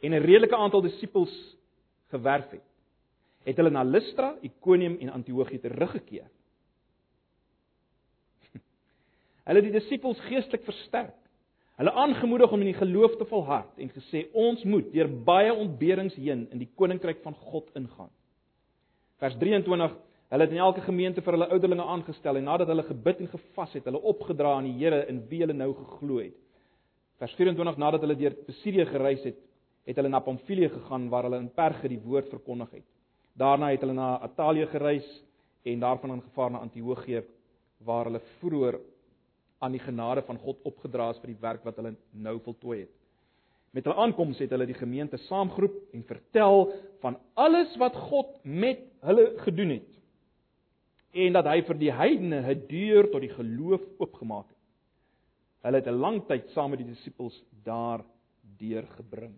En 0.00 0.10
'n 0.10 0.22
redelike 0.22 0.56
aantal 0.56 0.82
disippels 0.82 1.34
gewerf 2.10 2.50
het, 2.50 2.66
het 3.44 3.56
hulle 3.56 3.70
na 3.70 3.82
Lystra, 3.82 4.34
Ikonium 4.40 4.96
en 5.00 5.10
Antiochië 5.10 5.58
teruggekeer. 5.58 6.30
Hulle 9.44 9.60
het 9.60 9.68
die 9.68 9.78
disippels 9.78 10.20
geestelik 10.28 10.64
versterk. 10.64 11.14
Hulle 11.80 11.92
aangemoedig 11.98 12.52
om 12.52 12.62
in 12.62 12.70
die 12.70 12.78
geloof 12.78 13.16
te 13.18 13.26
volhard 13.28 13.78
en 13.82 13.90
gesê 13.90 14.28
ons 14.32 14.62
moet 14.64 14.92
deur 14.94 15.10
baie 15.26 15.52
ontberings 15.52 16.14
heen 16.14 16.46
in 16.54 16.62
die 16.62 16.70
koninkryk 16.78 17.22
van 17.24 17.34
God 17.50 17.70
ingaan. 17.74 18.12
Vers 19.18 19.36
23 19.40 19.96
Hulle 20.34 20.48
het 20.48 20.52
in 20.52 20.58
elke 20.58 20.82
gemeente 20.82 21.22
vir 21.22 21.36
hulle 21.36 21.46
ouderlinge 21.52 21.84
aangestel 21.94 22.40
en 22.40 22.48
nadat 22.48 22.70
hulle 22.72 22.82
gebid 22.88 23.20
en 23.22 23.28
gevas 23.30 23.74
het, 23.76 23.84
hulle 23.86 24.00
opgedra 24.10 24.56
aan 24.56 24.66
die 24.66 24.72
Here 24.80 25.04
in 25.06 25.20
wie 25.30 25.44
hulle 25.44 25.54
nou 25.54 25.68
geglo 25.76 26.16
het. 26.18 26.34
Vers 27.22 27.36
24 27.38 27.78
nadat 27.78 28.02
hulle 28.02 28.16
deur 28.18 28.34
Pisidië 28.48 28.86
gereis 28.88 29.22
het, 29.28 29.36
het 29.86 30.00
hulle 30.00 30.10
na 30.10 30.18
Pamfilië 30.24 30.72
gegaan 30.72 31.06
waar 31.12 31.28
hulle 31.28 31.38
in 31.38 31.52
Perge 31.54 31.86
die 31.92 32.00
woord 32.02 32.32
verkondig 32.32 32.72
het. 32.80 32.86
Daarna 33.38 33.68
het 33.70 33.84
hulle 33.84 33.94
na 33.94 34.16
Atalië 34.26 34.66
gereis 34.72 35.06
en 35.70 35.86
daarvan 35.86 36.16
aan 36.16 36.24
gevaar 36.26 36.50
na 36.50 36.64
Antiochië 36.66 37.22
waar 37.84 38.10
hulle 38.10 38.24
vroeër 38.40 38.80
aan 39.64 39.72
die 39.72 39.82
genade 39.82 40.22
van 40.26 40.38
God 40.42 40.60
opgedra 40.68 41.08
is 41.14 41.20
vir 41.22 41.32
die 41.32 41.40
werk 41.40 41.64
wat 41.64 41.78
hulle 41.80 41.94
nou 42.12 42.36
voltooi 42.44 42.82
het. 42.82 42.92
Met 43.74 43.88
hulle 43.88 44.02
aankoms 44.04 44.38
het 44.42 44.52
hulle 44.54 44.68
die 44.68 44.76
gemeente 44.78 45.18
saamgeroep 45.24 45.94
en 45.96 46.04
vertel 46.06 46.68
van 47.02 47.16
alles 47.34 47.72
wat 47.80 47.96
God 48.10 48.36
met 48.44 48.84
hulle 49.02 49.32
gedoen 49.46 49.78
het. 49.78 49.88
En 51.24 51.38
dat 51.38 51.48
hy 51.48 51.62
vir 51.66 51.78
die 51.80 51.92
heidene 51.92 52.42
'n 52.42 52.66
deur 52.68 53.10
tot 53.10 53.20
die 53.20 53.34
geloof 53.34 53.82
oopgemaak 53.98 54.48
het. 54.48 54.62
Hulle 55.62 55.80
het 55.80 55.88
'n 55.88 56.00
lang 56.00 56.26
tyd 56.26 56.50
saam 56.50 56.70
met 56.70 56.78
die 56.78 56.92
disippels 56.92 57.42
daar 57.64 58.04
deurgebring. 58.58 59.34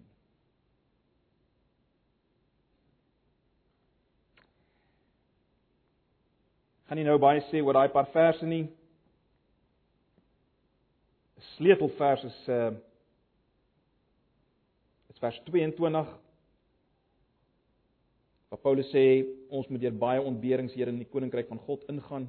Gaan 6.86 6.96
nie 6.96 7.04
nou 7.04 7.18
baie 7.18 7.40
sê 7.40 7.62
oor 7.62 7.72
daai 7.72 7.88
paar 7.88 8.06
verse 8.12 8.46
nie 8.46 8.68
sleutelvers 11.54 12.24
is 12.24 12.38
uh 12.48 12.70
is 15.12 15.20
vers 15.22 15.38
22 15.46 16.08
waar 18.48 18.60
Paulus 18.62 18.90
sê 18.92 19.04
ons 19.48 19.68
moet 19.68 19.80
deur 19.80 19.94
baie 19.96 20.22
ontberings 20.22 20.74
hier 20.76 20.90
in 20.90 20.98
die 21.00 21.08
koninkryk 21.10 21.48
van 21.48 21.58
God 21.66 21.86
ingaan. 21.90 22.28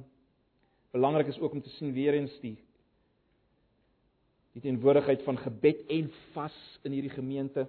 Belangrik 0.92 1.28
is 1.30 1.38
ook 1.38 1.52
om 1.52 1.62
te 1.62 1.70
sien 1.76 1.92
weer 1.92 2.16
eens 2.18 2.34
die 2.42 2.56
die 4.56 4.62
teenwoordigheid 4.64 5.22
van 5.22 5.36
gebed 5.38 5.84
en 5.92 6.08
vas 6.34 6.56
in 6.82 6.96
hierdie 6.96 7.12
gemeente. 7.14 7.68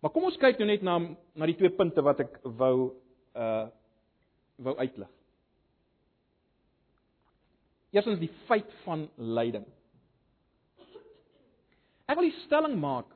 Maar 0.00 0.12
kom 0.14 0.24
ons 0.28 0.38
kyk 0.40 0.60
nou 0.60 0.68
net 0.70 0.84
na 0.86 1.00
na 1.34 1.48
die 1.50 1.58
twee 1.58 1.74
punte 1.74 2.04
wat 2.06 2.22
ek 2.24 2.38
wou 2.44 2.76
uh 3.34 3.66
wou 4.56 4.72
uitlig. 4.80 5.10
Eerstens 7.94 8.20
die 8.22 8.32
feit 8.48 8.70
van 8.84 9.06
lyding. 9.16 9.66
Ek 12.06 12.18
wil 12.18 12.28
die 12.28 12.40
stelling 12.44 12.76
maak 12.78 13.10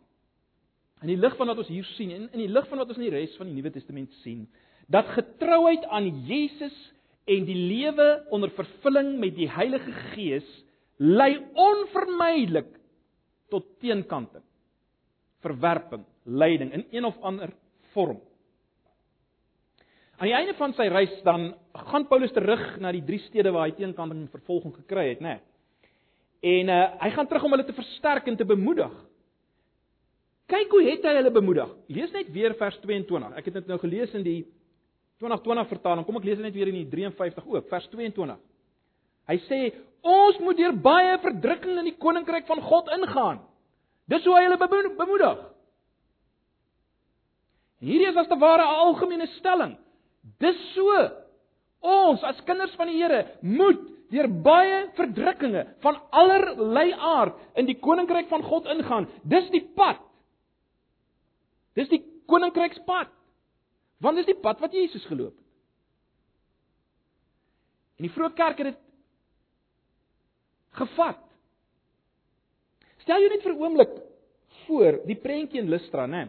in 1.00 1.12
die 1.12 1.20
lig 1.20 1.36
van 1.38 1.48
wat 1.48 1.60
ons 1.62 1.70
hier 1.72 1.86
sien 1.96 2.12
en 2.12 2.26
in 2.28 2.42
die 2.42 2.50
lig 2.50 2.66
van 2.68 2.82
wat 2.82 2.90
ons 2.92 2.98
in 3.00 3.06
die 3.06 3.14
res 3.14 3.36
van 3.40 3.48
die 3.48 3.56
Nuwe 3.56 3.72
Testament 3.72 4.12
sien 4.24 4.44
dat 4.90 5.12
getrouheid 5.14 5.84
aan 5.94 6.08
Jesus 6.26 6.74
en 7.30 7.46
die 7.46 7.56
lewe 7.56 8.08
onder 8.34 8.50
vervulling 8.56 9.14
met 9.22 9.36
die 9.36 9.48
Heilige 9.50 9.92
Gees 10.12 10.48
lei 11.00 11.38
onvermydelik 11.54 12.74
tot 13.50 13.66
teenkanting, 13.82 14.42
verwerping, 15.42 16.04
lyding 16.24 16.74
in 16.76 16.84
een 16.90 17.06
of 17.08 17.16
ander 17.24 17.54
vorm. 17.94 18.20
Aan 20.20 20.28
die 20.28 20.36
einde 20.36 20.52
van 20.58 20.74
sy 20.76 20.84
reis 20.92 21.12
dan 21.24 21.54
gaan 21.88 22.04
Paulus 22.10 22.32
terug 22.36 22.74
na 22.76 22.90
die 22.92 23.04
drie 23.06 23.22
stede 23.24 23.54
waar 23.54 23.70
hy 23.70 23.72
teenkanting 23.78 24.26
en 24.26 24.34
vervolging 24.34 24.74
gekry 24.82 25.06
het, 25.14 25.22
né? 25.24 25.38
Nee. 25.38 25.46
En 26.60 26.72
uh, 26.72 26.80
hy 27.00 27.10
gaan 27.14 27.28
terug 27.28 27.44
om 27.44 27.54
hulle 27.56 27.64
te 27.64 27.76
versterk 27.76 28.28
en 28.28 28.36
te 28.36 28.44
bemoedig. 28.48 28.92
Kyk 30.52 30.76
hoe 30.76 30.82
het 30.84 31.08
hy 31.08 31.14
hulle 31.16 31.32
bemoedig. 31.32 31.72
Lees 31.92 32.12
net 32.12 32.28
weer 32.32 32.52
vers 32.58 32.76
22. 32.84 33.32
Ek 33.40 33.48
het 33.48 33.58
dit 33.60 33.72
nou 33.72 33.80
gelees 33.80 34.12
in 34.16 34.24
die 34.26 34.38
2020 35.20 35.68
vertaling. 35.72 36.04
Kom 36.04 36.20
ek 36.20 36.28
lees 36.28 36.40
dit 36.40 36.48
net 36.48 36.56
weer 36.56 36.72
in 36.72 36.80
die 36.82 36.88
53 36.92 37.48
ook, 37.48 37.68
vers 37.72 37.88
22. 37.92 38.40
Hy 39.30 39.40
sê 39.48 39.60
ons 40.04 40.40
moet 40.44 40.56
deur 40.60 40.76
baie 40.84 41.18
verdrukking 41.24 41.80
in 41.80 41.92
die 41.92 41.98
koninkryk 42.00 42.48
van 42.48 42.60
God 42.64 42.88
ingaan. 42.96 43.44
Dis 44.10 44.24
hoe 44.28 44.36
hy 44.36 44.46
hulle 44.48 44.60
bemoedig. 45.00 45.44
Hierdie 47.84 48.08
is 48.10 48.18
as 48.20 48.28
te 48.28 48.36
ware 48.36 48.64
'n 48.64 48.80
algemene 48.84 49.28
stelling. 49.38 49.76
Dis 50.40 50.58
so. 50.74 50.96
Ons 51.80 52.24
as 52.28 52.40
kinders 52.48 52.74
van 52.76 52.90
die 52.90 52.98
Here 53.00 53.22
moet 53.40 53.80
deur 54.10 54.26
baie 54.44 54.82
verdrukkinge 54.98 55.62
van 55.84 55.96
allerlei 56.10 56.90
aard 56.92 57.38
in 57.60 57.68
die 57.68 57.78
koninkryk 57.80 58.28
van 58.28 58.42
God 58.44 58.68
ingaan. 58.72 59.08
Dis 59.22 59.48
die 59.54 59.62
pad. 59.76 60.02
Dis 61.78 61.88
die 61.92 62.02
koninkrykspad. 62.28 63.12
Want 64.00 64.20
dis 64.20 64.28
die 64.28 64.40
pad 64.42 64.60
wat 64.60 64.74
Jesus 64.74 65.06
geloop 65.08 65.32
het. 65.32 65.46
En 68.00 68.06
die 68.08 68.12
vroeë 68.14 68.32
kerk 68.36 68.60
het 68.62 68.70
dit 68.72 68.78
gevat. 70.80 71.20
Stel 73.04 73.20
jou 73.20 73.30
net 73.32 73.42
vir 73.44 73.52
'n 73.52 73.60
oomblik 73.60 73.92
voor 74.66 75.00
die 75.06 75.16
prentjie 75.16 75.60
in 75.60 75.68
Lystra, 75.68 76.06
né? 76.06 76.28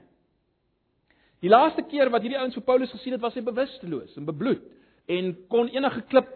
Die 1.41 1.49
laaste 1.49 1.83
keer 1.89 2.11
wat 2.13 2.21
hierdie 2.21 2.39
ouens 2.39 2.55
vir 2.57 2.65
Paulus 2.67 2.91
gesien 2.93 3.15
het, 3.15 3.23
was 3.23 3.33
hy 3.37 3.41
bewusteloos 3.45 4.13
en 4.19 4.27
bebloed 4.27 4.61
en 5.11 5.33
kon 5.49 5.69
enige 5.73 6.03
klip 6.11 6.29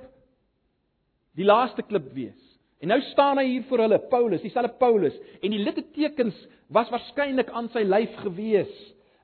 die 1.37 1.45
laaste 1.45 1.83
klip 1.85 2.09
wees. 2.15 2.41
En 2.81 2.91
nou 2.91 2.99
staan 3.11 3.39
hy 3.39 3.45
hier 3.47 3.63
voor 3.69 3.85
hulle, 3.85 3.99
Paulus, 4.11 4.43
dieselfde 4.43 4.73
Paulus, 4.79 5.15
en 5.41 5.53
die 5.53 5.61
littekens 5.61 6.35
was 6.73 6.89
waarskynlik 6.93 7.51
aan 7.53 7.69
sy 7.73 7.85
lyf 7.85 8.13
gewees. 8.23 8.71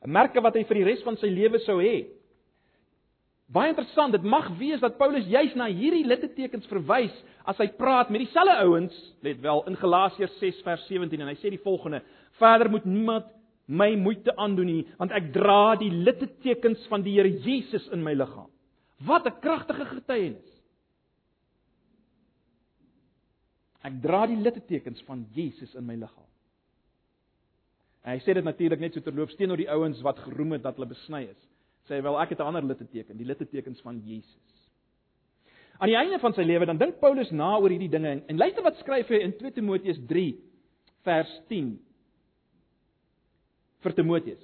merke 0.06 0.41
wat 0.41 0.56
hy 0.58 0.63
vir 0.65 0.80
die 0.80 0.86
res 0.88 1.04
van 1.06 1.17
sy 1.22 1.30
lewe 1.30 1.60
sou 1.62 1.78
hê. 1.78 2.08
Baie 3.52 3.70
interessant, 3.70 4.13
dit 4.15 4.24
mag 4.24 4.48
wees 4.58 4.80
dat 4.82 4.98
Paulus 4.98 5.28
juis 5.28 5.54
na 5.60 5.67
hierdie 5.67 6.08
littekens 6.08 6.65
verwys 6.72 7.13
as 7.46 7.60
hy 7.60 7.67
praat 7.78 8.10
met 8.10 8.24
dieselfde 8.24 8.56
ouens, 8.63 8.96
let 9.22 9.41
wel 9.44 9.62
in 9.67 9.78
Galasiërs 9.78 10.39
6 10.39 10.63
vers 10.65 10.88
17 10.88 11.22
en 11.22 11.30
hy 11.30 11.36
sê 11.38 11.52
die 11.52 11.62
volgende: 11.62 12.02
Verder 12.39 12.72
moet 12.72 12.86
niemand 12.86 13.28
my 13.71 13.93
moeite 13.95 14.34
aandoen 14.36 14.67
nie, 14.67 14.81
want 14.99 15.13
ek 15.15 15.31
dra 15.36 15.75
die 15.79 15.91
littekens 15.91 16.84
van 16.91 17.05
die 17.05 17.15
Here 17.15 17.31
Jesus 17.31 17.88
in 17.95 18.03
my 18.03 18.13
liggaam. 18.17 18.49
Wat 19.07 19.25
'n 19.25 19.39
kragtige 19.41 19.86
getuienis. 19.86 20.49
Ek 23.81 24.01
dra 24.01 24.27
die 24.27 24.38
littekens 24.38 25.01
van 25.07 25.25
Jesus 25.34 25.73
in 25.75 25.86
my 25.86 25.95
liggaam. 25.95 26.29
En 28.03 28.17
hy 28.17 28.19
sê 28.19 28.34
dit 28.34 28.43
natuurlik 28.43 28.79
net 28.79 28.93
so 28.93 29.01
terloops 29.01 29.36
teenoor 29.36 29.57
die 29.57 29.69
ouens 29.69 30.01
wat 30.01 30.19
geroem 30.19 30.51
het 30.51 30.63
dat 30.63 30.75
hulle 30.75 30.89
besny 30.89 31.23
is. 31.29 31.49
Sê 31.89 32.01
wel 32.01 32.21
ek 32.21 32.29
het 32.29 32.39
'n 32.39 32.49
ander 32.49 32.63
litteken, 32.63 33.17
die 33.17 33.25
littekens 33.25 33.81
van 33.81 34.01
Jesus. 34.05 34.69
Aan 35.79 35.88
die 35.89 35.97
einde 35.97 36.19
van 36.19 36.34
sy 36.34 36.41
lewe 36.41 36.65
dan 36.65 36.77
dink 36.77 36.99
Paulus 36.99 37.31
na 37.31 37.57
oor 37.57 37.69
hierdie 37.69 37.89
dinge 37.89 38.10
en, 38.10 38.23
en 38.27 38.38
luister 38.38 38.63
wat 38.63 38.77
skryf 38.77 39.07
hy 39.07 39.15
in 39.15 39.34
2 39.38 39.51
Timoteus 39.51 39.97
3 40.07 40.36
vers 41.03 41.41
10 41.47 41.79
vir 43.84 43.96
Timoteus. 43.98 44.41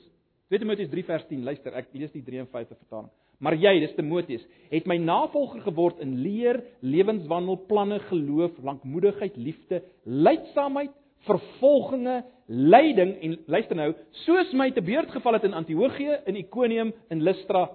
2 0.48 0.62
Timoteus 0.64 0.90
3 0.92 1.04
vers 1.08 1.26
10, 1.28 1.44
luister, 1.44 1.76
ek 1.76 1.90
lees 1.94 2.14
die 2.14 2.24
53 2.24 2.78
vertaling. 2.78 3.10
Maar 3.44 3.58
jy, 3.60 3.74
dis 3.84 3.94
Timoteus, 3.98 4.46
het 4.72 4.88
my 4.90 4.96
navolger 4.98 5.62
geword 5.68 6.00
in 6.02 6.16
leer, 6.24 6.62
lewenswandel, 6.82 7.60
planne, 7.70 8.00
geloof, 8.08 8.56
lankmoedigheid, 8.66 9.36
liefde, 9.38 9.84
lydsaamheid, 10.06 10.96
vervolginge, 11.28 12.22
lyding 12.48 13.12
en 13.26 13.36
luister 13.52 13.78
nou, 13.78 13.92
soos 14.24 14.54
my 14.58 14.70
te 14.72 14.82
beurt 14.86 15.12
geval 15.14 15.38
het 15.38 15.46
in 15.50 15.58
Antiochië, 15.58 16.22
in 16.32 16.40
Ikonium, 16.40 16.94
in 17.14 17.22
Lystra. 17.28 17.68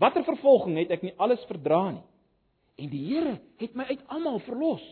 Watter 0.00 0.24
vervolging 0.24 0.78
het 0.80 0.94
ek 0.96 1.04
nie 1.04 1.14
alles 1.20 1.42
verdra 1.50 1.84
nie? 1.92 2.04
En 2.80 2.88
die 2.88 3.02
Here 3.10 3.36
het 3.60 3.74
my 3.76 3.84
uit 3.92 4.00
almal 4.10 4.40
verlos. 4.46 4.84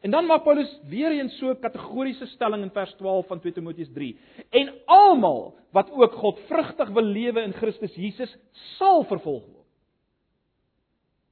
En 0.00 0.10
dan 0.10 0.26
maak 0.26 0.44
Paulus 0.46 0.70
weer 0.86 1.10
eens 1.10 1.38
so 1.38 1.50
'n 1.50 1.60
kategoriese 1.60 2.26
stelling 2.26 2.62
in 2.62 2.70
vers 2.70 2.94
12 2.94 3.26
van 3.26 3.40
2 3.40 3.52
Timoteus 3.52 3.92
3. 3.92 4.18
En 4.50 4.74
almal 4.84 5.54
wat 5.70 5.90
ook 5.90 6.12
godvrugtig 6.12 6.88
wil 6.88 7.02
lewe 7.02 7.40
in 7.40 7.52
Christus 7.52 7.94
Jesus, 7.94 8.36
sal 8.52 9.04
vervolg 9.04 9.44
word. 9.44 9.66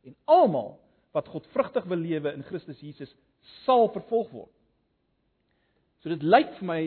En 0.05 0.17
almal 0.25 0.81
wat 1.13 1.29
godvrugtig 1.29 1.85
wil 1.85 1.99
lewe 1.99 2.33
in 2.33 2.43
Christus 2.43 2.81
Jesus, 2.81 3.15
sal 3.41 3.89
vervolg 3.89 4.31
word. 4.31 4.53
So 6.03 6.09
dit 6.09 6.23
lyk 6.23 6.53
vir 6.59 6.67
my 6.67 6.81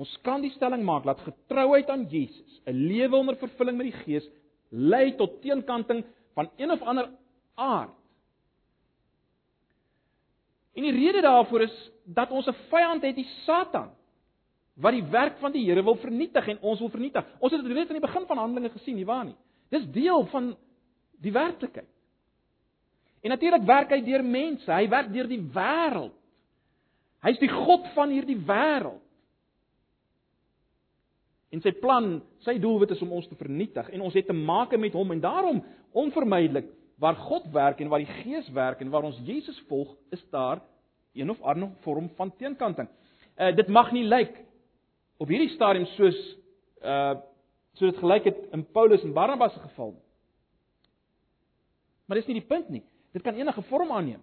ons 0.00 0.12
kan 0.24 0.40
die 0.40 0.52
stelling 0.54 0.80
maak 0.82 1.04
dat 1.04 1.20
getrouheid 1.20 1.90
aan 1.92 2.06
Jesus, 2.08 2.60
'n 2.64 2.72
lewe 2.72 3.16
onder 3.16 3.36
vervulling 3.36 3.76
met 3.76 3.90
die 3.92 4.00
Gees, 4.04 4.30
lei 4.70 5.16
tot 5.16 5.42
teenkanting 5.42 6.04
van 6.34 6.50
een 6.56 6.70
of 6.70 6.82
ander 6.82 7.10
aard. 7.54 7.99
En 10.74 10.82
die 10.86 10.92
rede 10.92 11.20
daarvoor 11.20 11.62
is 11.66 11.76
dat 12.04 12.30
ons 12.30 12.46
'n 12.46 12.56
vyand 12.68 13.02
het, 13.02 13.14
die 13.14 13.28
Satan, 13.44 13.90
wat 14.74 14.92
die 14.92 15.04
werk 15.04 15.38
van 15.38 15.52
die 15.52 15.64
Here 15.64 15.82
wil 15.82 15.96
vernietig 15.96 16.48
en 16.48 16.60
ons 16.60 16.78
wil 16.78 16.88
vernietig. 16.88 17.26
Ons 17.38 17.52
het 17.52 17.62
dit 17.62 17.72
reeds 17.72 17.90
aan 17.90 18.00
die 18.00 18.06
begin 18.06 18.26
van 18.26 18.38
Handelinge 18.38 18.70
gesien, 18.70 18.96
nie 18.96 19.04
waar 19.04 19.24
nie? 19.24 19.36
Dis 19.68 19.90
deel 19.90 20.26
van 20.26 20.56
die 21.20 21.32
werklikheid. 21.32 21.88
En 23.20 23.28
natuurlik 23.28 23.62
werk 23.62 23.90
hy 23.90 24.00
deur 24.00 24.24
mense, 24.24 24.72
hy 24.72 24.88
werk 24.88 25.12
deur 25.12 25.28
die 25.28 25.42
wêreld. 25.52 26.16
Hy's 27.20 27.38
die 27.38 27.52
god 27.52 27.86
van 27.94 28.10
hierdie 28.10 28.38
wêreld. 28.46 29.02
En 31.50 31.60
sy 31.60 31.72
plan, 31.82 32.20
sy 32.46 32.54
doelwit 32.62 32.94
is 32.94 33.02
om 33.02 33.12
ons 33.12 33.26
te 33.28 33.34
vernietig 33.34 33.88
en 33.90 34.04
ons 34.06 34.14
het 34.14 34.26
te 34.26 34.36
maak 34.36 34.76
met 34.78 34.94
hom 34.94 35.10
en 35.10 35.20
daarom 35.20 35.64
onvermydelik 35.98 36.68
waar 37.00 37.16
God 37.16 37.48
werk 37.52 37.80
en 37.80 37.88
waar 37.88 38.02
die 38.02 38.14
Gees 38.20 38.48
werk 38.52 38.80
en 38.80 38.90
waar 38.92 39.06
ons 39.08 39.18
Jesus 39.24 39.58
volg, 39.68 39.94
is 40.12 40.20
daar 40.30 40.60
een 41.16 41.30
of 41.30 41.40
ander 41.40 41.70
vorm 41.80 42.10
van 42.16 42.36
teenkanting. 42.36 42.88
Uh 43.36 43.54
dit 43.56 43.68
mag 43.68 43.92
nie 43.92 44.04
lyk 44.04 44.36
op 45.16 45.28
hierdie 45.28 45.54
stadium 45.54 45.88
soos 45.96 46.18
uh 46.84 47.16
soos 47.72 47.92
dit 47.94 48.02
gelyk 48.02 48.24
het 48.28 48.38
in 48.52 48.66
Paulus 48.74 49.02
en 49.06 49.14
Barnabas 49.16 49.54
se 49.54 49.60
geval. 49.60 49.94
Maar 52.06 52.18
dis 52.18 52.26
nie 52.26 52.40
die 52.40 52.48
punt 52.48 52.68
nie. 52.68 52.82
Dit 53.12 53.22
kan 53.22 53.34
enige 53.34 53.62
vorm 53.62 53.92
aanneem. 53.92 54.20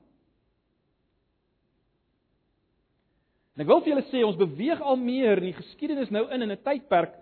En 3.55 3.63
ek 3.63 3.69
wil 3.71 3.81
vir 3.81 3.95
julle 3.95 4.09
sê 4.11 4.21
ons 4.21 4.37
beweeg 4.37 4.81
al 4.81 4.99
meer 5.01 5.39
in 5.41 5.49
die 5.49 5.57
geskiedenis 5.57 6.11
nou 6.13 6.27
in 6.29 6.45
in 6.45 6.51
'n 6.51 6.61
tydperk 6.61 7.15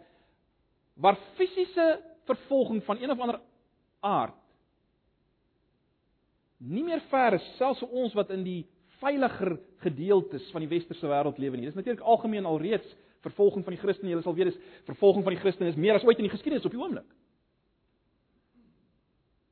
waar 1.00 1.16
fisiese 1.38 2.02
vervolging 2.26 2.84
van 2.84 2.98
een 3.00 3.12
of 3.12 3.20
ander 3.20 3.40
aard 4.02 4.36
nie 6.58 6.84
meer 6.84 7.02
ver 7.10 7.34
is 7.34 7.46
selfs 7.58 7.80
vir 7.84 7.90
ons 7.90 8.14
wat 8.14 8.30
in 8.30 8.44
die 8.44 8.62
veiliger 9.02 9.58
gedeeltes 9.84 10.48
van 10.52 10.64
die 10.64 10.72
westerse 10.72 11.08
wêreld 11.08 11.38
lewe 11.38 11.58
nie. 11.58 11.66
Dis 11.66 11.76
natuurlik 11.76 12.04
algemeen 12.04 12.46
alreeds 12.46 12.96
vervolging 13.26 13.64
van 13.66 13.74
die 13.74 13.82
Christene. 13.82 14.10
Julle 14.10 14.24
sal 14.24 14.36
weet 14.38 14.54
dis 14.54 14.62
vervolging 14.86 15.24
van 15.24 15.34
die 15.36 15.42
Christene 15.42 15.70
is 15.70 15.80
meer 15.80 16.00
as 16.00 16.06
ooit 16.06 16.18
in 16.18 16.30
die 16.30 16.36
geskiedenis 16.36 16.66
op 16.66 16.72
die 16.72 16.82
oomblik 16.82 17.10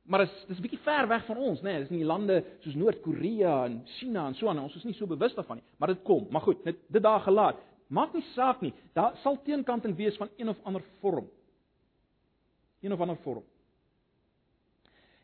maar 0.04 0.18
dit 0.18 0.28
is 0.28 0.46
dis 0.46 0.58
'n 0.58 0.62
bietjie 0.62 0.84
ver 0.84 1.08
weg 1.08 1.24
van 1.24 1.36
ons, 1.36 1.60
né? 1.60 1.62
Nee, 1.62 1.78
dis 1.78 1.90
in 1.90 1.96
die 1.96 2.04
lande 2.04 2.44
soos 2.60 2.74
Noord-Korea 2.74 3.64
en 3.64 3.82
China 3.84 4.26
en 4.26 4.34
so 4.34 4.48
aan. 4.48 4.58
Ons 4.58 4.76
is 4.76 4.84
nie 4.84 4.94
so 4.94 5.06
bewus 5.06 5.34
daarvan 5.34 5.56
nie, 5.56 5.64
maar 5.78 5.88
dit 5.88 6.02
kom. 6.02 6.26
Maar 6.30 6.40
goed, 6.40 6.64
dit 6.64 6.76
dit 6.88 7.02
daar 7.02 7.20
gelaat. 7.20 7.56
Maak 7.88 8.12
nie 8.12 8.24
saak 8.34 8.60
nie. 8.60 8.72
Daar 8.92 9.16
sal 9.16 9.42
teenkanting 9.42 9.96
wees 9.96 10.16
van 10.16 10.28
een 10.36 10.48
of 10.48 10.56
ander 10.62 10.82
vorm. 11.00 11.28
Een 12.80 12.92
of 12.92 13.00
ander 13.00 13.16
vorm. 13.16 13.42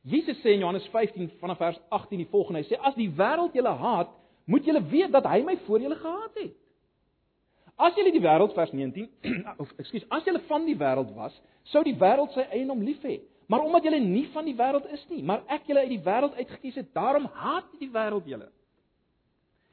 Jesus 0.02 0.38
sê 0.40 0.54
in 0.54 0.60
Johannes 0.60 0.86
15 0.88 1.30
vanaf 1.40 1.58
vers 1.58 1.80
18 1.88 2.18
die 2.18 2.28
volgende. 2.30 2.62
Hy 2.62 2.70
sê 2.70 2.78
as 2.80 2.96
die 2.96 3.10
wêreld 3.12 3.56
julle 3.56 3.72
haat, 3.82 4.12
moet 4.48 4.64
julle 4.64 4.82
weet 4.88 5.12
dat 5.12 5.26
hy 5.28 5.42
my 5.44 5.56
voor 5.66 5.82
julle 5.84 5.98
gehaat 6.00 6.38
het. 6.40 6.54
As 7.80 7.96
julle 7.96 8.12
die 8.12 8.22
wêreld 8.22 8.54
vers 8.56 8.72
19 8.76 9.08
of 9.62 9.74
ekskuus, 9.80 10.06
as 10.12 10.24
julle 10.28 10.40
van 10.48 10.64
die 10.68 10.76
wêreld 10.76 11.12
was, 11.16 11.36
sou 11.72 11.84
die 11.84 11.96
wêreld 12.00 12.32
sy 12.36 12.46
eie 12.48 12.68
om 12.72 12.82
lief 12.84 13.04
hê. 13.04 13.20
Maar 13.50 13.64
omdat 13.66 13.88
julle 13.88 14.00
nie 14.04 14.26
van 14.34 14.46
die 14.46 14.56
wêreld 14.56 14.86
is 14.94 15.02
nie, 15.10 15.22
maar 15.26 15.44
ek 15.52 15.68
julle 15.68 15.84
uit 15.84 15.92
die 15.96 16.02
wêreld 16.04 16.36
uitgekies 16.38 16.80
het, 16.80 16.90
daarom 16.96 17.26
haat 17.40 17.68
die 17.80 17.90
wêreld 17.92 18.28
julle. 18.28 18.48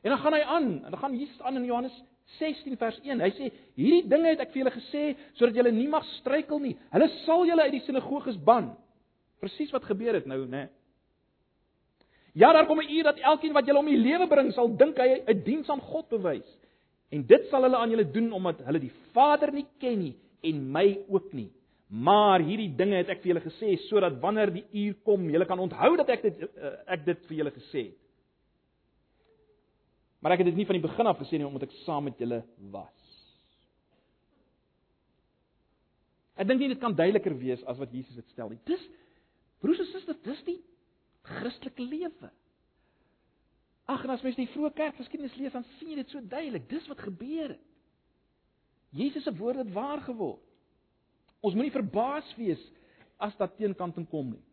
En 0.03 0.13
dan 0.13 0.21
gaan 0.23 0.35
hy 0.37 0.43
aan, 0.55 0.69
en 0.85 0.91
dan 0.91 1.01
gaan 1.01 1.17
Jesus 1.17 1.41
aan 1.41 1.59
in 1.59 1.67
Johannes 1.67 1.95
16 2.39 2.77
vers 2.77 2.97
1. 3.03 3.21
Hy 3.23 3.29
sê: 3.37 3.51
"Hierdie 3.75 4.07
dinge 4.09 4.33
het 4.33 4.41
ek 4.43 4.51
vir 4.51 4.63
julle 4.63 4.75
gesê 4.75 5.03
sodat 5.39 5.55
julle 5.55 5.71
nie 5.71 5.87
mag 5.87 6.03
struikel 6.17 6.59
nie. 6.59 6.75
Hulle 6.91 7.07
sal 7.23 7.45
julle 7.47 7.67
uit 7.67 7.75
die 7.77 7.85
sinagoges 7.85 8.39
ban." 8.43 8.75
Presies 9.39 9.71
wat 9.71 9.85
gebeur 9.85 10.13
het 10.17 10.25
nou, 10.25 10.45
né? 10.49 10.67
Ja, 12.37 12.53
daar 12.53 12.65
kom 12.65 12.79
'n 12.79 12.89
uur 12.89 13.03
dat 13.03 13.19
elkeen 13.19 13.53
wat 13.53 13.65
julle 13.65 13.79
om 13.79 13.85
die 13.85 13.97
lewe 13.97 14.27
bring 14.27 14.51
sal 14.53 14.75
dink 14.75 14.97
hy 14.97 15.23
'n 15.25 15.43
diens 15.43 15.69
aan 15.69 15.81
God 15.81 16.09
bewys. 16.09 16.57
En 17.09 17.25
dit 17.25 17.47
sal 17.49 17.61
hulle 17.61 17.77
aan 17.77 17.89
julle 17.89 18.11
doen 18.11 18.31
omdat 18.31 18.59
hulle 18.59 18.79
die 18.79 18.91
Vader 19.13 19.51
nie 19.51 19.65
ken 19.79 19.99
nie 19.99 20.15
en 20.41 20.71
my 20.71 20.99
ook 21.07 21.33
nie. 21.33 21.51
Maar 21.87 22.39
hierdie 22.39 22.75
dinge 22.75 22.95
het 22.95 23.09
ek 23.09 23.21
vir 23.21 23.33
julle 23.33 23.45
gesê 23.45 23.77
sodat 23.87 24.19
wanneer 24.19 24.51
die 24.53 24.65
uur 24.73 24.95
kom, 25.03 25.29
julle 25.29 25.45
kan 25.45 25.59
onthou 25.59 25.95
dat 25.97 26.09
ek 26.09 26.21
dit 26.21 26.41
eh, 26.43 26.73
ek 26.85 27.05
dit 27.05 27.25
vir 27.29 27.37
julle 27.37 27.51
gesê 27.51 27.83
het. 27.85 27.97
Maar 30.19 30.31
ek 30.31 30.37
het 30.43 30.49
dit 30.51 30.55
nie 30.55 30.65
van 30.65 30.75
die 30.75 30.87
begin 30.87 31.07
af 31.07 31.19
gesê 31.21 31.37
nie 31.37 31.47
omdat 31.47 31.63
ek 31.63 31.77
saam 31.85 32.03
met 32.03 32.19
julle 32.19 32.43
was. 32.71 33.07
Ek 36.37 36.47
dink 36.47 36.59
nie 36.59 36.69
dit 36.69 36.81
kan 36.81 36.95
duideliker 36.95 37.37
wees 37.39 37.63
as 37.65 37.79
wat 37.79 37.93
Jesus 37.93 38.15
dit 38.15 38.27
stel 38.33 38.51
nie. 38.51 38.59
Dis 38.65 38.83
broers 39.63 39.79
en 39.83 39.89
susters, 39.91 40.19
dis 40.25 40.43
die 40.47 40.57
Christelike 41.27 41.83
lewe. 41.83 42.31
Ag, 43.87 44.03
en 44.03 44.13
as 44.13 44.23
mens 44.25 44.35
die 44.39 44.49
vroeë 44.51 44.73
kerkgeskiedenis 44.75 45.37
lees, 45.39 45.55
dan 45.55 45.65
sien 45.77 45.93
jy 45.93 46.01
dit 46.01 46.11
so 46.11 46.19
duidelik. 46.19 46.67
Dis 46.69 46.87
wat 46.91 46.99
gebeur 47.05 47.53
het. 47.55 47.63
Jesus 48.95 49.23
se 49.23 49.33
woorde 49.35 49.63
het 49.63 49.73
waar 49.75 50.01
geword. 50.03 50.43
Ons 51.43 51.55
moenie 51.55 51.73
verbaas 51.73 52.27
wees 52.39 52.61
as 53.21 53.35
dat 53.39 53.55
teenkanting 53.59 54.07
kom 54.09 54.33
nie. 54.33 54.43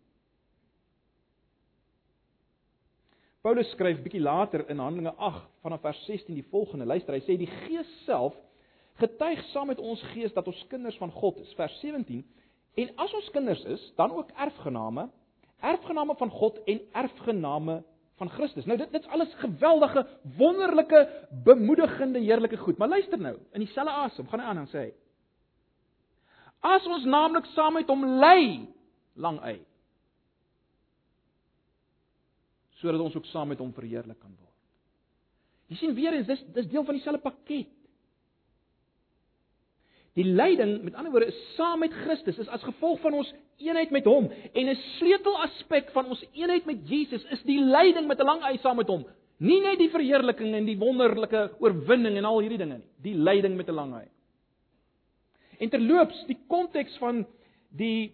Paulus 3.45 3.69
skryf 3.75 3.99
bietjie 4.01 4.23
later 4.25 4.63
in 4.73 4.81
Handelinge 4.81 5.13
8 5.21 5.43
vanaf 5.65 5.83
vers 5.85 5.99
16 6.07 6.39
die 6.39 6.47
volgende. 6.49 6.87
Luister, 6.89 7.13
hy 7.13 7.21
sê 7.27 7.37
die 7.37 7.51
Gees 7.67 7.91
self 8.07 8.37
getuig 9.01 9.43
saam 9.51 9.69
met 9.69 9.83
ons 9.83 10.01
gees 10.15 10.33
dat 10.33 10.47
ons 10.49 10.63
kinders 10.71 10.97
van 10.97 11.13
God 11.13 11.43
is. 11.43 11.51
Vers 11.59 11.75
17. 11.83 12.23
En 12.75 12.91
as 12.97 13.13
ons 13.15 13.31
kinders 13.31 13.63
is, 13.71 13.83
dan 13.97 14.13
ook 14.13 14.31
erfgename, 14.31 15.09
erfgename 15.61 16.17
van 16.19 16.31
God 16.31 16.59
en 16.65 16.81
erfgename 16.93 17.83
van 18.19 18.31
Christus. 18.31 18.67
Nou 18.67 18.79
dit 18.79 18.93
dit's 18.93 19.11
alles 19.15 19.35
geweldige, 19.43 20.07
wonderlike, 20.37 21.27
bemoedigende, 21.45 22.19
heerlike 22.19 22.57
goed. 22.57 22.79
Maar 22.79 22.89
luister 22.89 23.19
nou, 23.19 23.37
in 23.53 23.65
dieselfde 23.65 23.93
asem 23.93 24.29
gaan 24.29 24.43
hy 24.43 24.47
aan 24.47 24.63
en 24.65 24.71
sê: 24.71 24.85
As 26.65 26.87
ons 26.87 27.05
naamlik 27.05 27.47
saam 27.53 27.79
met 27.79 27.91
hom 27.91 28.05
ly, 28.23 28.67
lang 29.15 29.41
uit 29.41 29.71
sodat 32.85 33.01
ons 33.01 33.15
ook 33.17 33.29
saam 33.31 33.49
met 33.49 33.61
hom 33.63 33.71
verheerlik 33.73 34.19
kan 34.21 34.33
word. 34.37 34.57
Jy 35.73 35.79
sien 35.81 35.95
weer 35.97 36.13
eens 36.19 36.29
dis 36.29 36.43
dis 36.53 36.67
deel 36.69 36.85
van 36.85 36.99
dieselfde 36.99 37.23
pakket. 37.25 37.71
Die 40.15 40.25
lyding, 40.25 40.77
met 40.87 40.95
ander 40.95 41.11
woorde, 41.11 41.33
is 41.33 41.55
saam 41.57 41.81
met 41.83 41.93
Christus, 42.05 42.39
is 42.39 42.51
as 42.55 42.63
gevolg 42.63 43.01
van 43.03 43.17
ons 43.19 43.33
eenheid 43.63 43.91
met 43.91 44.07
hom 44.07 44.29
en 44.31 44.69
'n 44.69 44.77
sleutelaspek 44.99 45.91
van 45.91 46.07
ons 46.07 46.25
eenheid 46.33 46.67
met 46.67 46.89
Jesus 46.89 47.25
is 47.31 47.43
die 47.43 47.61
lyding 47.61 48.07
met 48.07 48.21
'n 48.21 48.27
lang 48.27 48.43
eis 48.43 48.61
saam 48.61 48.77
met 48.77 48.89
hom. 48.89 49.05
Nie 49.39 49.61
net 49.61 49.79
die 49.79 49.91
verheerliking 49.91 50.55
en 50.55 50.65
die 50.65 50.79
wonderlike 50.79 51.51
oorwinning 51.59 52.17
en 52.17 52.25
al 52.25 52.41
hierdie 52.41 52.59
dinge 52.59 52.79
nie, 52.79 52.91
die 53.03 53.15
lyding 53.15 53.57
met 53.57 53.69
'n 53.69 53.75
lang 53.75 53.95
eis. 53.95 54.15
En 55.59 55.71
terloops, 55.71 56.27
die 56.27 56.39
konteks 56.49 56.97
van 56.99 57.27
die 57.71 58.13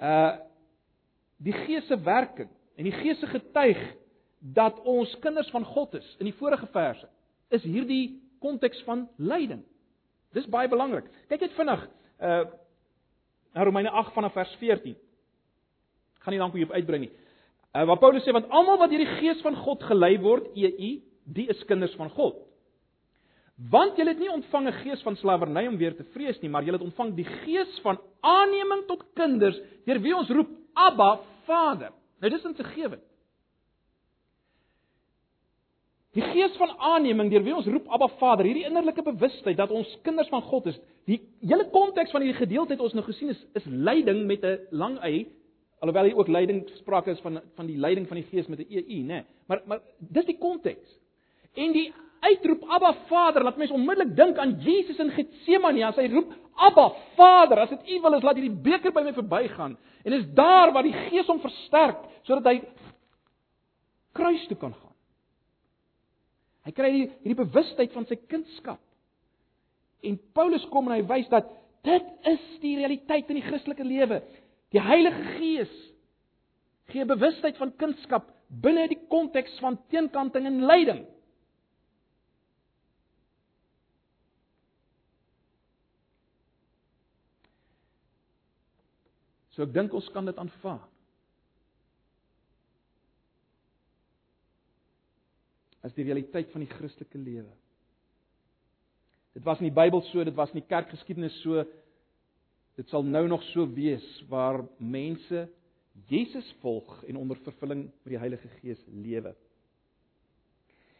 uh 0.00 0.36
die 1.38 1.52
Gees 1.52 1.86
se 1.86 2.00
werking 2.00 2.48
En 2.76 2.84
die 2.84 2.92
Gees 2.92 3.18
se 3.18 3.26
getuig 3.26 3.80
dat 4.38 4.80
ons 4.84 5.18
kinders 5.18 5.50
van 5.50 5.64
God 5.64 5.94
is 5.94 6.16
in 6.18 6.28
die 6.28 6.36
vorige 6.36 6.68
verse 6.72 7.08
is 7.48 7.62
hierdie 7.62 8.20
konteks 8.42 8.82
van 8.84 9.06
lyding. 9.16 9.62
Dis 10.36 10.48
baie 10.52 10.68
belangrik. 10.68 11.08
Kyk 11.30 11.46
net 11.46 11.58
vinnig 11.58 11.84
uh 12.20 12.44
na 13.56 13.64
Romeine 13.64 13.88
8 13.88 14.12
vanaf 14.12 14.34
vers 14.36 14.50
14. 14.60 14.92
Gaan 16.20 16.34
nie 16.34 16.40
lank 16.42 16.52
hier 16.52 16.66
op 16.68 16.74
uitbrei 16.76 16.98
nie. 17.06 17.12
Uh 17.72 17.86
waar 17.88 18.00
Paulus 18.02 18.26
sê 18.26 18.34
want 18.36 18.50
almal 18.52 18.82
wat 18.82 18.92
deur 18.92 19.00
die 19.00 19.14
Gees 19.20 19.40
van 19.44 19.56
God 19.56 19.84
gelei 19.88 20.18
word, 20.20 20.50
EU, 20.52 20.90
die 21.24 21.46
is 21.48 21.64
kinders 21.64 21.94
van 21.96 22.12
God. 22.12 22.42
Want 23.56 23.96
julle 23.96 24.12
het 24.12 24.20
nie 24.20 24.28
ontvang 24.28 24.68
'n 24.68 24.78
gees 24.84 25.02
van 25.02 25.16
slawerny 25.16 25.66
om 25.66 25.76
weer 25.76 25.96
te 25.96 26.04
vrees 26.12 26.40
nie, 26.40 26.50
maar 26.50 26.62
julle 26.62 26.76
het 26.76 26.86
ontvang 26.86 27.14
die 27.14 27.24
gees 27.24 27.80
van 27.80 27.98
aanneming 28.20 28.86
tot 28.86 29.04
kinders, 29.14 29.58
deur 29.86 30.00
wie 30.00 30.16
ons 30.16 30.28
roep 30.28 30.48
Abba, 30.74 31.20
Vader. 31.46 31.92
Nou 32.20 32.30
dis 32.30 32.44
insiggewend. 32.44 33.02
Die 36.16 36.24
gees 36.24 36.54
van 36.56 36.72
aanneming 36.80 37.28
deur 37.28 37.42
wie 37.44 37.54
ons 37.54 37.66
roep 37.68 37.88
Abba 37.92 38.06
Vader, 38.16 38.46
hierdie 38.48 38.64
innerlike 38.64 39.02
bewustheid 39.04 39.58
dat 39.58 39.72
ons 39.74 39.90
kinders 40.06 40.30
van 40.32 40.44
God 40.48 40.70
is. 40.70 40.78
Die 41.10 41.18
hele 41.44 41.66
konteks 41.74 42.14
van 42.14 42.24
hierdie 42.24 42.38
gedeelte 42.38 42.72
het 42.72 42.84
ons 42.84 42.94
nou 42.96 43.04
gesien 43.04 43.34
is 43.34 43.42
is 43.60 43.66
lyding 43.68 44.24
met 44.26 44.44
'n 44.44 44.58
lang 44.70 44.96
y, 45.04 45.26
alhoewel 45.84 46.08
hier 46.08 46.16
ook 46.16 46.28
lyding 46.28 46.64
sprake 46.80 47.10
is 47.10 47.20
van 47.20 47.40
van 47.56 47.66
die 47.66 47.76
lyding 47.76 48.08
van 48.08 48.16
die 48.16 48.28
gees 48.30 48.46
met 48.46 48.60
'n 48.60 48.66
EU, 48.70 49.02
nê. 49.12 49.24
Maar 49.46 49.60
maar 49.66 49.80
dis 49.98 50.24
die 50.24 50.38
konteks. 50.38 50.98
En 51.54 51.72
die 51.72 51.92
uitroep 52.20 52.64
Abba 52.68 52.94
Vader, 53.08 53.44
laat 53.44 53.56
mense 53.56 53.74
onmiddellik 53.74 54.16
dink 54.16 54.38
aan 54.38 54.56
Jesus 54.60 54.98
in 54.98 55.10
Getsemane 55.10 55.86
as 55.86 55.96
hy 55.96 56.08
roep 56.08 56.32
Abba 56.54 56.92
Vader, 57.16 57.58
as 57.58 57.68
dit 57.68 57.88
U 57.88 58.00
wil 58.00 58.14
is 58.14 58.22
laat 58.22 58.36
hierdie 58.36 58.62
beker 58.62 58.92
by 58.92 59.02
my 59.02 59.12
verbygaan. 59.12 59.76
En 60.04 60.10
dis 60.10 60.26
daar 60.34 60.72
waar 60.72 60.82
die 60.82 60.96
Gees 61.10 61.26
hom 61.26 61.40
versterk 61.40 61.98
sodat 62.22 62.44
hy 62.44 62.62
kruis 64.12 64.46
toe 64.46 64.56
kan 64.56 64.72
gaan. 64.72 64.85
Hy 66.66 66.74
kry 66.74 66.90
hierdie 66.92 67.38
bewustheid 67.38 67.92
van 67.94 68.08
sy 68.08 68.18
kindskap. 68.26 68.80
En 70.02 70.18
Paulus 70.34 70.64
kom 70.72 70.88
en 70.90 70.96
hy 70.96 71.04
wys 71.06 71.28
dat 71.30 71.48
dit 71.86 72.08
is 72.26 72.46
die 72.62 72.74
realiteit 72.80 73.28
in 73.30 73.38
die 73.38 73.46
Christelike 73.46 73.86
lewe. 73.86 74.18
Die 74.74 74.82
Heilige 74.82 75.36
Gees 75.36 75.74
gee 76.90 77.06
bewustheid 77.06 77.58
van 77.58 77.74
kindskap 77.78 78.26
binne 78.62 78.86
die 78.90 78.98
konteks 79.10 79.54
van 79.62 79.78
teenkanting 79.90 80.46
en 80.50 80.64
lyding. 80.66 81.04
So 89.56 89.64
ek 89.64 89.72
dink 89.72 89.94
ons 89.96 90.10
kan 90.12 90.26
dit 90.28 90.36
aanvaar. 90.38 90.82
As 95.86 95.94
die 95.94 96.06
realiteit 96.06 96.50
van 96.50 96.64
die 96.64 96.70
Christelike 96.70 97.18
lewe. 97.18 97.52
Dit 99.36 99.44
was 99.46 99.60
in 99.60 99.68
die 99.68 99.76
Bybel 99.76 100.02
so, 100.08 100.24
dit 100.24 100.34
was 100.34 100.50
in 100.54 100.62
die 100.62 100.68
kerkgeskiedenis 100.68 101.36
so. 101.44 101.62
Dit 102.76 102.90
sal 102.92 103.04
nou 103.06 103.26
nog 103.28 103.44
so 103.52 103.66
wees 103.76 104.04
waar 104.30 104.64
mense 104.78 105.46
Jesus 106.10 106.48
volg 106.60 106.90
en 107.08 107.16
onder 107.16 107.38
vervulling 107.44 107.86
met 108.04 108.12
die 108.12 108.20
Heilige 108.20 108.48
Gees 108.60 108.80
lewe. 108.92 109.32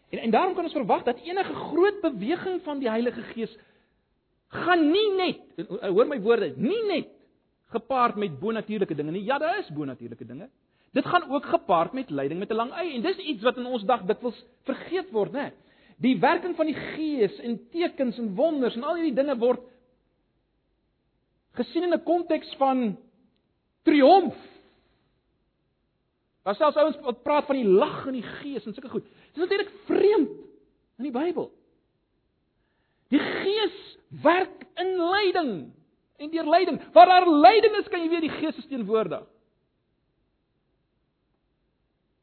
En 0.09 0.19
en 0.19 0.31
daarom 0.31 0.55
kan 0.55 0.65
ons 0.65 0.77
verwag 0.77 1.03
dat 1.05 1.21
enige 1.21 1.55
groot 1.55 2.01
beweging 2.01 2.63
van 2.63 2.79
die 2.81 2.89
Heilige 2.89 3.23
Gees 3.35 3.53
gaan 4.49 4.87
nie 4.91 5.09
net 5.19 5.69
hoor 5.83 6.07
my 6.07 6.21
woorde, 6.23 6.53
nie 6.57 6.83
net 6.87 7.11
gepaard 7.75 8.17
met 8.17 8.39
bonatuurlike 8.41 8.95
dinge 8.95 9.11
nie. 9.11 9.25
Ja, 9.27 9.39
daar 9.39 9.59
is 9.59 9.73
bonatuurlike 9.75 10.27
dinge. 10.27 10.49
Dit 10.97 11.07
gaan 11.07 11.31
ook 11.31 11.45
gepaard 11.45 11.93
met 11.93 12.11
lyding 12.11 12.39
met 12.41 12.51
'n 12.51 12.55
lang 12.55 12.73
ei 12.73 12.95
en 12.95 13.03
dis 13.03 13.17
iets 13.17 13.43
wat 13.43 13.57
in 13.57 13.67
ons 13.67 13.85
dag 13.85 14.05
dikwels 14.09 14.45
vergeet 14.65 15.11
word, 15.11 15.33
né? 15.33 15.53
Die 15.97 16.19
werking 16.21 16.57
van 16.57 16.67
die 16.67 16.75
Gees 16.75 17.39
en 17.39 17.69
tekens 17.71 18.19
en 18.19 18.35
wonders 18.35 18.77
en 18.77 18.85
al 18.85 18.95
hierdie 18.95 19.15
dinge 19.15 19.37
word 19.37 19.61
gesien 21.53 21.83
in 21.83 21.93
'n 21.93 22.03
konteks 22.03 22.55
van 22.55 22.97
triomf. 23.83 24.37
Daar 26.43 26.55
selfs 26.55 26.77
ouens 26.77 26.97
wat 27.01 27.23
praat 27.23 27.47
van 27.47 27.57
die 27.57 27.69
lag 27.69 28.07
in 28.07 28.13
die 28.13 28.29
Gees 28.41 28.67
en 28.67 28.73
sulke 28.73 28.89
goed. 28.89 29.05
Dis 29.33 29.43
natuurlik 29.43 29.73
vreemd 29.85 30.31
in 30.99 31.05
die 31.05 31.13
Bybel. 31.13 31.51
Die 33.09 33.21
Gees 33.21 33.99
werk 34.23 34.67
in 34.75 34.97
lyding 34.97 35.73
en 36.17 36.31
deur 36.31 36.49
lyding. 36.49 36.93
Waar 36.93 37.07
daar 37.07 37.31
lyding 37.31 37.77
is, 37.77 37.89
kan 37.89 38.01
jy 38.01 38.09
weet 38.09 38.21
die 38.21 38.39
Gees 38.39 38.57
is 38.57 38.67
teenwoordig. 38.67 39.36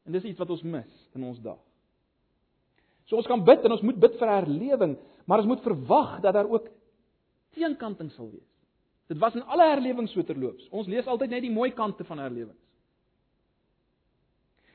En 0.04 0.12
dis 0.12 0.26
iets 0.30 0.40
wat 0.40 0.50
ons 0.50 0.62
mis 0.62 0.90
in 1.16 1.24
ons 1.24 1.40
dag. 1.44 1.60
So 3.08 3.16
ons 3.20 3.28
kan 3.28 3.42
bid 3.44 3.64
en 3.64 3.74
ons 3.76 3.84
moet 3.84 4.00
bid 4.00 4.18
vir 4.20 4.32
herlewing, 4.32 4.96
maar 5.28 5.42
ons 5.42 5.48
moet 5.48 5.64
verwag 5.64 6.18
dat 6.24 6.36
daar 6.36 6.48
ook 6.50 6.68
teenkanting 7.56 8.10
sal 8.12 8.30
wees. 8.32 8.50
Dit 9.08 9.20
was 9.20 9.36
in 9.36 9.44
alle 9.44 9.66
herlewings 9.74 10.12
so 10.16 10.24
terloops. 10.24 10.68
Ons 10.72 10.88
lees 10.88 11.08
altyd 11.08 11.34
net 11.34 11.44
die 11.44 11.52
mooi 11.52 11.70
kante 11.76 12.04
van 12.08 12.22
herlewings. 12.24 12.60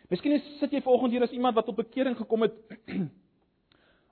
Miskien 0.09 0.41
sit 0.57 0.73
jy 0.73 0.81
vanoggend 0.81 1.13
hier 1.13 1.25
as 1.25 1.33
iemand 1.33 1.57
wat 1.57 1.67
tot 1.69 1.77
bekering 1.77 2.15
gekom 2.17 2.47
het 2.47 2.55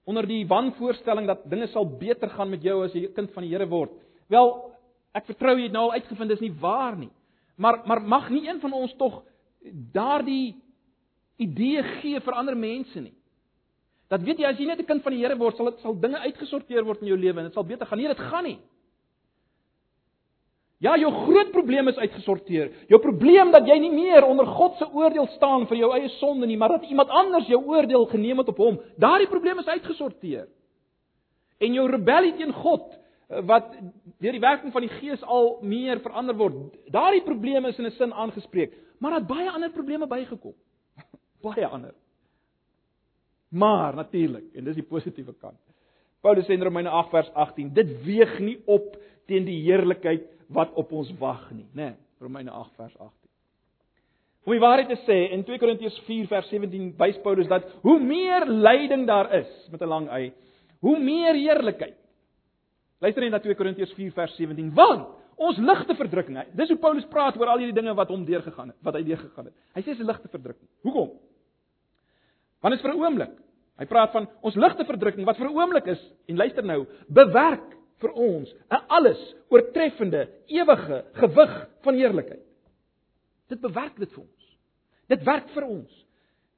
onder 0.09 0.25
die 0.29 0.43
wanvoorstelling 0.49 1.25
dat 1.29 1.45
dinge 1.49 1.69
sal 1.73 1.85
beter 1.89 2.29
gaan 2.33 2.53
met 2.53 2.65
jou 2.65 2.83
as 2.85 2.93
jy 2.93 3.07
'n 3.07 3.13
kind 3.13 3.33
van 3.33 3.43
die 3.43 3.53
Here 3.53 3.65
word. 3.65 3.91
Wel, 4.29 4.77
Ek 5.17 5.25
vertrou 5.31 5.55
jy 5.57 5.67
het 5.67 5.73
nou 5.75 5.87
al 5.87 5.97
uitgevind 5.97 6.33
dis 6.35 6.43
nie 6.45 6.53
waar 6.61 6.97
nie. 6.97 7.09
Maar 7.57 7.81
maar 7.89 8.01
mag 8.05 8.29
nie 8.29 8.45
een 8.47 8.59
van 8.61 8.73
ons 8.77 8.93
tog 8.99 9.23
daardie 9.93 10.55
idee 11.37 11.83
gee 12.01 12.19
vir 12.19 12.33
ander 12.33 12.57
mense 12.57 12.99
nie. 13.01 13.13
Dat 14.07 14.23
weet 14.23 14.39
jy 14.39 14.47
as 14.47 14.59
jy 14.59 14.65
net 14.65 14.79
'n 14.79 14.85
kind 14.85 15.03
van 15.03 15.11
die 15.11 15.19
Here 15.19 15.37
word, 15.37 15.57
sal 15.57 15.65
dit 15.71 15.79
sal 15.79 15.99
dinge 15.99 16.19
uitgesorteer 16.19 16.83
word 16.83 17.01
in 17.01 17.07
jou 17.07 17.17
lewe 17.17 17.39
en 17.39 17.45
dit 17.45 17.53
sal 17.53 17.63
beter 17.63 17.85
gaan. 17.85 17.97
Nee, 17.97 18.07
dit 18.07 18.19
gaan 18.19 18.43
nie. 18.43 18.59
Ja, 20.77 20.93
jou 20.97 21.09
groot 21.25 21.51
probleem 21.51 21.87
is 21.87 21.97
uitgesorteer. 21.97 22.69
Jou 22.87 22.99
probleem 23.01 23.51
dat 23.51 23.65
jy 23.67 23.79
nie 23.79 23.91
meer 23.91 24.25
onder 24.25 24.45
God 24.45 24.75
se 24.77 24.85
oordeel 24.93 25.25
staan 25.33 25.65
vir 25.67 25.77
jou 25.77 25.89
eie 25.95 26.09
sonde 26.19 26.45
nie, 26.45 26.57
maar 26.57 26.69
dat 26.69 26.85
iemand 26.85 27.09
anders 27.09 27.47
jou 27.47 27.63
oordeel 27.65 28.05
geneem 28.05 28.37
het 28.37 28.47
op 28.47 28.57
hom. 28.57 28.77
Daardie 28.97 29.27
probleem 29.27 29.57
is 29.59 29.67
uitgesorteer. 29.67 30.45
En 31.57 31.73
jou 31.73 31.87
rebellie 31.89 32.35
teen 32.37 32.53
God 32.53 32.93
eh, 32.93 33.41
wat 33.49 33.73
deur 34.21 34.37
die 34.37 34.43
werking 34.43 34.71
van 34.71 34.85
die 34.85 34.93
Gees 34.99 35.23
al 35.23 35.57
meer 35.61 35.99
verander 35.99 36.37
word. 36.37 36.77
Daardie 36.93 37.23
probleme 37.25 37.73
is 37.73 37.79
in 37.79 37.85
'n 37.85 37.91
sin 37.91 38.13
aangespreek, 38.13 38.73
maar 38.99 39.11
dat 39.11 39.27
baie 39.27 39.49
ander 39.49 39.71
probleme 39.71 40.07
bygekom. 40.07 40.53
Baie 41.41 41.65
ander. 41.65 41.93
Maar 43.49 43.95
natuurlik, 43.95 44.49
en 44.55 44.63
dis 44.63 44.75
die 44.75 44.87
positiewe 44.87 45.33
kant. 45.39 45.59
Paulus 46.21 46.47
sê 46.47 46.57
in 46.57 46.63
Romeine 46.63 46.89
8 46.89 47.13
vers 47.13 47.29
18, 47.33 47.69
dit 47.73 47.93
weeg 48.03 48.39
nie 48.43 48.57
op 48.65 48.95
teen 49.29 49.45
die 49.47 49.61
heerlikheid 49.63 50.25
wat 50.53 50.73
op 50.79 50.91
ons 50.91 51.11
wag 51.19 51.45
nie, 51.51 51.67
né? 51.73 51.91
Nee, 51.91 51.95
Romeine 52.19 52.51
8 52.51 52.73
vers 52.75 52.95
18. 52.97 53.13
Om 54.47 54.53
die 54.55 54.63
waarheid 54.63 54.87
te 54.89 54.97
sê, 55.03 55.17
in 55.35 55.43
2 55.43 55.59
Korintiërs 55.59 55.99
4 56.07 56.27
vers 56.31 56.49
17 56.49 56.93
wys 56.99 57.17
Paulus 57.23 57.49
dat 57.51 57.67
hoe 57.83 57.97
meer 57.99 58.47
lyding 58.47 59.03
daar 59.07 59.27
is 59.35 59.49
met 59.71 59.81
'n 59.81 59.91
lang 59.91 60.07
y, 60.07 60.31
hoe 60.79 60.99
meer 60.99 61.35
heerlikheid. 61.35 61.97
Luister 62.99 63.21
net 63.21 63.31
na 63.31 63.39
2 63.39 63.55
Korintiërs 63.55 63.93
4 63.93 64.11
vers 64.11 64.35
17. 64.35 64.73
Want 64.73 65.07
ons 65.35 65.57
ligte 65.57 65.95
verdrukking, 65.95 66.39
dis 66.55 66.69
hoe 66.69 66.77
Paulus 66.77 67.05
praat 67.05 67.37
oor 67.37 67.47
al 67.47 67.57
hierdie 67.57 67.75
dinge 67.75 67.93
wat 67.93 68.07
hom 68.07 68.25
deurgegaan 68.25 68.67
het, 68.67 68.77
wat 68.81 68.93
hy 68.93 69.03
deurgegaan 69.03 69.45
het. 69.45 69.53
Hy 69.75 69.81
sê 69.81 69.85
dis 69.85 69.99
'n 69.99 70.05
ligte 70.05 70.27
verdrukking. 70.27 70.69
Hoekom? 70.81 71.11
Want 72.61 72.73
dit 72.73 72.79
is 72.79 72.85
vir 72.85 72.93
'n 72.95 73.03
oomblik. 73.03 73.35
Hy 73.77 73.85
praat 73.85 74.11
van 74.11 74.27
ons 74.41 74.55
ligte 74.55 74.85
verdrukking 74.85 75.25
wat 75.25 75.37
vir 75.37 75.49
'n 75.49 75.57
oomblik 75.57 75.87
is 75.87 76.01
en 76.27 76.37
luister 76.37 76.63
nou, 76.63 76.85
bewerk 77.07 77.77
vir 77.99 78.11
ons 78.11 78.53
'n 78.71 78.83
alles 78.87 79.35
oortreffende 79.49 80.29
ewige 80.47 81.05
gewig 81.13 81.69
van 81.81 81.93
heerlikheid. 81.93 82.45
Dit 83.47 83.61
bewerk 83.61 83.97
dit 83.97 84.11
vir 84.11 84.23
ons. 84.23 84.57
Dit 85.07 85.23
werk 85.23 85.49
vir 85.49 85.63
ons. 85.63 86.05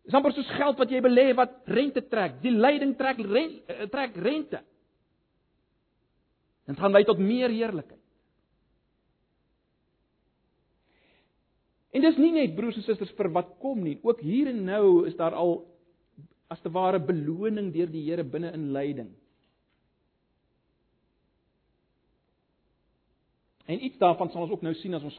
Dis 0.06 0.14
amper 0.14 0.34
soos 0.34 0.50
geld 0.58 0.78
wat 0.78 0.90
jy 0.90 1.02
belê 1.02 1.36
wat 1.36 1.52
rente 1.66 2.02
trek. 2.10 2.42
Die 2.42 2.52
leiding 2.52 2.96
trek 2.98 3.18
rente, 3.18 3.74
eh, 3.74 3.88
trek 3.88 4.16
rente. 4.16 4.62
Dit 6.66 6.80
gaan 6.80 6.92
lei 6.92 7.04
tot 7.04 7.18
meer 7.18 7.50
heerlikheid. 7.50 8.00
En 11.92 12.02
dis 12.02 12.18
nie 12.18 12.32
net 12.32 12.56
broers 12.56 12.78
en 12.78 12.86
susters 12.86 13.12
vir 13.18 13.32
wat 13.34 13.56
kom 13.60 13.82
nie, 13.84 14.00
ook 14.04 14.20
hier 14.22 14.48
en 14.48 14.66
nou 14.66 15.08
is 15.10 15.16
daar 15.18 15.34
al 15.34 15.66
as 16.50 16.62
te 16.62 16.72
ware 16.74 17.00
beloning 17.00 17.70
deur 17.74 17.90
die 17.92 18.04
Here 18.08 18.26
binne 18.26 18.52
in 18.58 18.72
lyding. 18.74 19.10
En 23.70 23.84
iets 23.86 24.00
daarvan 24.02 24.32
sal 24.34 24.48
ons 24.48 24.56
ook 24.56 24.66
nou 24.66 24.74
sien 24.74 24.98
as 24.98 25.06
ons 25.06 25.18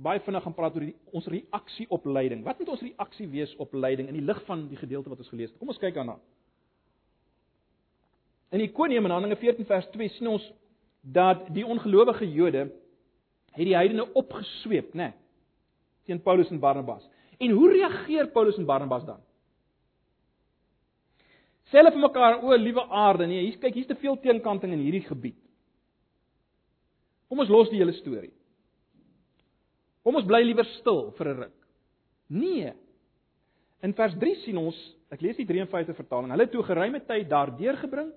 baie 0.00 0.20
vinnig 0.22 0.44
gaan 0.44 0.54
praat 0.56 0.76
oor 0.78 0.84
die, 0.86 0.94
ons 1.12 1.26
reaksie 1.28 1.88
op 1.92 2.06
lyding. 2.06 2.44
Wat 2.46 2.60
moet 2.60 2.70
ons 2.76 2.84
reaksie 2.86 3.26
wees 3.32 3.52
op 3.60 3.74
lyding 3.74 4.08
in 4.08 4.16
die 4.20 4.24
lig 4.24 4.38
van 4.46 4.68
die 4.70 4.78
gedeelte 4.78 5.10
wat 5.10 5.20
ons 5.24 5.32
gelees 5.32 5.50
het? 5.50 5.58
Kom 5.58 5.72
ons 5.74 5.80
kyk 5.82 5.96
daarna. 5.98 6.14
In 8.54 8.62
Ikonium 8.64 9.06
in 9.06 9.14
Handelinge 9.14 9.40
14 9.42 9.66
vers 9.66 9.88
2 9.94 10.14
sien 10.16 10.30
ons 10.30 10.46
dat 11.02 11.48
die 11.54 11.66
ongelowige 11.66 12.28
Jode 12.30 12.68
het 13.50 13.66
die 13.66 13.74
heidene 13.74 14.06
opgesweep, 14.14 14.94
né? 14.94 15.10
Nee, 15.10 15.18
teen 16.06 16.22
Paulus 16.22 16.50
en 16.50 16.62
Barnabas. 16.62 17.04
En 17.38 17.50
hoe 17.54 17.70
reageer 17.72 18.30
Paulus 18.30 18.58
en 18.58 18.66
Barnabas 18.66 19.04
dan? 19.06 19.20
Sê 21.70 21.78
hulle 21.78 21.92
vir 21.94 22.02
mekaar: 22.02 22.42
"O, 22.42 22.54
liewe 22.56 22.82
aarde, 22.90 23.26
nee, 23.26 23.44
hier 23.46 23.58
kyk, 23.58 23.74
hier's 23.74 23.86
te 23.86 23.94
veel 23.94 24.18
teenkanting 24.18 24.72
in 24.72 24.82
hierdie 24.82 25.06
gebied." 25.06 25.38
Kom 27.30 27.38
ons 27.38 27.48
los 27.48 27.70
die 27.70 27.78
hele 27.78 27.94
storie. 27.94 28.32
Kom 30.02 30.16
ons 30.18 30.26
bly 30.26 30.42
liewer 30.42 30.66
stil 30.80 31.12
vir 31.18 31.28
'n 31.28 31.36
ruk. 31.36 31.58
Nee. 32.28 32.72
In 33.82 33.94
vers 33.94 34.14
3 34.18 34.34
sien 34.44 34.58
ons, 34.58 34.76
ek 35.10 35.20
lees 35.20 35.36
die 35.36 35.46
53 35.46 35.96
vertaling. 35.96 36.30
Hulle 36.30 36.42
het 36.42 36.52
toe 36.52 36.62
geruime 36.62 37.00
tyd 37.06 37.28
daar 37.28 37.56
deurgebring. 37.56 38.12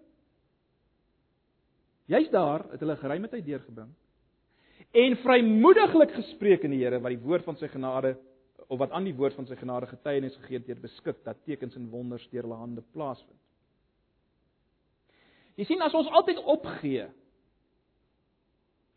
Jy's 2.08 2.30
daar, 2.30 2.66
het 2.72 2.80
hulle 2.80 2.97
geruime 2.97 3.30
tyd 3.30 3.45
deurgebring. 3.45 3.93
En 4.93 5.16
vrymoediglik 5.18 6.12
gespreek 6.12 6.64
in 6.64 6.72
die 6.72 6.84
Here 6.84 6.99
wat 6.99 7.10
die 7.10 7.24
woord 7.24 7.45
van 7.45 7.56
sy 7.56 7.68
genade 7.68 8.18
of 8.68 8.80
wat 8.80 8.91
aan 8.91 9.07
die 9.07 9.16
woord 9.16 9.36
van 9.38 9.47
sy 9.47 9.55
genade 9.59 9.89
getuienis 9.91 10.36
gegee 10.41 10.59
het 10.59 10.68
deur 10.68 10.80
beskik 10.84 11.24
dat 11.26 11.41
tekens 11.45 11.76
en 11.76 11.89
wonders 11.91 12.26
deur 12.32 12.45
hulle 12.45 12.59
hande 12.59 12.84
plaasvind. 12.93 13.39
Jy 15.59 15.68
sien 15.70 15.84
as 15.86 15.93
ons 15.93 16.09
altyd 16.09 16.39
opgee 16.49 17.09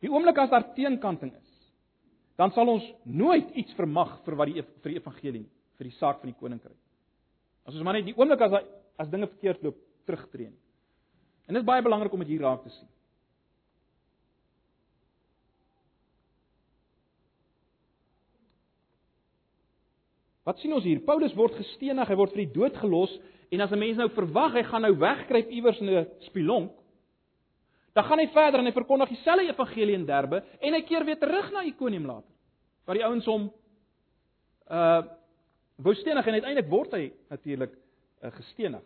Die 0.04 0.12
oomblik 0.12 0.38
as 0.38 0.52
daar 0.52 0.68
teenkanting 0.76 1.32
is, 1.34 1.52
dan 2.36 2.52
sal 2.52 2.68
ons 2.68 2.84
nooit 3.08 3.48
iets 3.56 3.72
vermag 3.78 4.18
vir 4.26 4.36
wat 4.38 4.50
die 4.52 4.62
vir 4.62 4.92
die 4.92 4.98
evangelie, 5.00 5.46
vir 5.80 5.88
die 5.88 5.96
saak 5.96 6.20
van 6.20 6.30
die 6.30 6.38
koninkryk. 6.38 6.76
As 7.66 7.74
ons 7.74 7.84
maar 7.86 7.96
net 7.96 8.06
die 8.10 8.16
oomblik 8.16 8.44
as 8.44 8.58
as 9.00 9.10
dinge 9.12 9.28
verkeerd 9.28 9.64
loop, 9.64 9.76
terugtreë 10.08 10.48
nie. 10.48 10.60
En 11.46 11.56
dit 11.56 11.60
is 11.60 11.66
baie 11.68 11.82
belangrik 11.84 12.14
om 12.14 12.22
dit 12.24 12.30
hier 12.32 12.44
raak 12.46 12.62
te 12.64 12.70
sien. 12.72 12.88
Wat 20.46 20.58
sien 20.62 20.72
ons 20.72 20.84
hier? 20.86 21.02
Paulus 21.02 21.34
word 21.34 21.56
gestenig, 21.58 22.08
hy 22.08 22.16
word 22.18 22.34
vir 22.36 22.44
die 22.44 22.54
dood 22.54 22.76
gelos 22.78 23.12
en 23.50 23.60
as 23.60 23.72
'n 23.72 23.78
mens 23.78 23.98
nou 23.98 24.08
verwag 24.14 24.54
hy 24.54 24.62
gaan 24.62 24.82
nou 24.82 24.94
wegkruip 24.98 25.50
iewers 25.50 25.80
in 25.80 25.90
'n 25.90 26.06
spilonk, 26.20 26.72
Dan 27.96 28.04
gaan 28.04 28.20
hy 28.20 28.26
verder 28.28 28.60
en 28.60 28.68
hy 28.68 28.74
verkondig 28.76 29.08
dieselfde 29.14 29.46
evangelie 29.48 29.94
in 29.96 30.04
Derbe 30.04 30.42
en 30.60 30.74
hy 30.76 30.82
keer 30.84 31.04
weer 31.08 31.16
terug 31.16 31.46
na 31.54 31.62
Ikonium 31.64 32.04
later. 32.04 32.28
Waar 32.84 32.98
die 32.98 33.06
ouens 33.06 33.28
hom 33.30 33.46
uh 34.68 35.04
wou 35.76 35.92
stenig 35.92 36.24
en 36.24 36.38
uiteindelik 36.38 36.68
word 36.72 36.94
hy 36.96 37.02
natuurlik 37.28 37.72
uh, 38.24 38.30
gestenig. 38.32 38.84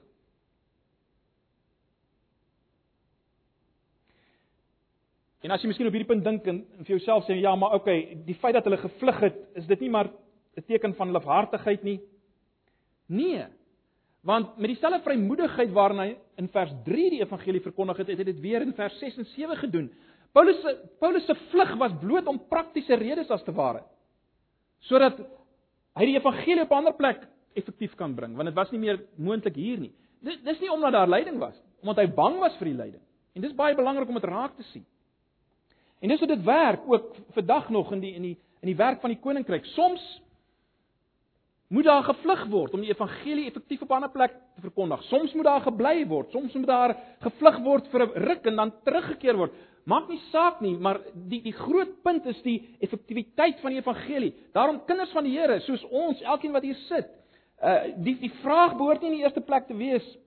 En 5.47 5.55
as 5.55 5.63
jy 5.63 5.71
miskien 5.71 5.87
op 5.87 5.95
hierdie 5.95 6.09
punt 6.09 6.27
dink 6.27 6.49
en 6.51 6.59
vir 6.81 6.97
jouself 6.97 7.29
sê 7.29 7.37
ja, 7.39 7.53
maar 7.55 7.77
okay, 7.79 8.19
die 8.27 8.35
feit 8.43 8.59
dat 8.59 8.67
hulle 8.67 8.81
gevlug 8.83 9.23
het, 9.23 9.39
is 9.63 9.71
dit 9.71 9.87
nie 9.87 9.93
maar 9.95 10.11
'n 10.57 10.65
teken 10.67 10.95
van 10.95 11.11
lafhartigheid 11.11 11.83
nie? 11.83 12.01
Nee. 13.07 13.47
Want 14.21 14.57
met 14.57 14.67
dieselfde 14.67 15.01
vrymoedigheid 15.03 15.73
waarna 15.73 16.03
hy 16.03 16.17
in 16.37 16.49
vers 16.49 16.73
3 16.85 17.11
die 17.11 17.21
evangelie 17.21 17.61
verkondig 17.61 17.97
het, 17.97 18.09
het 18.09 18.19
hy 18.19 18.25
dit 18.25 18.41
weer 18.41 18.61
in 18.61 18.75
vers 18.77 18.99
6 18.99 19.17
en 19.17 19.25
7 19.25 19.57
gedoen. 19.57 19.91
Paulus 20.33 20.61
se 20.63 20.77
Paulus 20.99 21.27
se 21.27 21.35
vlug 21.51 21.75
was 21.79 21.97
bloot 22.01 22.27
om 22.27 22.39
praktiese 22.49 22.95
redes 22.95 23.31
as 23.31 23.43
te 23.43 23.53
ware. 23.53 23.83
Sodat 24.87 25.19
hy 25.99 26.07
die 26.07 26.19
evangelie 26.19 26.63
op 26.63 26.71
'n 26.71 26.83
ander 26.83 26.95
plek 26.95 27.27
effektief 27.55 27.95
kan 27.95 28.15
bring, 28.15 28.37
want 28.37 28.47
dit 28.47 28.55
was 28.55 28.71
nie 28.71 28.79
meer 28.79 29.01
moontlik 29.17 29.55
hier 29.55 29.79
nie. 29.79 29.93
Dis 30.21 30.39
dis 30.45 30.61
nie 30.61 30.71
omdat 30.71 30.93
daar 30.93 31.09
lyding 31.09 31.39
was, 31.39 31.57
omdat 31.83 31.97
hy 31.97 32.07
bang 32.15 32.39
was 32.39 32.57
vir 32.57 32.65
die 32.65 32.77
lyding. 32.77 33.03
En 33.35 33.43
dis 33.43 33.55
baie 33.55 33.75
belangrik 33.75 34.09
om 34.09 34.15
dit 34.15 34.25
raak 34.25 34.57
te 34.57 34.63
sien. 34.63 34.87
En 36.01 36.09
dis 36.09 36.19
hoe 36.19 36.29
dit 36.29 36.45
werk 36.45 36.81
ook 36.87 37.17
vandag 37.31 37.69
nog 37.71 37.93
in 37.93 38.01
die 38.01 38.15
in 38.15 38.23
die 38.23 38.39
in 38.61 38.69
die 38.69 38.77
werk 38.77 39.01
van 39.01 39.11
die 39.11 39.21
koninkryk. 39.21 39.65
Soms 39.65 40.23
moet 41.71 41.87
daar 41.87 42.03
gevlug 42.03 42.47
word 42.51 42.75
om 42.75 42.83
die 42.83 42.91
evangelie 42.91 43.47
effektief 43.47 43.83
op 43.83 43.91
'n 43.91 44.01
ander 44.01 44.11
plek 44.11 44.33
te 44.55 44.61
verkondig. 44.61 45.03
Soms 45.03 45.35
moet 45.35 45.45
daar 45.45 45.61
gebly 45.61 46.07
word, 46.07 46.31
soms 46.31 46.55
moet 46.55 46.67
daar 46.67 46.97
gevlug 47.21 47.59
word 47.59 47.89
vir 47.89 48.03
'n 48.03 48.25
ruk 48.27 48.47
en 48.47 48.57
dan 48.57 48.73
teruggekeer 48.85 49.37
word. 49.37 49.53
Maak 49.85 50.09
nie 50.09 50.21
saak 50.33 50.61
nie, 50.61 50.77
maar 50.77 51.01
die 51.15 51.43
die 51.43 51.53
groot 51.53 52.03
punt 52.03 52.27
is 52.27 52.43
die 52.43 52.77
effektiwiteit 52.81 53.61
van 53.61 53.71
die 53.71 53.79
evangelie. 53.79 54.35
Daarom 54.53 54.85
kinders 54.85 55.13
van 55.13 55.25
die 55.25 55.39
Here, 55.39 55.61
soos 55.61 55.85
ons, 55.85 56.21
elkeen 56.23 56.53
wat 56.53 56.63
hier 56.63 56.75
sit, 56.75 57.09
uh 57.63 57.85
die 57.97 58.19
die 58.19 58.33
vraag 58.43 58.77
behoort 58.77 59.01
nie 59.03 59.11
in 59.11 59.17
die 59.17 59.23
eerste 59.23 59.41
plek 59.41 59.67
te 59.67 59.77
wees 59.77 60.19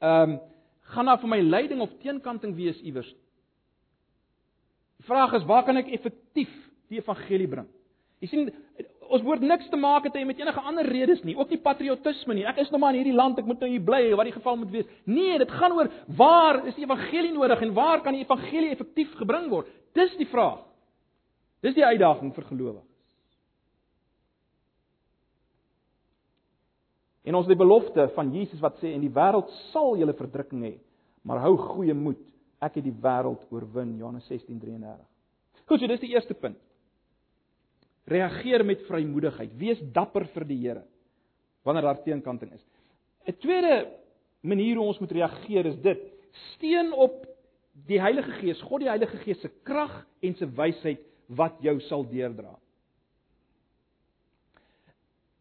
ehm 0.00 0.30
um, 0.30 0.40
gaan 0.80 1.06
daar 1.06 1.18
vir 1.18 1.28
my 1.28 1.40
leiding 1.40 1.80
of 1.80 1.90
teenkanting 2.02 2.54
wees 2.56 2.80
iewers. 2.80 3.08
Die 4.96 5.06
vraag 5.06 5.32
is 5.32 5.44
waar 5.44 5.64
kan 5.64 5.76
ek 5.76 5.88
effektief 5.88 6.52
die 6.88 6.98
evangelie 6.98 7.48
bring? 7.48 7.66
Jy 8.20 8.28
sien 8.28 8.52
ons 9.08 9.22
behoort 9.22 9.44
niks 9.44 9.68
te 9.70 9.76
maak 9.76 10.04
het 10.08 10.16
met 10.26 10.38
enige 10.40 10.60
ander 10.60 10.86
redes 10.86 11.22
nie, 11.22 11.36
ook 11.36 11.50
nie 11.52 11.60
patriotisme 11.62 12.34
nie. 12.34 12.44
Ek 12.48 12.58
is 12.62 12.70
nou 12.70 12.80
maar 12.80 12.94
in 12.94 13.02
hierdie 13.02 13.16
land, 13.16 13.38
ek 13.38 13.46
moet 13.48 13.60
nou 13.62 13.70
hier 13.70 13.84
bly, 13.84 14.02
wat 14.18 14.28
die 14.28 14.34
geval 14.34 14.58
moet 14.60 14.72
wees. 14.74 14.88
Nee, 15.04 15.38
dit 15.38 15.50
gaan 15.50 15.76
oor 15.76 15.90
waar 16.18 16.62
is 16.66 16.74
die 16.78 16.84
evangelie 16.84 17.32
nodig 17.34 17.62
en 17.62 17.74
waar 17.76 18.02
kan 18.04 18.16
die 18.16 18.24
evangelie 18.24 18.72
effektief 18.74 19.14
gebring 19.20 19.48
word? 19.52 19.70
Dis 19.96 20.14
die 20.20 20.28
vraag. 20.30 20.62
Dis 21.64 21.76
die 21.76 21.84
uitdaging 21.86 22.34
vir 22.36 22.48
gelowiges. 22.50 22.92
En 27.26 27.34
ons 27.34 27.48
die 27.50 27.58
belofte 27.58 28.06
van 28.14 28.30
Jesus 28.34 28.60
wat 28.62 28.78
sê 28.78 28.92
en 28.94 29.02
die 29.02 29.12
wêreld 29.12 29.50
sal 29.72 29.96
julle 29.98 30.14
verdrukking 30.14 30.62
hê, 30.62 30.76
maar 31.26 31.42
hou 31.42 31.56
goeie 31.58 31.94
moed. 31.94 32.20
Ek 32.62 32.78
het 32.78 32.86
die 32.86 32.94
wêreld 33.02 33.42
oorwin, 33.52 33.96
Johannes 33.98 34.28
16:33. 34.30 35.02
Goed, 35.66 35.80
so 35.80 35.90
dis 35.90 36.00
die 36.00 36.14
eerste 36.14 36.34
punt. 36.38 36.60
Reageer 38.06 38.64
met 38.64 38.84
vrymoedigheid. 38.86 39.54
Wees 39.58 39.80
dapper 39.92 40.28
vir 40.34 40.46
die 40.48 40.60
Here 40.62 40.84
wanneer 41.66 41.82
daar 41.82 42.02
teenkanting 42.04 42.52
is. 42.54 42.62
'n 43.26 43.34
Tweede 43.42 43.90
manier 44.40 44.76
hoe 44.76 44.86
ons 44.86 44.98
moet 44.98 45.10
reageer 45.10 45.66
is 45.66 45.80
dit: 45.82 45.98
steun 46.54 46.92
op 46.92 47.26
die 47.86 48.00
Heilige 48.00 48.30
Gees, 48.38 48.62
God 48.62 48.80
die 48.80 48.88
Heilige 48.88 49.18
Gees 49.24 49.40
se 49.40 49.50
krag 49.62 50.06
en 50.20 50.34
se 50.38 50.46
wysheid 50.46 51.02
wat 51.26 51.58
jou 51.60 51.80
sal 51.80 52.06
deurdra. 52.08 52.54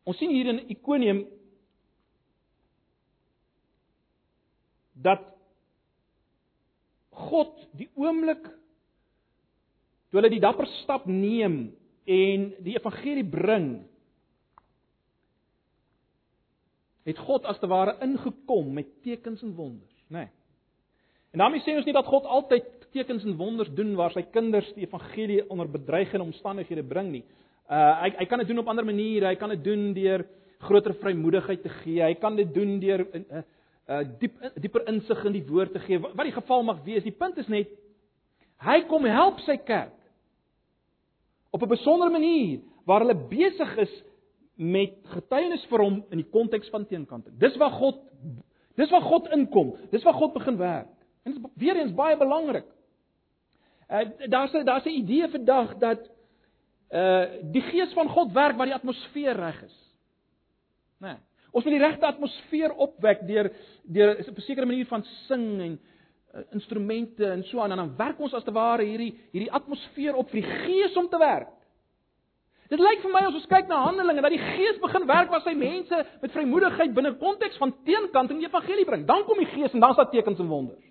Ons 0.06 0.18
sien 0.18 0.34
hier 0.34 0.50
in 0.52 0.62
Ikonium 0.70 1.24
dat 4.94 5.24
God 7.16 7.56
die 7.78 7.90
oomblik 7.96 8.44
toe 10.10 10.20
hulle 10.20 10.32
die 10.32 10.44
dapper 10.44 10.68
stap 10.82 11.08
neem 11.10 11.76
en 12.06 12.48
die 12.64 12.76
evangelie 12.78 13.26
bring 13.26 13.70
het 17.06 17.20
God 17.22 17.46
as 17.46 17.60
te 17.62 17.70
ware 17.70 17.98
ingekom 18.02 18.74
met 18.74 18.88
tekens 19.06 19.44
en 19.46 19.54
wonders, 19.58 19.94
nê. 20.10 20.26
Nee. 20.26 20.32
En 21.36 21.44
daarmee 21.44 21.66
sê 21.66 21.74
ons 21.76 21.86
nie 21.86 21.94
dat 21.94 22.08
God 22.08 22.26
altyd 22.32 22.68
tekens 22.96 23.26
en 23.28 23.36
wonders 23.36 23.70
doen 23.76 23.92
waar 24.00 24.14
sy 24.16 24.24
kinders 24.32 24.70
die 24.78 24.86
evangelie 24.86 25.42
onder 25.52 25.68
bedreigende 25.68 26.24
omstandighede 26.24 26.86
bring 26.88 27.10
nie. 27.12 27.26
Uh 27.68 27.90
hy 28.06 28.12
hy 28.22 28.28
kan 28.32 28.40
dit 28.40 28.48
doen 28.48 28.62
op 28.62 28.70
ander 28.72 28.88
maniere. 28.88 29.28
Hy 29.28 29.36
kan 29.42 29.52
dit 29.52 29.64
doen 29.66 29.90
deur 29.94 30.24
groter 30.64 30.96
vrymoedigheid 31.02 31.62
te 31.62 31.74
gee. 31.82 32.00
Hy 32.06 32.14
kan 32.22 32.38
dit 32.40 32.54
doen 32.54 32.80
deur 32.80 33.04
'n 33.04 33.26
uh, 33.28 33.44
uh, 33.90 34.00
diep 34.20 34.40
dieper 34.56 34.88
insig 34.88 35.26
in 35.26 35.36
die 35.36 35.44
woord 35.50 35.74
te 35.74 35.80
gee. 35.80 36.00
Wat 36.00 36.24
die 36.24 36.38
geval 36.40 36.64
mag 36.64 36.80
wees, 36.86 37.04
die 37.04 37.12
punt 37.12 37.38
is 37.38 37.52
net 37.52 37.68
hy 38.64 38.82
kom 38.88 39.04
help 39.04 39.40
sy 39.44 39.58
kerk 39.58 39.92
op 41.56 41.62
'n 41.62 41.76
besondere 41.78 42.12
manier 42.12 42.60
waar 42.86 43.00
hulle 43.00 43.28
besig 43.30 43.78
is 43.78 44.04
met 44.56 44.94
getuienis 45.04 45.66
vir 45.66 45.80
hom 45.80 46.04
in 46.10 46.18
die 46.18 46.30
konteks 46.32 46.70
van 46.70 46.88
teenkanting. 46.88 47.38
Dis 47.40 47.56
waar 47.58 47.72
God 47.72 48.02
dis 48.76 48.90
waar 48.90 49.02
God 49.02 49.28
inkom. 49.32 49.76
Dis 49.92 50.04
waar 50.04 50.14
God 50.14 50.34
begin 50.34 50.58
werk. 50.58 50.88
En 51.24 51.32
dit 51.32 51.44
is 51.44 51.52
weer 51.56 51.78
eens 51.78 51.94
baie 51.94 52.18
belangrik. 52.18 52.66
Uh 53.90 54.30
daar's 54.30 54.52
daar's 54.52 54.86
'n 54.86 55.00
idee 55.04 55.30
vandag 55.30 55.78
dat 55.78 56.10
uh 56.92 57.26
die 57.52 57.62
gees 57.62 57.94
van 57.94 58.10
God 58.10 58.32
werk 58.32 58.58
waar 58.58 58.66
die 58.66 58.76
atmosfeer 58.76 59.36
reg 59.36 59.64
is. 59.64 59.78
Né? 61.00 61.08
Nee. 61.08 61.18
Ons 61.52 61.64
moet 61.64 61.74
die 61.74 61.88
regte 61.88 62.06
atmosfeer 62.06 62.74
opwek 62.74 63.28
deur 63.28 63.52
deur 63.84 64.18
'n 64.20 64.42
sekere 64.42 64.66
manier 64.66 64.86
van 64.86 65.04
sing 65.04 65.62
en 65.62 65.72
uh, 65.72 65.95
instrumente 66.52 67.26
en 67.32 67.44
so 67.44 67.60
aan 67.60 67.72
en 67.72 67.78
dan 67.78 67.94
werk 67.98 68.20
ons 68.20 68.34
as 68.34 68.44
te 68.44 68.52
ware 68.52 68.84
hierdie 68.84 69.14
hierdie 69.32 69.52
atmosfeer 69.52 70.16
op 70.16 70.30
vir 70.30 70.42
die 70.42 70.58
gees 70.66 70.98
om 71.00 71.10
te 71.10 71.20
werk. 71.22 71.52
Dit 72.70 72.82
lyk 72.82 73.04
vir 73.04 73.12
my 73.14 73.22
as 73.28 73.36
ons 73.38 73.50
kyk 73.50 73.68
na 73.70 73.84
Handelinge 73.86 74.24
dat 74.26 74.34
die 74.34 74.42
Gees 74.42 74.80
begin 74.82 75.04
werk 75.06 75.30
waar 75.30 75.44
sy 75.46 75.54
mense 75.58 76.00
met 76.22 76.34
vrymoedigheid 76.34 76.96
binne 76.98 77.12
konteks 77.22 77.60
van 77.62 77.76
teenkant 77.86 78.34
in 78.34 78.40
die 78.42 78.48
evangelie 78.48 78.88
bring. 78.90 79.04
Dan 79.06 79.26
kom 79.28 79.38
die 79.38 79.52
Gees 79.52 79.74
en 79.74 79.84
dan 79.84 79.94
is 79.94 80.00
daar 80.00 80.10
tekens 80.10 80.42
en 80.42 80.50
wonders. 80.50 80.88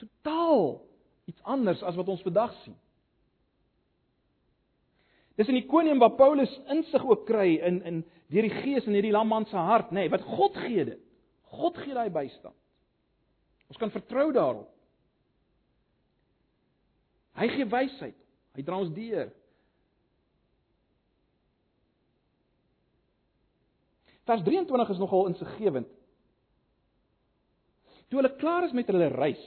Totaal 0.00 0.80
iets 1.28 1.42
anders 1.44 1.82
as 1.84 1.98
wat 2.00 2.08
ons 2.08 2.24
vandag 2.24 2.54
sien. 2.62 2.78
Dis 5.36 5.48
in 5.52 5.60
Ikonium 5.60 6.00
waar 6.00 6.16
Paulus 6.16 6.52
insig 6.72 7.04
ook 7.04 7.26
kry 7.28 7.58
in 7.60 7.82
in 7.84 8.00
deur 8.32 8.48
die 8.48 8.56
Gees 8.62 8.88
in 8.88 8.96
hierdie 8.96 9.12
lamman 9.12 9.44
se 9.50 9.56
hart, 9.56 9.92
nê, 9.92 10.06
nee, 10.06 10.12
wat 10.12 10.24
God 10.24 10.56
gee 10.64 10.84
dit. 10.88 11.00
God 11.52 11.76
gee 11.84 11.94
daai 11.94 12.10
bystand. 12.14 12.56
Ons 13.70 13.78
kan 13.78 13.92
vertrou 13.94 14.28
daarop. 14.34 14.68
Hy 17.38 17.46
gee 17.54 17.68
wysheid. 17.70 18.16
Hy 18.58 18.64
dra 18.66 18.80
ons 18.82 18.90
deur. 18.92 19.30
Vers 24.28 24.42
23 24.46 24.92
is 24.94 25.00
nogal 25.00 25.30
insiggewend. 25.30 25.88
Toe 28.10 28.18
hulle 28.18 28.32
klaar 28.38 28.66
is 28.66 28.74
met 28.74 28.90
hulle 28.90 29.08
reis, 29.14 29.42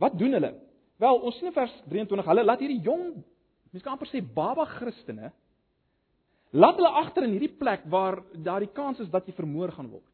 wat 0.00 0.16
doen 0.16 0.32
hulle? 0.36 0.54
Wel, 1.00 1.18
ons 1.24 1.36
sien 1.36 1.48
in 1.48 1.56
vers 1.56 1.72
23, 1.88 2.26
hulle 2.28 2.44
laat 2.44 2.62
hierdie 2.64 2.80
jong, 2.84 3.10
mens 3.70 3.84
kan 3.84 3.94
amper 3.94 4.08
sê 4.08 4.22
baba 4.24 4.64
Christene, 4.68 5.30
laat 6.56 6.80
hulle 6.80 6.92
agter 7.00 7.26
in 7.28 7.34
hierdie 7.36 7.52
plek 7.60 7.84
waar 7.92 8.18
daar 8.32 8.64
die 8.64 8.72
kans 8.72 9.00
is 9.04 9.12
dat 9.12 9.28
jy 9.28 9.36
vermoor 9.36 9.72
gaan 9.76 9.92
word. 9.92 10.06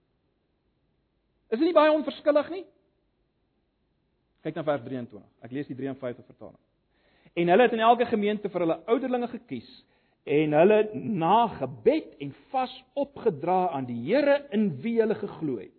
Is 1.51 1.61
dit 1.61 1.69
nie 1.69 1.77
baie 1.77 1.95
onverskillig 1.95 2.51
nie? 2.55 2.65
Kyk 4.47 4.61
na 4.61 4.63
vers 4.63 4.85
23. 4.87 5.23
Ek 5.43 5.55
lees 5.55 5.67
die 5.67 5.75
53 5.75 6.23
vertaling. 6.23 6.61
En 7.37 7.51
hulle 7.51 7.65
het 7.67 7.75
in 7.75 7.83
elke 7.83 8.07
gemeente 8.07 8.51
vir 8.53 8.63
hulle 8.63 8.77
ouderlinge 8.87 9.29
gekies 9.33 9.69
en 10.27 10.55
hulle 10.55 10.79
na 10.95 11.49
gebed 11.59 12.15
en 12.23 12.31
vas 12.53 12.73
opgedra 12.99 13.67
aan 13.75 13.89
die 13.91 13.99
Here 14.07 14.45
in 14.55 14.69
wie 14.83 15.01
hulle 15.01 15.19
geglo 15.19 15.59
het. 15.59 15.75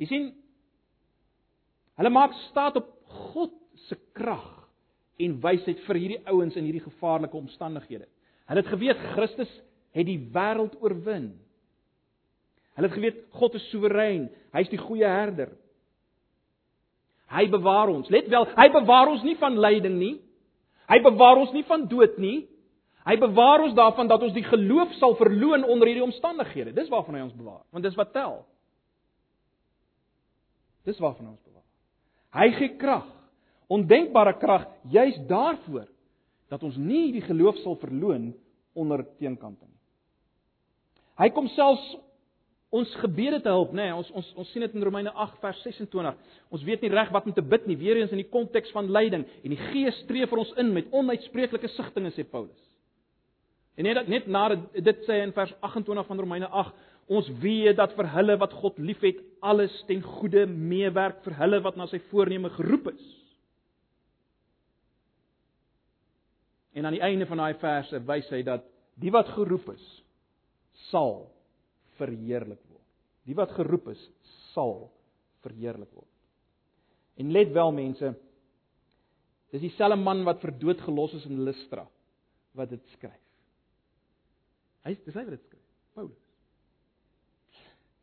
Jy 0.00 0.08
sien 0.08 0.26
hulle 2.00 2.12
maak 2.16 2.32
staat 2.48 2.80
op 2.80 2.88
God 3.32 3.52
se 3.84 4.00
krag 4.16 4.48
en 5.20 5.36
wysheid 5.44 5.84
vir 5.86 6.00
hierdie 6.00 6.22
ouens 6.32 6.56
in 6.56 6.64
hierdie 6.66 6.86
gevaarlike 6.88 7.36
omstandighede. 7.36 8.08
Hulle 8.48 8.64
het 8.64 8.72
geweet 8.72 9.08
Christus 9.12 9.52
het 9.92 10.08
die 10.08 10.18
wêreld 10.32 10.80
oorwin. 10.80 11.34
Hulle 12.76 12.88
het 12.88 12.96
geweet 12.96 13.18
God 13.36 13.56
is 13.58 13.66
soewerein. 13.70 14.28
Hy's 14.56 14.70
die 14.72 14.80
goeie 14.80 15.08
herder. 15.08 15.52
Hy 17.32 17.46
bewaar 17.52 17.88
ons. 17.92 18.08
Let 18.12 18.28
wel, 18.32 18.46
hy 18.56 18.68
bewaar 18.72 19.12
ons 19.12 19.24
nie 19.24 19.36
van 19.40 19.56
lyding 19.60 19.98
nie. 20.00 20.14
Hy 20.90 20.98
bewaar 21.04 21.40
ons 21.40 21.52
nie 21.56 21.64
van 21.68 21.86
dood 21.88 22.18
nie. 22.20 22.42
Hy 23.02 23.16
bewaar 23.18 23.64
ons 23.64 23.74
daarvan 23.74 24.10
dat 24.10 24.22
ons 24.22 24.34
die 24.36 24.44
geloof 24.46 24.92
sal 25.00 25.16
verloon 25.18 25.64
onder 25.64 25.90
hierdie 25.90 26.04
omstandighede. 26.04 26.74
Dis 26.76 26.90
waarvan 26.92 27.18
hy 27.18 27.24
ons 27.24 27.38
bewaar, 27.38 27.64
want 27.74 27.86
dis 27.86 27.96
wat 27.98 28.12
tel. 28.14 28.42
Dis 30.86 31.00
waarvan 31.02 31.26
hy 31.26 31.32
ons 31.32 31.48
bewaar. 31.48 31.66
Hy 32.38 32.46
gee 32.60 32.76
krag, 32.78 33.08
ondenkbare 33.72 34.36
krag 34.38 34.68
juis 34.92 35.18
daarvoor 35.28 35.88
dat 36.52 36.62
ons 36.62 36.76
nie 36.78 37.10
die 37.14 37.24
geloof 37.24 37.58
sal 37.64 37.78
verloon 37.80 38.30
onder 38.78 39.02
teenkante 39.18 39.66
nie. 39.66 39.80
Hy 41.20 41.28
kom 41.34 41.48
selfs 41.56 41.84
ons 42.72 42.92
gebede 43.02 43.42
te 43.44 43.50
help, 43.52 43.74
nê? 43.76 43.84
Nee, 43.90 43.94
ons 44.00 44.08
ons 44.16 44.28
ons 44.40 44.52
sien 44.54 44.64
dit 44.64 44.76
in 44.78 44.84
Romeine 44.86 45.12
8 45.12 45.40
vers 45.42 45.58
26. 45.66 46.36
Ons 46.56 46.62
weet 46.64 46.84
nie 46.84 46.90
reg 46.92 47.10
wat 47.12 47.26
om 47.28 47.34
te 47.36 47.44
bid 47.44 47.66
nie, 47.68 47.76
weer 47.76 48.00
eens 48.00 48.14
in 48.14 48.22
die 48.22 48.30
konteks 48.32 48.72
van 48.72 48.88
lyding 48.88 49.26
en 49.28 49.52
die 49.52 49.60
Gees 49.68 49.98
tree 50.08 50.28
vir 50.28 50.40
ons 50.40 50.54
in 50.60 50.72
met 50.72 50.88
onuitspreeklike 50.96 51.68
sigtinge 51.74 52.14
sê 52.16 52.24
Paulus. 52.24 52.62
En 53.76 53.84
net 53.88 54.08
net 54.08 54.28
na 54.28 54.46
dit 54.56 55.04
sê 55.08 55.20
in 55.24 55.34
vers 55.36 55.52
28 55.60 56.08
van 56.08 56.22
Romeine 56.24 56.48
8, 56.48 56.72
ons 57.12 57.28
weet 57.42 57.76
dat 57.76 57.92
vir 57.98 58.08
hulle 58.14 58.38
wat 58.40 58.54
God 58.62 58.80
liefhet, 58.80 59.20
alles 59.44 59.74
ten 59.88 60.00
goeie 60.04 60.46
meewerk 60.46 61.20
vir 61.26 61.36
hulle 61.42 61.60
wat 61.64 61.76
na 61.76 61.88
sy 61.90 62.00
voorneme 62.08 62.52
geroep 62.56 62.92
is. 62.94 63.10
En 66.72 66.88
aan 66.88 66.96
die 66.96 67.04
einde 67.04 67.28
van 67.28 67.42
daai 67.42 67.60
verse 67.60 68.00
wys 68.08 68.32
hy 68.32 68.40
dat 68.48 68.64
die 69.00 69.12
wat 69.12 69.28
geroep 69.36 69.74
is, 69.74 69.84
sal 70.88 71.31
verheerlik 72.02 72.60
word. 72.68 72.88
Die 73.28 73.36
wat 73.38 73.54
geroep 73.54 73.92
is, 73.94 74.02
sal 74.52 74.90
verheerlik 75.46 75.90
word. 75.94 76.10
En 77.20 77.32
let 77.34 77.52
wel 77.54 77.72
mense, 77.76 78.12
dis 79.52 79.64
dieselfde 79.66 79.98
man 80.00 80.24
wat 80.26 80.40
vir 80.42 80.54
dood 80.58 80.80
gelos 80.82 81.14
is 81.18 81.28
in 81.28 81.44
Lystra 81.46 81.84
wat 82.58 82.72
dit 82.72 82.82
skryf. 82.96 83.20
Hy 84.82 84.96
dis 85.04 85.14
hy 85.14 85.24
wat 85.26 85.36
dit 85.36 85.44
skryf, 85.46 85.66
Paulus. 85.94 86.18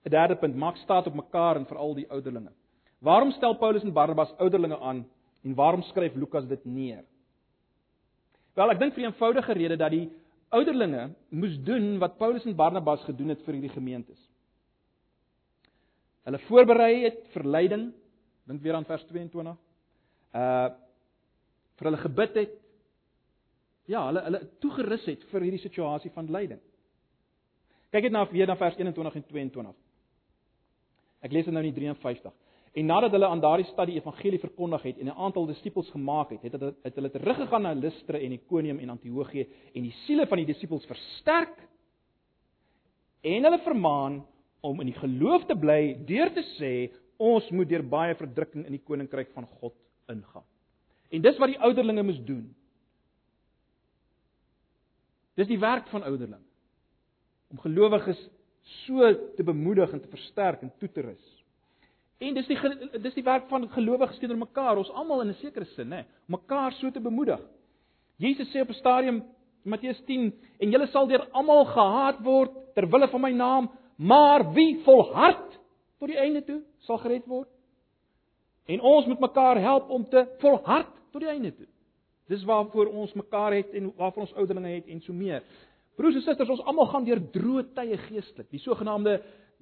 'n 0.06 0.14
Derde 0.14 0.36
punt, 0.40 0.56
maak 0.56 0.78
staat 0.78 1.08
op 1.08 1.16
mekaar 1.16 1.58
en 1.60 1.68
veral 1.68 1.94
die 1.98 2.08
ouderlinge. 2.10 2.54
Waarom 3.00 3.32
stel 3.32 3.58
Paulus 3.58 3.84
en 3.84 3.94
Barnabas 3.94 4.32
ouderlinge 4.38 4.80
aan 4.80 5.04
en 5.44 5.56
waarom 5.56 5.84
skryf 5.84 6.16
Lukas 6.16 6.48
dit 6.48 6.66
neer? 6.66 7.04
Wel, 8.56 8.72
ek 8.72 8.80
dink 8.80 8.94
vir 8.94 9.04
'n 9.04 9.12
eenvoudige 9.12 9.54
rede 9.54 9.78
dat 9.78 9.92
die 9.92 10.10
ouderlinge 10.56 11.10
moes 11.30 11.58
doen 11.66 11.98
wat 12.02 12.18
Paulus 12.18 12.46
en 12.46 12.56
Barnabas 12.58 13.04
gedoen 13.08 13.34
het 13.34 13.42
vir 13.46 13.58
hierdie 13.58 13.74
gemeentes. 13.74 14.20
Hulle 16.28 16.40
voorberei 16.48 16.94
het 17.06 17.22
vir 17.34 17.46
lyding, 17.46 17.90
dink 18.50 18.62
weer 18.62 18.78
aan 18.78 18.88
vers 18.90 19.06
22. 19.10 19.58
Uh 20.36 20.70
vir 21.80 21.88
hulle 21.88 22.02
gebid 22.02 22.34
het. 22.36 22.56
Ja, 23.88 24.02
hulle 24.10 24.22
hulle 24.26 24.42
toegerus 24.60 25.06
het 25.08 25.22
vir 25.32 25.46
hierdie 25.48 25.62
situasie 25.64 26.12
van 26.12 26.28
lyding. 26.28 26.60
Kyk 27.94 28.10
net 28.10 28.14
na 28.14 28.26
weer 28.28 28.50
na 28.52 28.58
vers 28.60 28.76
21 28.76 29.16
en 29.16 29.24
22. 29.30 29.78
Ek 31.24 31.32
lees 31.32 31.48
dit 31.48 31.56
nou 31.56 31.64
in 31.64 31.74
53. 31.78 32.36
En 32.74 32.86
nadat 32.86 33.12
hulle 33.12 33.28
aan 33.28 33.42
daardie 33.42 33.68
stad 33.72 33.88
die 33.90 33.98
evangelie 33.98 34.40
verkondig 34.40 34.84
het 34.84 35.00
en 35.00 35.06
'n 35.06 35.18
aantal 35.26 35.46
disippels 35.46 35.90
gemaak 35.90 36.30
het, 36.30 36.42
het 36.42 36.52
hulle 36.52 36.76
het 36.84 36.96
hulle 36.96 37.10
teruggegaan 37.10 37.62
na 37.62 37.74
Lystra 37.74 38.18
en 38.18 38.32
Ikonium 38.32 38.80
en 38.80 38.90
Antiochië 38.90 39.48
en 39.74 39.84
die 39.84 39.96
siele 40.06 40.28
van 40.28 40.38
die 40.38 40.46
disippels 40.46 40.86
versterk 40.86 41.58
en 43.22 43.44
hulle 43.44 43.60
vermaan 43.60 44.26
om 44.62 44.80
in 44.80 44.86
die 44.86 45.00
geloof 45.00 45.46
te 45.46 45.56
bly 45.56 45.98
deur 46.06 46.34
te 46.34 46.44
sê 46.60 46.92
ons 47.18 47.50
moet 47.50 47.70
deur 47.70 47.84
baie 47.84 48.16
verdrukking 48.16 48.66
in 48.66 48.72
die 48.72 48.84
koninkryk 48.84 49.32
van 49.34 49.46
God 49.46 49.74
ingaan. 50.08 50.44
En 51.10 51.22
dis 51.22 51.38
wat 51.38 51.48
die 51.48 51.60
ouderlinge 51.60 52.04
moes 52.04 52.24
doen. 52.26 52.56
Dis 55.36 55.48
die 55.48 55.60
werk 55.60 55.88
van 55.88 56.04
ouderlinge. 56.04 56.50
om 57.50 57.60
gelowiges 57.60 58.20
so 58.86 59.14
te 59.36 59.44
bemoedig 59.44 59.92
en 59.94 60.02
te 60.02 60.12
versterk 60.12 60.62
en 60.62 60.72
toe 60.78 60.90
te 60.94 61.02
rus. 61.02 61.39
En 62.20 62.34
dis 62.36 62.48
die 62.48 62.58
dis 63.00 63.16
die 63.16 63.24
werk 63.24 63.48
van 63.48 63.70
gelowiges 63.72 64.20
teenoor 64.20 64.42
mekaar, 64.42 64.78
ons 64.78 64.92
almal 64.92 65.22
in 65.22 65.30
'n 65.30 65.40
sekere 65.40 65.66
sin, 65.66 65.88
nê, 65.90 66.04
om 66.28 66.36
mekaar 66.40 66.74
so 66.74 66.92
te 66.92 67.00
bemoedig. 67.00 67.40
Jesus 68.18 68.52
sê 68.52 68.62
op 68.62 68.70
'n 68.70 68.74
stadium 68.74 69.24
Matteus 69.64 70.02
10 70.06 70.34
en 70.60 70.72
julle 70.72 70.88
sal 70.88 71.08
deur 71.08 71.28
almal 71.32 71.66
gehaat 71.66 72.20
word 72.24 72.52
ter 72.76 72.88
wille 72.88 73.08
van 73.08 73.22
my 73.22 73.32
naam, 73.32 73.70
maar 73.96 74.54
wie 74.54 74.80
volhard 74.84 75.60
tot 76.00 76.08
die 76.08 76.18
einde 76.18 76.44
toe 76.44 76.62
sal 76.88 76.98
gered 76.98 77.26
word. 77.26 77.48
En 78.66 78.82
ons 78.82 79.06
moet 79.06 79.20
mekaar 79.20 79.60
help 79.60 79.90
om 79.90 80.06
te 80.10 80.28
volhard 80.40 80.92
tot 81.12 81.22
die 81.22 81.30
einde 81.30 81.56
toe. 81.56 81.68
Dis 82.28 82.44
waarvoor 82.44 82.92
ons 82.94 83.14
mekaar 83.14 83.54
het 83.54 83.74
en 83.74 83.94
waarvoor 83.98 84.22
ons 84.28 84.34
ouderlinge 84.34 84.76
het 84.76 84.88
en 84.88 85.02
so 85.02 85.14
meer. 85.14 85.44
Broers 85.96 86.16
en 86.16 86.22
susters, 86.22 86.50
ons 86.50 86.62
almal 86.64 86.86
gaan 86.86 87.04
deur 87.08 87.20
droë 87.34 87.64
tye 87.76 87.98
geestelik, 87.98 88.48
die 88.54 88.62
sogenaamde 88.64 89.18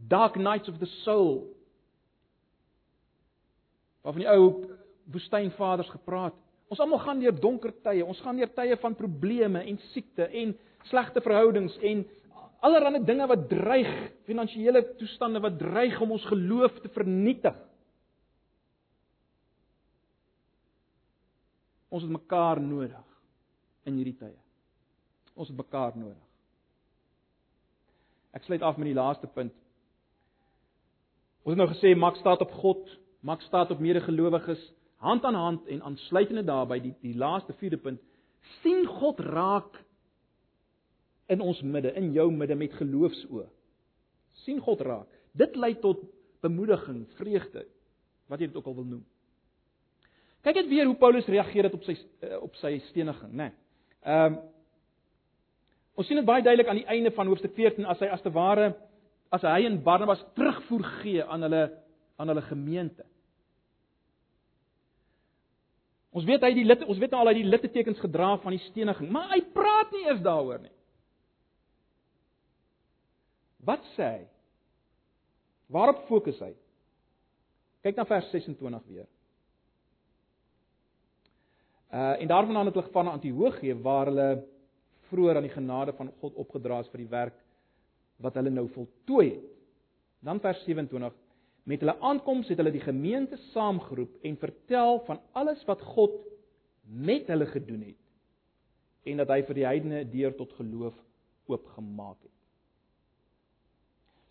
dark 0.10 0.36
nights 0.36 0.70
of 0.70 0.78
the 0.78 0.90
soul. 1.04 1.48
Waarvan 4.08 4.24
die 4.24 4.30
ou 4.32 4.44
woestynvaders 5.12 5.90
gepraat. 5.92 6.36
Ons 6.72 6.80
almal 6.84 7.02
gaan 7.04 7.20
deur 7.20 7.36
donker 7.36 7.74
tye, 7.84 8.06
ons 8.08 8.20
gaan 8.24 8.40
deur 8.40 8.52
tye 8.56 8.76
van 8.80 8.96
probleme 8.96 9.66
en 9.68 9.80
siekte 9.92 10.30
en 10.32 10.54
slegte 10.88 11.20
verhoudings 11.24 11.76
en 11.84 12.06
allerlei 12.64 13.02
dinge 13.04 13.28
wat 13.28 13.44
dreig, 13.52 13.90
finansiële 14.28 14.84
toestande 15.00 15.42
wat 15.44 15.58
dreig 15.60 16.00
om 16.04 16.14
ons 16.16 16.28
geloof 16.32 16.80
te 16.84 16.92
vernietig. 16.96 17.56
Ons 21.92 22.08
het 22.08 22.12
mekaar 22.12 22.62
nodig 22.64 23.04
in 23.88 24.00
hierdie 24.00 24.18
tye. 24.20 24.36
Ons 25.36 25.52
het 25.52 25.60
mekaar 25.60 25.96
nodig. 26.00 26.24
Ek 28.36 28.48
sluit 28.48 28.64
af 28.64 28.80
met 28.80 28.92
die 28.92 28.98
laaste 28.98 29.28
punt. 29.32 29.56
Ons 31.44 31.56
het 31.56 31.60
nou 31.60 31.70
gesê 31.72 31.94
maak 31.96 32.20
staat 32.20 32.44
op 32.44 32.56
God, 32.60 32.88
maak 33.20 33.42
staat 33.42 33.72
op 33.72 33.80
medegelowiges, 33.80 34.62
hand 35.04 35.26
aan 35.26 35.36
hand 35.36 35.68
en 35.68 35.82
aansluitende 35.82 36.44
daarbey 36.44 36.80
die 36.82 36.94
die 37.02 37.16
laaste 37.16 37.54
vierde 37.54 37.78
punt, 37.78 38.02
sien 38.62 38.86
God 38.86 39.20
raak 39.20 39.78
in 41.28 41.42
ons 41.42 41.62
midde, 41.62 41.92
in 41.94 42.12
jou 42.16 42.32
midde 42.32 42.56
met 42.56 42.74
geloofsoë. 42.74 43.48
sien 44.46 44.60
God 44.62 44.82
raak. 44.82 45.08
Dit 45.34 45.56
lei 45.56 45.74
tot 45.82 46.04
bemoediging, 46.42 47.08
vreugde, 47.18 47.66
wat 48.30 48.40
jy 48.40 48.48
dit 48.48 48.56
ook 48.56 48.66
al 48.66 48.76
wil 48.76 48.86
noem. 48.86 49.06
Kyk 50.46 50.56
net 50.56 50.70
weer 50.70 50.86
hoe 50.86 50.96
Paulus 50.96 51.26
reageer 51.26 51.68
het 51.68 51.74
op 51.74 51.84
sy 51.84 51.98
eh, 52.22 52.38
op 52.42 52.56
sy 52.62 52.78
steniging, 52.90 53.34
né? 53.34 53.50
Nee. 53.50 53.52
Ehm 54.06 54.38
um, 54.38 54.46
Ons 55.98 56.06
sien 56.06 56.20
dit 56.20 56.28
baie 56.28 56.44
duidelik 56.46 56.68
aan 56.70 56.78
die 56.78 56.90
einde 56.94 57.10
van 57.16 57.26
hoofstuk 57.26 57.56
14 57.58 57.88
as 57.90 58.02
hy 58.04 58.08
as 58.14 58.22
te 58.22 58.30
ware 58.30 58.68
as 59.34 59.42
hy 59.42 59.64
en 59.66 59.80
Barnabas 59.84 60.22
terugvoer 60.38 60.84
gee 61.02 61.24
aan 61.26 61.42
hulle 61.48 61.64
aan 62.18 62.32
hulle 62.32 62.44
gemeente. 62.50 63.06
Ons 66.18 66.26
weet 66.26 66.42
hy 66.42 66.54
die 66.58 66.66
lit 66.66 66.86
ons 66.88 66.98
weet 66.98 67.14
nou 67.14 67.22
al 67.22 67.30
hy 67.32 67.42
die 67.42 67.50
littekens 67.50 68.00
gedra 68.02 68.32
van 68.42 68.56
die 68.56 68.64
steniging, 68.70 69.12
maar 69.14 69.30
hy 69.36 69.42
praat 69.54 69.94
nie 69.94 70.08
eers 70.08 70.24
daaroor 70.26 70.64
nie. 70.64 70.74
Wat 73.68 73.84
sê 73.96 74.08
hy? 74.16 74.24
Waarop 75.74 76.06
fokus 76.08 76.40
hy? 76.42 76.54
Kyk 77.86 78.00
na 78.00 78.08
vers 78.08 78.30
26 78.32 78.88
weer. 78.88 79.08
Uh 81.94 82.16
en 82.24 82.32
daarvandaan 82.32 82.72
het 82.72 82.76
hulle 82.76 82.88
gegaan 82.88 83.06
na 83.06 83.18
Antiochië 83.20 83.76
waar 83.84 84.10
hulle 84.10 84.30
vroeër 85.12 85.40
aan 85.40 85.48
die 85.48 85.54
genade 85.54 85.94
van 85.96 86.10
God 86.22 86.36
opgedra 86.36 86.82
is 86.84 86.90
vir 86.92 87.04
die 87.04 87.12
werk 87.12 87.38
wat 88.24 88.36
hulle 88.40 88.52
nou 88.52 88.66
voltooi 88.74 89.30
het. 89.30 89.46
Dan 90.26 90.42
vers 90.42 90.64
27 90.66 91.14
met 91.68 91.84
hulle 91.84 91.98
aankoms 92.00 92.48
het 92.48 92.60
hulle 92.62 92.72
die 92.72 92.84
gemeente 92.84 93.38
saamgeroep 93.52 94.24
en 94.26 94.40
vertel 94.40 95.02
van 95.06 95.20
alles 95.36 95.64
wat 95.68 95.82
God 95.84 96.16
met 96.88 97.28
hulle 97.28 97.46
gedoen 97.52 97.82
het 97.90 98.04
en 99.08 99.22
dat 99.24 99.32
hy 99.32 99.42
vir 99.48 99.56
die 99.56 99.68
heidene 99.68 100.02
deur 100.12 100.34
tot 100.36 100.52
geloof 100.60 100.96
oopgemaak 101.48 102.20
het. 102.24 102.34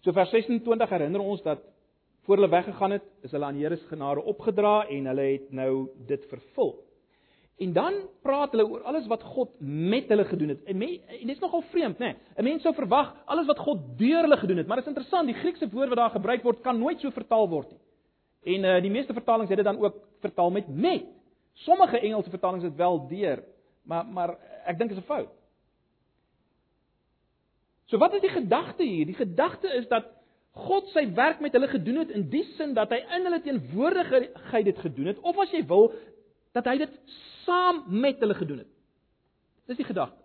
So 0.05 0.13
vers 0.17 0.33
26 0.33 0.93
herinner 0.93 1.25
ons 1.25 1.43
dat 1.45 1.63
voor 2.27 2.41
hulle 2.41 2.51
weggegaan 2.53 2.97
het, 2.97 3.07
is 3.23 3.33
hulle 3.33 3.49
aan 3.49 3.59
Here 3.61 3.77
se 3.77 3.89
genade 3.89 4.23
opgedra 4.23 4.87
en 4.91 5.07
hulle 5.07 5.27
het 5.33 5.53
nou 5.55 5.89
dit 6.09 6.25
vervul. 6.31 6.75
En 7.57 7.73
dan 7.73 7.95
praat 8.23 8.53
hulle 8.53 8.67
oor 8.69 8.83
alles 8.83 9.07
wat 9.09 9.23
God 9.23 9.51
met 9.61 10.09
hulle 10.09 10.25
gedoen 10.25 10.49
het. 10.49 10.65
En, 10.69 10.77
men, 10.77 10.99
en 11.09 11.27
dit 11.27 11.37
is 11.37 11.41
nogal 11.41 11.63
vreemd, 11.71 11.99
né? 11.99 12.05
Nee? 12.13 12.17
'n 12.37 12.45
Mens 12.45 12.63
sou 12.63 12.75
verwag 12.75 13.15
alles 13.25 13.47
wat 13.47 13.59
God 13.59 13.99
deur 13.99 14.21
hulle 14.21 14.37
gedoen 14.37 14.57
het, 14.57 14.67
maar 14.67 14.77
dit 14.77 14.87
is 14.87 14.93
interessant, 14.93 15.27
die 15.27 15.41
Griekse 15.41 15.69
woord 15.69 15.89
wat 15.89 15.97
daar 15.97 16.11
gebruik 16.11 16.43
word 16.43 16.61
kan 16.61 16.79
nooit 16.79 17.01
so 17.01 17.11
vertaal 17.11 17.49
word 17.49 17.71
nie. 17.71 17.81
En 18.57 18.65
uh 18.65 18.83
die 18.83 18.91
meeste 18.91 19.13
vertalings 19.13 19.49
het 19.49 19.57
dit 19.57 19.67
dan 19.67 19.79
ook 19.79 19.97
vertaal 20.21 20.51
met 20.51 20.69
met. 20.69 21.05
Sommige 21.53 21.99
Engelse 21.99 22.31
vertalings 22.31 22.65
het 22.65 22.77
wel 22.77 23.09
deur, 23.09 23.43
maar 23.83 24.07
maar 24.07 24.37
ek 24.67 24.79
dink 24.79 24.91
dit 24.91 24.99
is 24.99 25.05
'n 25.05 25.07
fout. 25.07 25.29
So 27.87 27.99
wat 27.99 28.15
is 28.15 28.21
die 28.21 28.31
gedagte 28.31 28.83
hier? 28.83 29.07
Die 29.07 29.15
gedagte 29.15 29.69
is 29.75 29.89
dat 29.89 30.05
God 30.57 30.89
sy 30.89 31.05
werk 31.15 31.41
met 31.41 31.53
hulle 31.53 31.69
gedoen 31.69 31.97
het 31.97 32.11
in 32.11 32.29
die 32.33 32.45
sin 32.57 32.75
dat 32.75 32.91
hy 32.91 33.03
in 33.17 33.27
hulle 33.29 33.41
teenwoordigheid 33.45 34.65
dit 34.65 34.79
gedoen 34.79 35.07
het 35.07 35.19
of 35.21 35.39
as 35.39 35.51
jy 35.51 35.67
wil 35.69 35.93
dat 36.57 36.69
hy 36.71 36.77
dit 36.81 37.01
saam 37.45 37.85
met 38.03 38.21
hulle 38.23 38.37
gedoen 38.39 38.63
het. 38.65 38.71
Dis 39.69 39.81
die 39.81 39.89
gedagte. 39.89 40.23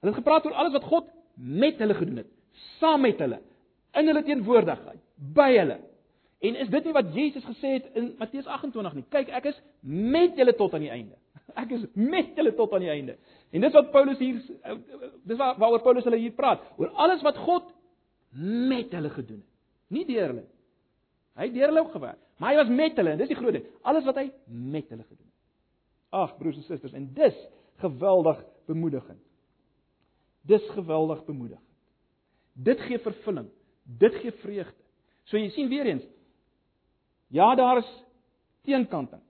Hulle 0.00 0.12
het 0.12 0.20
gepraat 0.20 0.46
oor 0.46 0.56
alles 0.60 0.76
wat 0.76 0.86
God 0.88 1.10
met 1.34 1.80
hulle 1.82 1.96
gedoen 1.96 2.22
het, 2.22 2.30
saam 2.78 3.02
met 3.02 3.18
hulle, 3.18 3.40
in 3.98 4.08
hulle 4.10 4.22
teenwoordigheid, 4.26 5.00
by 5.34 5.50
hulle. 5.56 5.78
En 6.44 6.58
is 6.60 6.68
dit 6.68 6.84
nie 6.84 6.92
wat 6.92 7.12
Jesus 7.16 7.44
gesê 7.48 7.78
het 7.78 7.86
in 7.96 8.10
Matteus 8.18 8.46
28 8.46 8.98
nie? 8.98 9.04
Kyk, 9.14 9.30
ek 9.38 9.48
is 9.48 9.60
met 9.80 10.36
julle 10.36 10.52
tot 10.58 10.74
aan 10.76 10.84
die 10.84 10.92
einde. 10.92 11.16
Ek 11.62 11.70
is 11.72 11.86
met 11.94 12.34
julle 12.36 12.52
tot 12.58 12.72
aan 12.74 12.84
die 12.84 12.90
einde. 12.92 13.14
En 13.54 13.64
dis 13.64 13.72
wat 13.72 13.90
Paulus 13.94 14.18
hier 14.18 14.40
dis 14.42 15.38
waar 15.38 15.56
waaroor 15.60 15.82
Paulus 15.84 16.04
hulle 16.04 16.18
hier 16.20 16.34
praat, 16.36 16.62
oor 16.76 16.90
alles 17.00 17.22
wat 17.24 17.38
God 17.46 17.70
met 18.34 18.92
hulle 18.92 19.12
gedoen 19.14 19.40
het. 19.40 19.50
Nie 19.94 20.04
deur 20.08 20.32
hulle. 20.32 20.44
Hy 21.34 21.48
het 21.48 21.54
deur 21.56 21.70
hulle 21.70 21.82
ook 21.82 21.94
gewerk, 21.96 22.20
maar 22.38 22.52
hy 22.52 22.56
was 22.60 22.70
met 22.70 22.98
hulle 22.98 23.14
en 23.14 23.18
dis 23.18 23.30
die 23.32 23.38
groot 23.38 23.56
ding. 23.56 23.66
Alles 23.82 24.06
wat 24.06 24.18
hy 24.20 24.28
met 24.46 24.88
hulle 24.92 25.02
gedoen 25.02 25.26
het. 25.26 25.32
Ag 26.14 26.36
broers 26.38 26.60
en 26.60 26.66
susters, 26.68 26.94
en 26.94 27.08
dis 27.16 27.38
geweldig 27.82 28.38
bemoedigend. 28.70 29.20
Dis 30.46 30.62
geweldig 30.76 31.24
bemoedigend. 31.26 31.70
Dit 32.54 32.80
gee 32.86 33.00
vervulling. 33.02 33.48
Dit 33.82 34.14
gee 34.22 34.32
vreugde. 34.44 34.78
So 35.24 35.40
jy 35.40 35.48
sien 35.50 35.68
weer 35.68 35.88
eens. 35.90 36.04
Ja, 37.34 37.54
daar 37.58 37.80
is 37.82 37.90
teenkanting. 38.62 39.22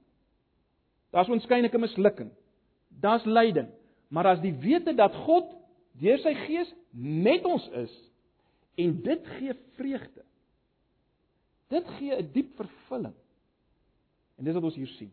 Daar's 1.15 1.31
onskynlike 1.31 1.79
mislukking. 1.79 2.33
Daar's 3.01 3.25
lyding, 3.25 3.69
maar 4.09 4.27
as 4.35 4.43
die 4.43 4.53
wete 4.61 4.95
dat 4.95 5.15
God 5.25 5.53
deur 5.99 6.19
sy 6.23 6.35
gees 6.45 6.71
met 6.95 7.47
ons 7.47 7.65
is 7.81 7.93
en 8.83 8.97
dit 9.03 9.27
gee 9.39 9.55
vreugde. 9.79 10.25
Dit 11.69 11.89
gee 11.99 12.17
'n 12.17 12.31
diep 12.33 12.57
vervulling. 12.57 13.15
En 14.37 14.45
dis 14.45 14.55
wat 14.55 14.63
ons 14.63 14.75
hier 14.75 14.93
sien. 14.99 15.13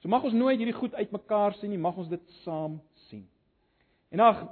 So 0.00 0.08
mag 0.08 0.22
ons 0.24 0.32
nooit 0.32 0.56
hierdie 0.58 0.76
goed 0.76 0.94
uitmekaar 0.94 1.54
sien 1.54 1.70
nie, 1.70 1.78
mag 1.78 1.96
ons 1.96 2.08
dit 2.08 2.22
saam 2.44 2.80
sien. 3.08 3.28
En 4.10 4.20
ag 4.20 4.46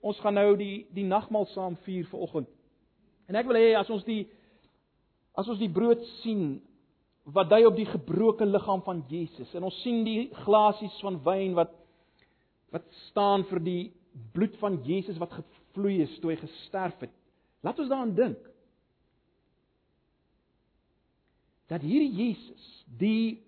ons 0.00 0.20
gaan 0.20 0.34
nou 0.34 0.56
die 0.56 0.86
die 0.94 1.04
nagmaal 1.04 1.46
saam 1.46 1.76
vier 1.86 2.06
vanoggend. 2.06 2.48
En 3.28 3.34
ek 3.34 3.46
wil 3.46 3.56
hê 3.56 3.74
as 3.78 3.90
ons 3.90 4.04
die 4.04 4.28
as 5.38 5.48
ons 5.48 5.58
die 5.58 5.72
brood 5.72 6.02
sien 6.22 6.60
wat 7.28 7.50
dui 7.50 7.64
op 7.68 7.76
die 7.76 7.88
gebroke 7.88 8.46
liggaam 8.48 8.82
van 8.86 9.02
Jesus 9.08 9.52
en 9.54 9.66
ons 9.68 9.82
sien 9.82 10.00
die 10.04 10.28
glasies 10.44 11.00
van 11.04 11.18
wyn 11.24 11.56
wat 11.58 11.74
wat 12.72 12.84
staan 13.08 13.44
vir 13.48 13.60
die 13.64 13.82
bloed 14.34 14.56
van 14.60 14.80
Jesus 14.84 15.18
wat 15.20 15.32
gevloei 15.36 16.02
is 16.04 16.14
toe 16.20 16.32
hy 16.32 16.38
gesterf 16.40 17.00
het. 17.04 17.12
Laat 17.64 17.78
ons 17.80 17.88
daaraan 17.88 18.14
dink. 18.16 18.47
Dat 21.68 21.84
hierdie 21.84 22.12
Jesus, 22.16 22.66
die 22.98 23.44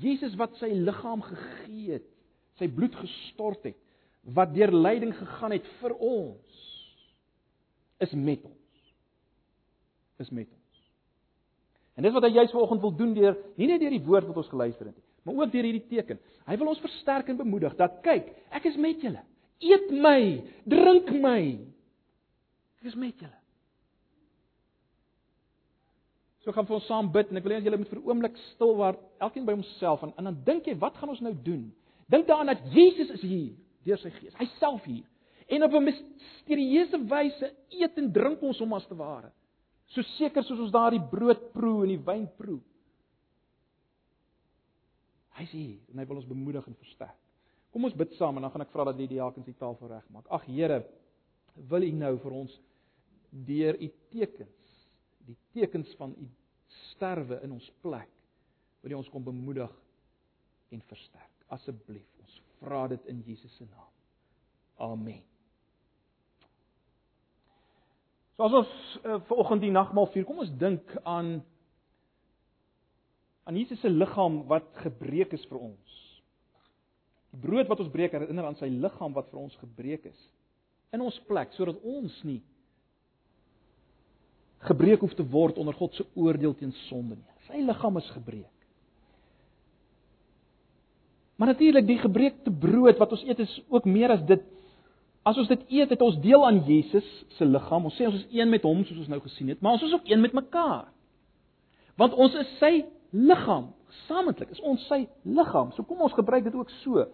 Jesus 0.00 0.34
wat 0.40 0.56
sy 0.60 0.70
liggaam 0.72 1.22
gegee 1.24 1.98
het, 1.98 2.06
sy 2.58 2.68
bloed 2.70 2.94
gestort 2.96 3.66
het, 3.68 3.76
wat 4.34 4.54
deur 4.54 4.72
lyding 4.72 5.12
gegaan 5.18 5.52
het 5.52 5.66
vir 5.82 5.94
ons, 6.00 6.62
is 8.04 8.14
met 8.16 8.44
ons. 8.48 8.86
Is 10.22 10.30
met 10.30 10.48
ons. 10.48 10.80
En 11.94 12.06
dis 12.06 12.14
wat 12.14 12.24
hy 12.26 12.32
juis 12.34 12.54
vanoggend 12.54 12.82
wil 12.82 12.96
doen 12.96 13.12
deur 13.14 13.36
nie 13.60 13.68
net 13.70 13.82
deur 13.82 13.94
die 13.94 14.02
woord 14.06 14.30
wat 14.30 14.40
ons 14.40 14.50
geluister 14.50 14.88
het 14.88 14.96
nie, 14.96 15.06
maar 15.26 15.44
ook 15.44 15.52
deur 15.52 15.68
hierdie 15.68 15.86
teken. 15.92 16.18
Hy 16.48 16.56
wil 16.58 16.72
ons 16.72 16.82
versterk 16.82 17.30
en 17.30 17.38
bemoedig 17.38 17.76
dat 17.78 18.00
kyk, 18.06 18.32
ek 18.54 18.66
is 18.72 18.80
met 18.80 19.04
julle. 19.04 19.22
Eet 19.62 19.92
my, 19.92 20.20
drink 20.68 21.12
my. 21.22 21.40
Ek 22.80 22.90
is 22.90 22.98
met 22.98 23.20
julle. 23.20 23.43
So 26.44 26.52
gaan 26.52 26.66
vir 26.68 26.76
ons 26.76 26.86
saam 26.86 27.08
bid 27.12 27.30
en 27.32 27.40
ek 27.40 27.46
wil 27.46 27.56
hê 27.56 27.62
julle 27.64 27.80
moet 27.80 27.88
vir 27.88 27.98
'n 27.98 28.08
oomblik 28.08 28.36
stil 28.52 28.74
word, 28.76 29.00
elkeen 29.20 29.46
by 29.46 29.54
homself 29.56 30.02
en, 30.02 30.12
en 30.18 30.24
dan 30.24 30.42
dink 30.44 30.66
jy, 30.66 30.74
wat 30.78 30.96
gaan 30.96 31.08
ons 31.08 31.20
nou 31.24 31.32
doen? 31.32 31.72
Dink 32.08 32.26
daaraan 32.28 32.52
dat 32.52 32.60
Jesus 32.72 33.10
is 33.10 33.22
hier 33.22 33.54
deur 33.84 33.98
sy 33.98 34.10
Gees. 34.10 34.34
Hy 34.36 34.46
self 34.58 34.84
hier. 34.84 35.04
En 35.48 35.62
op 35.64 35.72
'n 35.72 35.84
misterieuse 35.84 37.00
wyse 37.08 37.54
eet 37.70 37.98
en 37.98 38.12
drink 38.12 38.42
ons 38.42 38.58
hom 38.58 38.72
as 38.72 38.86
te 38.86 38.94
ware. 38.94 39.32
So 39.86 40.02
seker 40.02 40.42
soos 40.42 40.60
ons 40.60 40.72
daardie 40.72 41.02
brood 41.10 41.52
proe 41.52 41.82
en 41.84 41.88
die 41.88 42.04
wyn 42.04 42.28
proe. 42.36 42.60
Hy 45.34 45.44
sê 45.50 45.64
en 45.90 45.98
hy 45.98 46.06
wil 46.06 46.16
ons 46.16 46.30
bemoedig 46.30 46.66
en 46.66 46.74
versterk. 46.74 47.18
Kom 47.72 47.84
ons 47.84 47.96
bid 47.96 48.12
saam 48.14 48.36
en 48.36 48.42
dan 48.42 48.52
gaan 48.54 48.62
ek 48.62 48.72
vra 48.72 48.84
dat 48.84 48.96
die 48.96 49.10
diakens 49.10 49.46
die 49.46 49.56
tafel 49.58 49.88
regmaak. 49.88 50.28
Ag 50.30 50.44
Here, 50.46 50.84
wil 51.70 51.82
U 51.82 51.90
nou 51.90 52.18
vir 52.22 52.32
ons 52.32 52.60
deur 53.30 53.74
U 53.74 53.88
tekens, 54.14 54.63
die 55.28 55.36
tekens 55.56 55.90
van 55.98 56.14
U 56.18 56.28
sterwe 56.90 57.40
in 57.44 57.54
ons 57.56 57.66
plek, 57.84 58.10
wil 58.82 58.94
U 58.94 59.00
ons 59.00 59.10
kom 59.12 59.24
bemoedig 59.24 59.72
en 60.74 60.82
versterk. 60.90 61.30
Asseblief, 61.54 62.06
ons 62.24 62.40
vra 62.60 62.84
dit 62.90 63.10
in 63.12 63.22
Jesus 63.26 63.52
se 63.56 63.66
naam. 63.68 63.90
Amen. 64.90 65.22
So 68.34 68.48
as 68.48 68.56
ons 68.58 68.70
uh, 69.04 69.20
ver 69.28 69.38
oggend 69.38 69.62
die 69.62 69.74
nagmaal 69.74 70.08
vier, 70.10 70.26
kom 70.26 70.42
ons 70.42 70.54
dink 70.58 70.96
aan 71.06 71.36
aan 73.44 73.58
Jesus 73.60 73.82
se 73.84 73.90
liggaam 73.92 74.46
wat 74.48 74.70
gebreek 74.80 75.34
is 75.36 75.42
vir 75.50 75.60
ons. 75.60 75.98
Die 77.34 77.42
brood 77.42 77.68
wat 77.68 77.82
ons 77.84 77.92
breek 77.92 78.14
herinner 78.16 78.48
aan 78.48 78.56
sy 78.56 78.70
liggaam 78.72 79.12
wat 79.14 79.28
vir 79.30 79.42
ons 79.42 79.58
gebreek 79.60 80.08
is 80.08 80.22
in 80.94 81.02
ons 81.02 81.16
plek 81.28 81.54
sodat 81.56 81.80
ons 81.82 82.14
nie 82.26 82.40
gebreek 84.68 85.00
hoef 85.04 85.14
te 85.14 85.26
word 85.28 85.58
onder 85.60 85.74
God 85.76 85.94
se 85.94 86.06
oordeel 86.14 86.54
teen 86.58 86.72
sonde 86.88 87.18
nie. 87.18 87.32
Sy 87.48 87.60
liggaam 87.64 88.00
is 88.00 88.10
gebreek. 88.14 88.50
Maar 91.36 91.50
natuurlik 91.52 91.86
die 91.86 91.98
gebreekte 91.98 92.50
brood 92.50 92.98
wat 92.98 93.12
ons 93.12 93.24
eet 93.26 93.42
is 93.42 93.54
ook 93.68 93.84
meer 93.84 94.14
as 94.14 94.22
dit. 94.26 94.42
As 95.24 95.38
ons 95.40 95.48
dit 95.48 95.62
eet, 95.80 95.90
het 95.90 96.02
ons 96.04 96.18
deel 96.22 96.46
aan 96.46 96.60
Jesus 96.68 97.06
se 97.38 97.46
liggaam. 97.48 97.88
Ons 97.88 97.96
sê 97.98 98.06
ons 98.06 98.18
is 98.18 98.26
een 98.30 98.50
met 98.50 98.62
hom 98.62 98.84
soos 98.84 99.00
ons 99.02 99.10
nou 99.12 99.20
gesien 99.24 99.50
het, 99.52 99.60
maar 99.60 99.78
ons 99.78 99.86
is 99.86 99.94
ook 99.96 100.08
een 100.08 100.20
met 100.20 100.36
mekaar. 100.36 100.86
Want 102.00 102.14
ons 102.20 102.36
is 102.38 102.50
sy 102.60 102.72
liggaam. 103.14 103.72
Gesamentlik 103.94 104.52
is 104.54 104.62
ons 104.62 104.84
sy 104.90 105.04
liggaam. 105.24 105.72
So 105.74 105.86
kom 105.88 106.02
ons 106.04 106.14
gebruik 106.16 106.46
dit 106.46 106.54
ook 106.54 106.70
so 106.82 107.06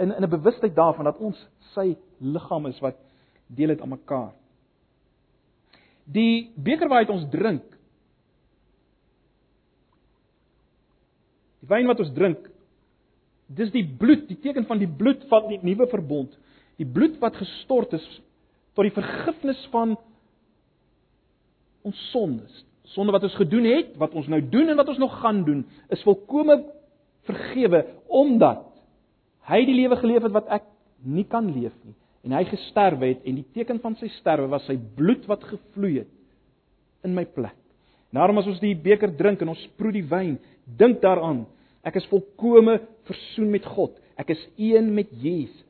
in 0.00 0.12
in 0.12 0.22
'n 0.22 0.30
bewustheid 0.30 0.74
daarvan 0.74 1.04
dat 1.04 1.18
ons 1.18 1.48
sy 1.74 1.96
liggaam 2.18 2.66
is 2.66 2.80
wat 2.80 2.96
deel 3.46 3.68
het 3.68 3.80
aan 3.80 3.88
mekaar. 3.88 4.32
Die 6.04 6.50
beker 6.56 6.90
waaruit 6.90 7.12
ons 7.14 7.28
drink. 7.30 7.64
Die 11.62 11.70
wyn 11.70 11.86
wat 11.86 12.00
ons 12.02 12.10
drink, 12.16 12.48
dis 13.52 13.70
die 13.70 13.84
bloed, 13.86 14.26
die 14.26 14.38
teken 14.42 14.66
van 14.66 14.80
die 14.82 14.90
bloed 14.90 15.22
van 15.30 15.46
die 15.50 15.60
nuwe 15.62 15.86
verbond. 15.92 16.34
Die 16.80 16.88
bloed 16.88 17.20
wat 17.22 17.38
gestort 17.38 17.94
is 17.94 18.06
tot 18.74 18.88
die 18.88 18.94
vergifnis 18.96 19.60
van 19.70 19.94
ons 21.86 22.04
sondes. 22.10 22.62
Sonde 22.94 23.14
wat 23.14 23.24
ons 23.28 23.38
gedoen 23.38 23.68
het, 23.68 23.94
wat 24.00 24.14
ons 24.18 24.26
nou 24.32 24.40
doen 24.42 24.72
en 24.72 24.78
wat 24.80 24.90
ons 24.90 25.00
nog 25.00 25.14
gaan 25.22 25.44
doen, 25.46 25.62
is 25.92 26.02
volkome 26.06 26.58
vergewe 27.28 27.84
omdat 28.10 28.66
hy 29.46 29.62
die 29.66 29.76
lewe 29.76 29.98
geleef 30.00 30.26
het 30.26 30.34
wat 30.34 30.50
ek 30.58 30.66
nie 31.02 31.24
kan 31.30 31.48
leef 31.54 31.74
nie 31.86 31.94
en 32.22 32.36
hy 32.36 32.44
gesterwe 32.46 33.12
het 33.14 33.24
en 33.26 33.40
die 33.40 33.48
teken 33.54 33.80
van 33.82 33.96
sy 33.98 34.08
sterwe 34.18 34.50
was 34.52 34.66
sy 34.68 34.76
bloed 34.96 35.26
wat 35.30 35.42
gevloei 35.48 35.96
het 36.02 37.06
in 37.06 37.16
my 37.16 37.24
plek. 37.26 37.56
Daarom 38.12 38.38
as 38.38 38.48
ons 38.50 38.60
die 38.60 38.74
beker 38.76 39.10
drink 39.16 39.40
en 39.42 39.54
ons 39.54 39.62
proe 39.80 39.92
die 39.94 40.04
wyn, 40.06 40.36
dink 40.78 41.00
daaraan, 41.02 41.46
ek 41.82 41.96
is 41.98 42.08
volkome 42.10 42.76
versoen 43.08 43.48
met 43.50 43.64
God. 43.66 43.96
Ek 44.20 44.34
is 44.34 44.42
een 44.60 44.92
met 44.94 45.08
Jesus. 45.22 45.64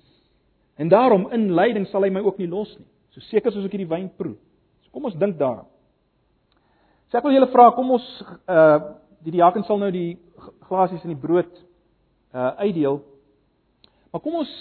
En 0.77 0.91
daarom 0.91 1.29
in 1.33 1.53
lyding 1.55 1.87
sal 1.89 2.05
hy 2.05 2.11
my 2.13 2.21
ook 2.25 2.41
nie 2.43 2.51
los 2.51 2.73
nie. 2.79 2.89
So 3.15 3.23
seker 3.29 3.53
soos 3.53 3.69
ek 3.69 3.77
hierdie 3.77 3.91
wyn 3.91 4.09
proe. 4.19 4.35
So 4.83 4.93
kom 4.97 5.07
ons 5.09 5.17
dink 5.21 5.39
daaraan. 5.41 5.69
So 7.09 7.21
ek 7.21 7.29
wil 7.29 7.37
julle 7.37 7.51
vra, 7.53 7.71
kom 7.77 7.95
ons 7.99 8.09
uh 8.51 8.99
die 9.23 9.37
diaken 9.37 9.63
sal 9.63 9.79
nou 9.79 9.93
die 9.95 10.17
glasies 10.67 11.05
en 11.07 11.13
die 11.13 11.21
brood 11.23 11.51
uh 12.35 12.57
uitdeel. 12.65 12.99
Maar 14.11 14.23
kom 14.25 14.41
ons 14.41 14.55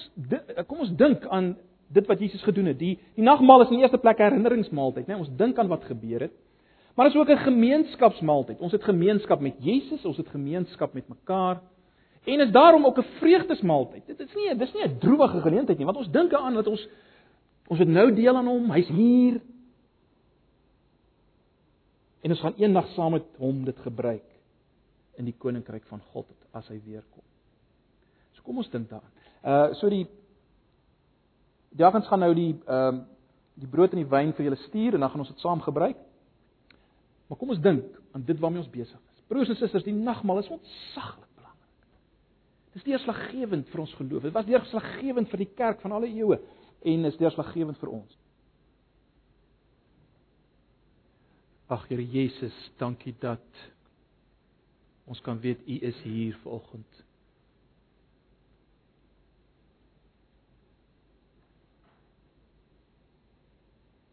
kom 0.70 0.84
ons 0.86 0.92
dink 1.00 1.26
aan 1.34 1.56
dit 1.94 2.08
wat 2.08 2.20
Jesus 2.20 2.44
gedoen 2.44 2.66
het. 2.72 2.80
Die 2.80 3.00
die 3.16 3.24
nagmaal 3.24 3.62
is 3.62 3.70
in 3.70 3.80
die 3.80 3.84
eerste 3.84 3.98
plek 3.98 4.20
'n 4.20 4.24
herinneringsmaaltyd, 4.24 5.08
né? 5.08 5.16
Ons 5.16 5.30
dink 5.36 5.58
aan 5.58 5.68
wat 5.68 5.84
gebeur 5.84 6.20
het. 6.20 6.34
Maar 6.96 7.06
dit 7.06 7.16
is 7.16 7.22
ook 7.22 7.30
'n 7.30 7.44
gemeenskapsmaaltyd. 7.44 8.60
Ons 8.60 8.72
het 8.72 8.84
gemeenskap 8.84 9.40
met 9.40 9.56
Jesus, 9.60 10.06
ons 10.06 10.18
het 10.18 10.28
gemeenskap 10.28 10.94
met 10.94 11.08
mekaar. 11.08 11.62
En 12.24 12.40
is 12.40 12.52
daarom 12.52 12.86
ook 12.86 12.98
'n 12.98 13.08
vreugdesmaaltyd. 13.20 14.06
Dit 14.06 14.20
is 14.20 14.34
nie 14.36 14.58
dis 14.58 14.74
nie 14.74 14.84
'n 14.84 14.98
droewige 15.00 15.42
geleentheid 15.42 15.78
nie, 15.78 15.86
want 15.86 15.98
ons 15.98 16.12
dink 16.12 16.34
aan 16.34 16.54
dat 16.54 16.68
ons 16.68 16.88
ons 17.68 17.80
het 17.80 17.88
nou 17.88 18.14
deel 18.14 18.36
aan 18.36 18.48
hom, 18.48 18.72
hy's 18.72 18.88
hier. 18.88 19.42
En 22.22 22.30
ons 22.30 22.40
gaan 22.40 22.54
eendag 22.58 22.88
saam 22.88 23.12
met 23.12 23.24
hom 23.38 23.66
dit 23.66 23.78
gebruik 23.78 24.24
in 25.16 25.26
die 25.26 25.36
koninkryk 25.38 25.86
van 25.86 26.02
God 26.12 26.26
as 26.52 26.68
hy 26.68 26.82
weer 26.86 27.04
kom. 27.12 27.24
So 28.32 28.42
kom 28.44 28.58
ons 28.58 28.70
dink 28.70 28.90
daaraan. 28.90 29.12
Uh 29.44 29.74
so 29.74 29.90
die 29.90 30.08
Diakens 31.78 32.08
gaan 32.08 32.20
nou 32.20 32.34
die 32.36 32.54
ehm 32.66 33.02
uh, 33.02 33.08
die 33.62 33.68
brood 33.70 33.92
en 33.94 34.00
die 34.00 34.10
wyn 34.10 34.32
vir 34.34 34.48
julle 34.48 34.58
stuur 34.64 34.96
en 34.96 35.04
dan 35.04 35.10
gaan 35.12 35.22
ons 35.22 35.30
dit 35.30 35.44
saam 35.44 35.60
gebruik. 35.62 35.98
Maar 37.28 37.38
kom 37.38 37.52
ons 37.54 37.62
dink 37.62 37.98
aan 38.16 38.24
dit 38.26 38.40
waarmee 38.40 38.64
ons 38.64 38.72
besig 38.72 38.98
is. 38.98 39.24
Broers 39.28 39.52
en 39.52 39.60
susters, 39.60 39.86
die 39.86 39.94
nagmaal 39.94 40.42
is 40.42 40.50
ontsaglik 40.52 41.30
belangrik. 41.36 41.84
Dit 42.72 42.82
is 42.82 42.88
deurslaggewend 42.88 43.70
vir 43.70 43.84
ons 43.84 43.94
geloof. 44.00 44.26
Dit 44.26 44.34
was 44.36 44.48
deurslaggewend 44.50 45.30
vir 45.30 45.44
die 45.44 45.50
kerk 45.56 45.84
van 45.84 45.96
alle 45.96 46.10
eeue 46.10 46.40
en 46.82 47.06
is 47.12 47.20
deurslaggewend 47.22 47.80
vir 47.84 47.94
ons. 48.00 48.18
Ag 51.72 51.86
Here 51.88 52.04
Jesus, 52.04 52.58
dankie 52.82 53.14
dat 53.20 53.64
ons 55.08 55.22
kan 55.24 55.40
weet 55.40 55.62
U 55.68 55.78
is 55.88 56.02
hier 56.04 56.36
vanoggend. 56.44 57.04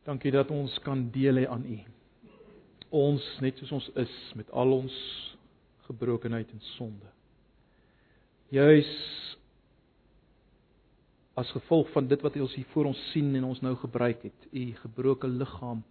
Dankie 0.08 0.32
dat 0.32 0.48
ons 0.48 0.72
kan 0.86 1.02
deel 1.12 1.42
hê 1.42 1.46
aan 1.52 1.66
U. 1.68 1.78
Ons 2.96 3.24
net 3.44 3.58
soos 3.60 3.74
ons 3.76 3.88
is 4.00 4.12
met 4.40 4.48
al 4.56 4.70
ons 4.72 4.94
gebrokenheid 5.84 6.48
en 6.54 6.62
sonde. 6.78 7.10
Juis 8.48 8.88
as 11.36 11.50
gevolg 11.52 11.90
van 11.92 12.08
dit 12.08 12.24
wat 12.24 12.38
ons 12.40 12.54
hier 12.56 12.70
voor 12.72 12.88
ons 12.88 13.02
sien 13.12 13.28
en 13.36 13.50
ons 13.50 13.60
nou 13.60 13.74
gebruik 13.82 14.24
het, 14.30 14.48
U 14.48 14.62
gebroke 14.80 15.28
liggaam 15.28 15.84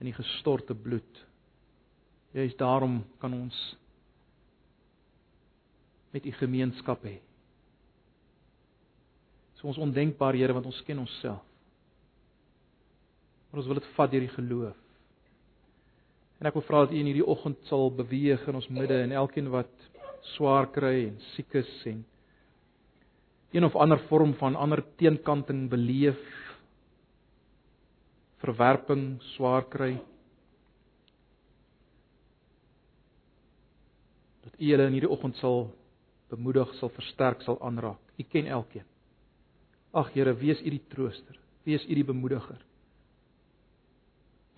en 0.00 0.10
die 0.10 0.16
gestorte 0.16 0.74
bloed. 0.74 1.22
Juis 2.34 2.58
daarom 2.58 3.04
kan 3.22 3.38
ons 3.38 3.60
met 6.10 6.26
U 6.26 6.34
gemeenskap 6.42 7.06
hê. 7.06 7.20
So 9.60 9.70
ons 9.70 9.78
ondenkbaar 9.78 10.34
Here 10.34 10.58
want 10.58 10.66
ons 10.66 10.82
ken 10.90 11.06
onsself. 11.06 11.51
Maar 13.52 13.60
ons 13.60 13.68
wil 13.68 13.82
dit 13.82 13.88
vat 13.92 14.10
deur 14.10 14.24
die 14.24 14.32
geloof. 14.32 14.76
En 16.40 16.48
ek 16.48 16.54
wil 16.56 16.64
vra 16.64 16.78
dat 16.86 16.94
U 16.94 16.96
in 16.96 17.10
hierdie 17.10 17.26
oggend 17.28 17.58
sal 17.68 17.90
beweeg 17.92 18.46
in 18.48 18.56
ons 18.56 18.70
midde 18.72 18.96
en 19.04 19.12
elkeen 19.12 19.50
wat 19.52 19.84
swaar 20.32 20.70
kry 20.72 21.10
en 21.10 21.18
siek 21.34 21.52
is 21.60 21.68
en 21.90 22.00
een 23.52 23.66
of 23.68 23.76
ander 23.76 24.00
vorm 24.08 24.32
van 24.40 24.56
ander 24.56 24.80
teenkanting 24.96 25.66
beleef 25.68 26.22
verwerping 28.40 29.20
swaar 29.34 29.68
kry 29.68 29.92
dat 34.48 34.56
U 34.56 34.72
hulle 34.72 34.88
in 34.88 34.96
hierdie 34.96 35.12
oggend 35.12 35.36
sal 35.44 35.66
bemoedig 36.32 36.72
sal 36.80 36.88
versterk 36.96 37.44
sal 37.44 37.60
aanraak. 37.60 38.00
U 38.16 38.24
ken 38.24 38.48
elkeen. 38.48 38.88
Ag 39.92 40.14
Here 40.16 40.32
wees 40.40 40.64
U 40.64 40.70
die 40.72 40.86
trooster. 40.88 41.36
Wees 41.68 41.84
U 41.84 41.94
die 41.94 42.08
bemoediger 42.08 42.58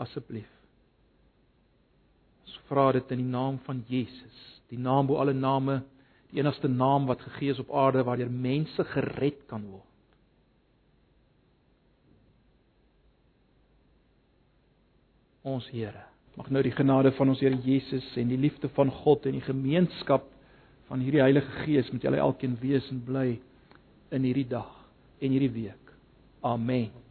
asseblief. 0.03 0.51
Ons 2.45 2.59
vra 2.69 2.91
dit 2.97 3.15
in 3.15 3.23
die 3.23 3.33
naam 3.33 3.59
van 3.67 3.83
Jesus, 3.89 4.41
die 4.73 4.81
naam 4.81 5.09
bo 5.09 5.21
alle 5.23 5.35
name, 5.37 5.83
die 6.33 6.41
enigste 6.43 6.69
naam 6.69 7.07
wat 7.07 7.23
gegee 7.23 7.55
is 7.55 7.61
op 7.63 7.73
aarde 7.75 8.03
waardeur 8.07 8.31
mense 8.31 8.85
gered 8.95 9.45
kan 9.51 9.67
word. 9.71 9.91
Ons 15.45 15.67
Here, 15.69 16.07
mag 16.39 16.49
nou 16.49 16.63
die 16.65 16.73
genade 16.73 17.13
van 17.19 17.29
ons 17.29 17.43
Here 17.45 17.59
Jesus 17.67 18.07
en 18.17 18.31
die 18.33 18.41
liefde 18.41 18.71
van 18.73 18.91
God 19.05 19.29
en 19.29 19.37
die 19.37 19.45
gemeenskap 19.45 20.31
van 20.89 21.05
hierdie 21.05 21.23
Heilige 21.23 21.65
Gees 21.65 21.93
met 21.93 22.05
julle 22.05 22.23
elkeen 22.25 22.57
wees 22.63 22.89
en 22.93 23.05
bly 23.05 23.29
in 24.15 24.25
hierdie 24.25 24.49
dag 24.49 24.73
en 25.21 25.37
hierdie 25.37 25.53
week. 25.53 25.93
Amen. 26.45 27.04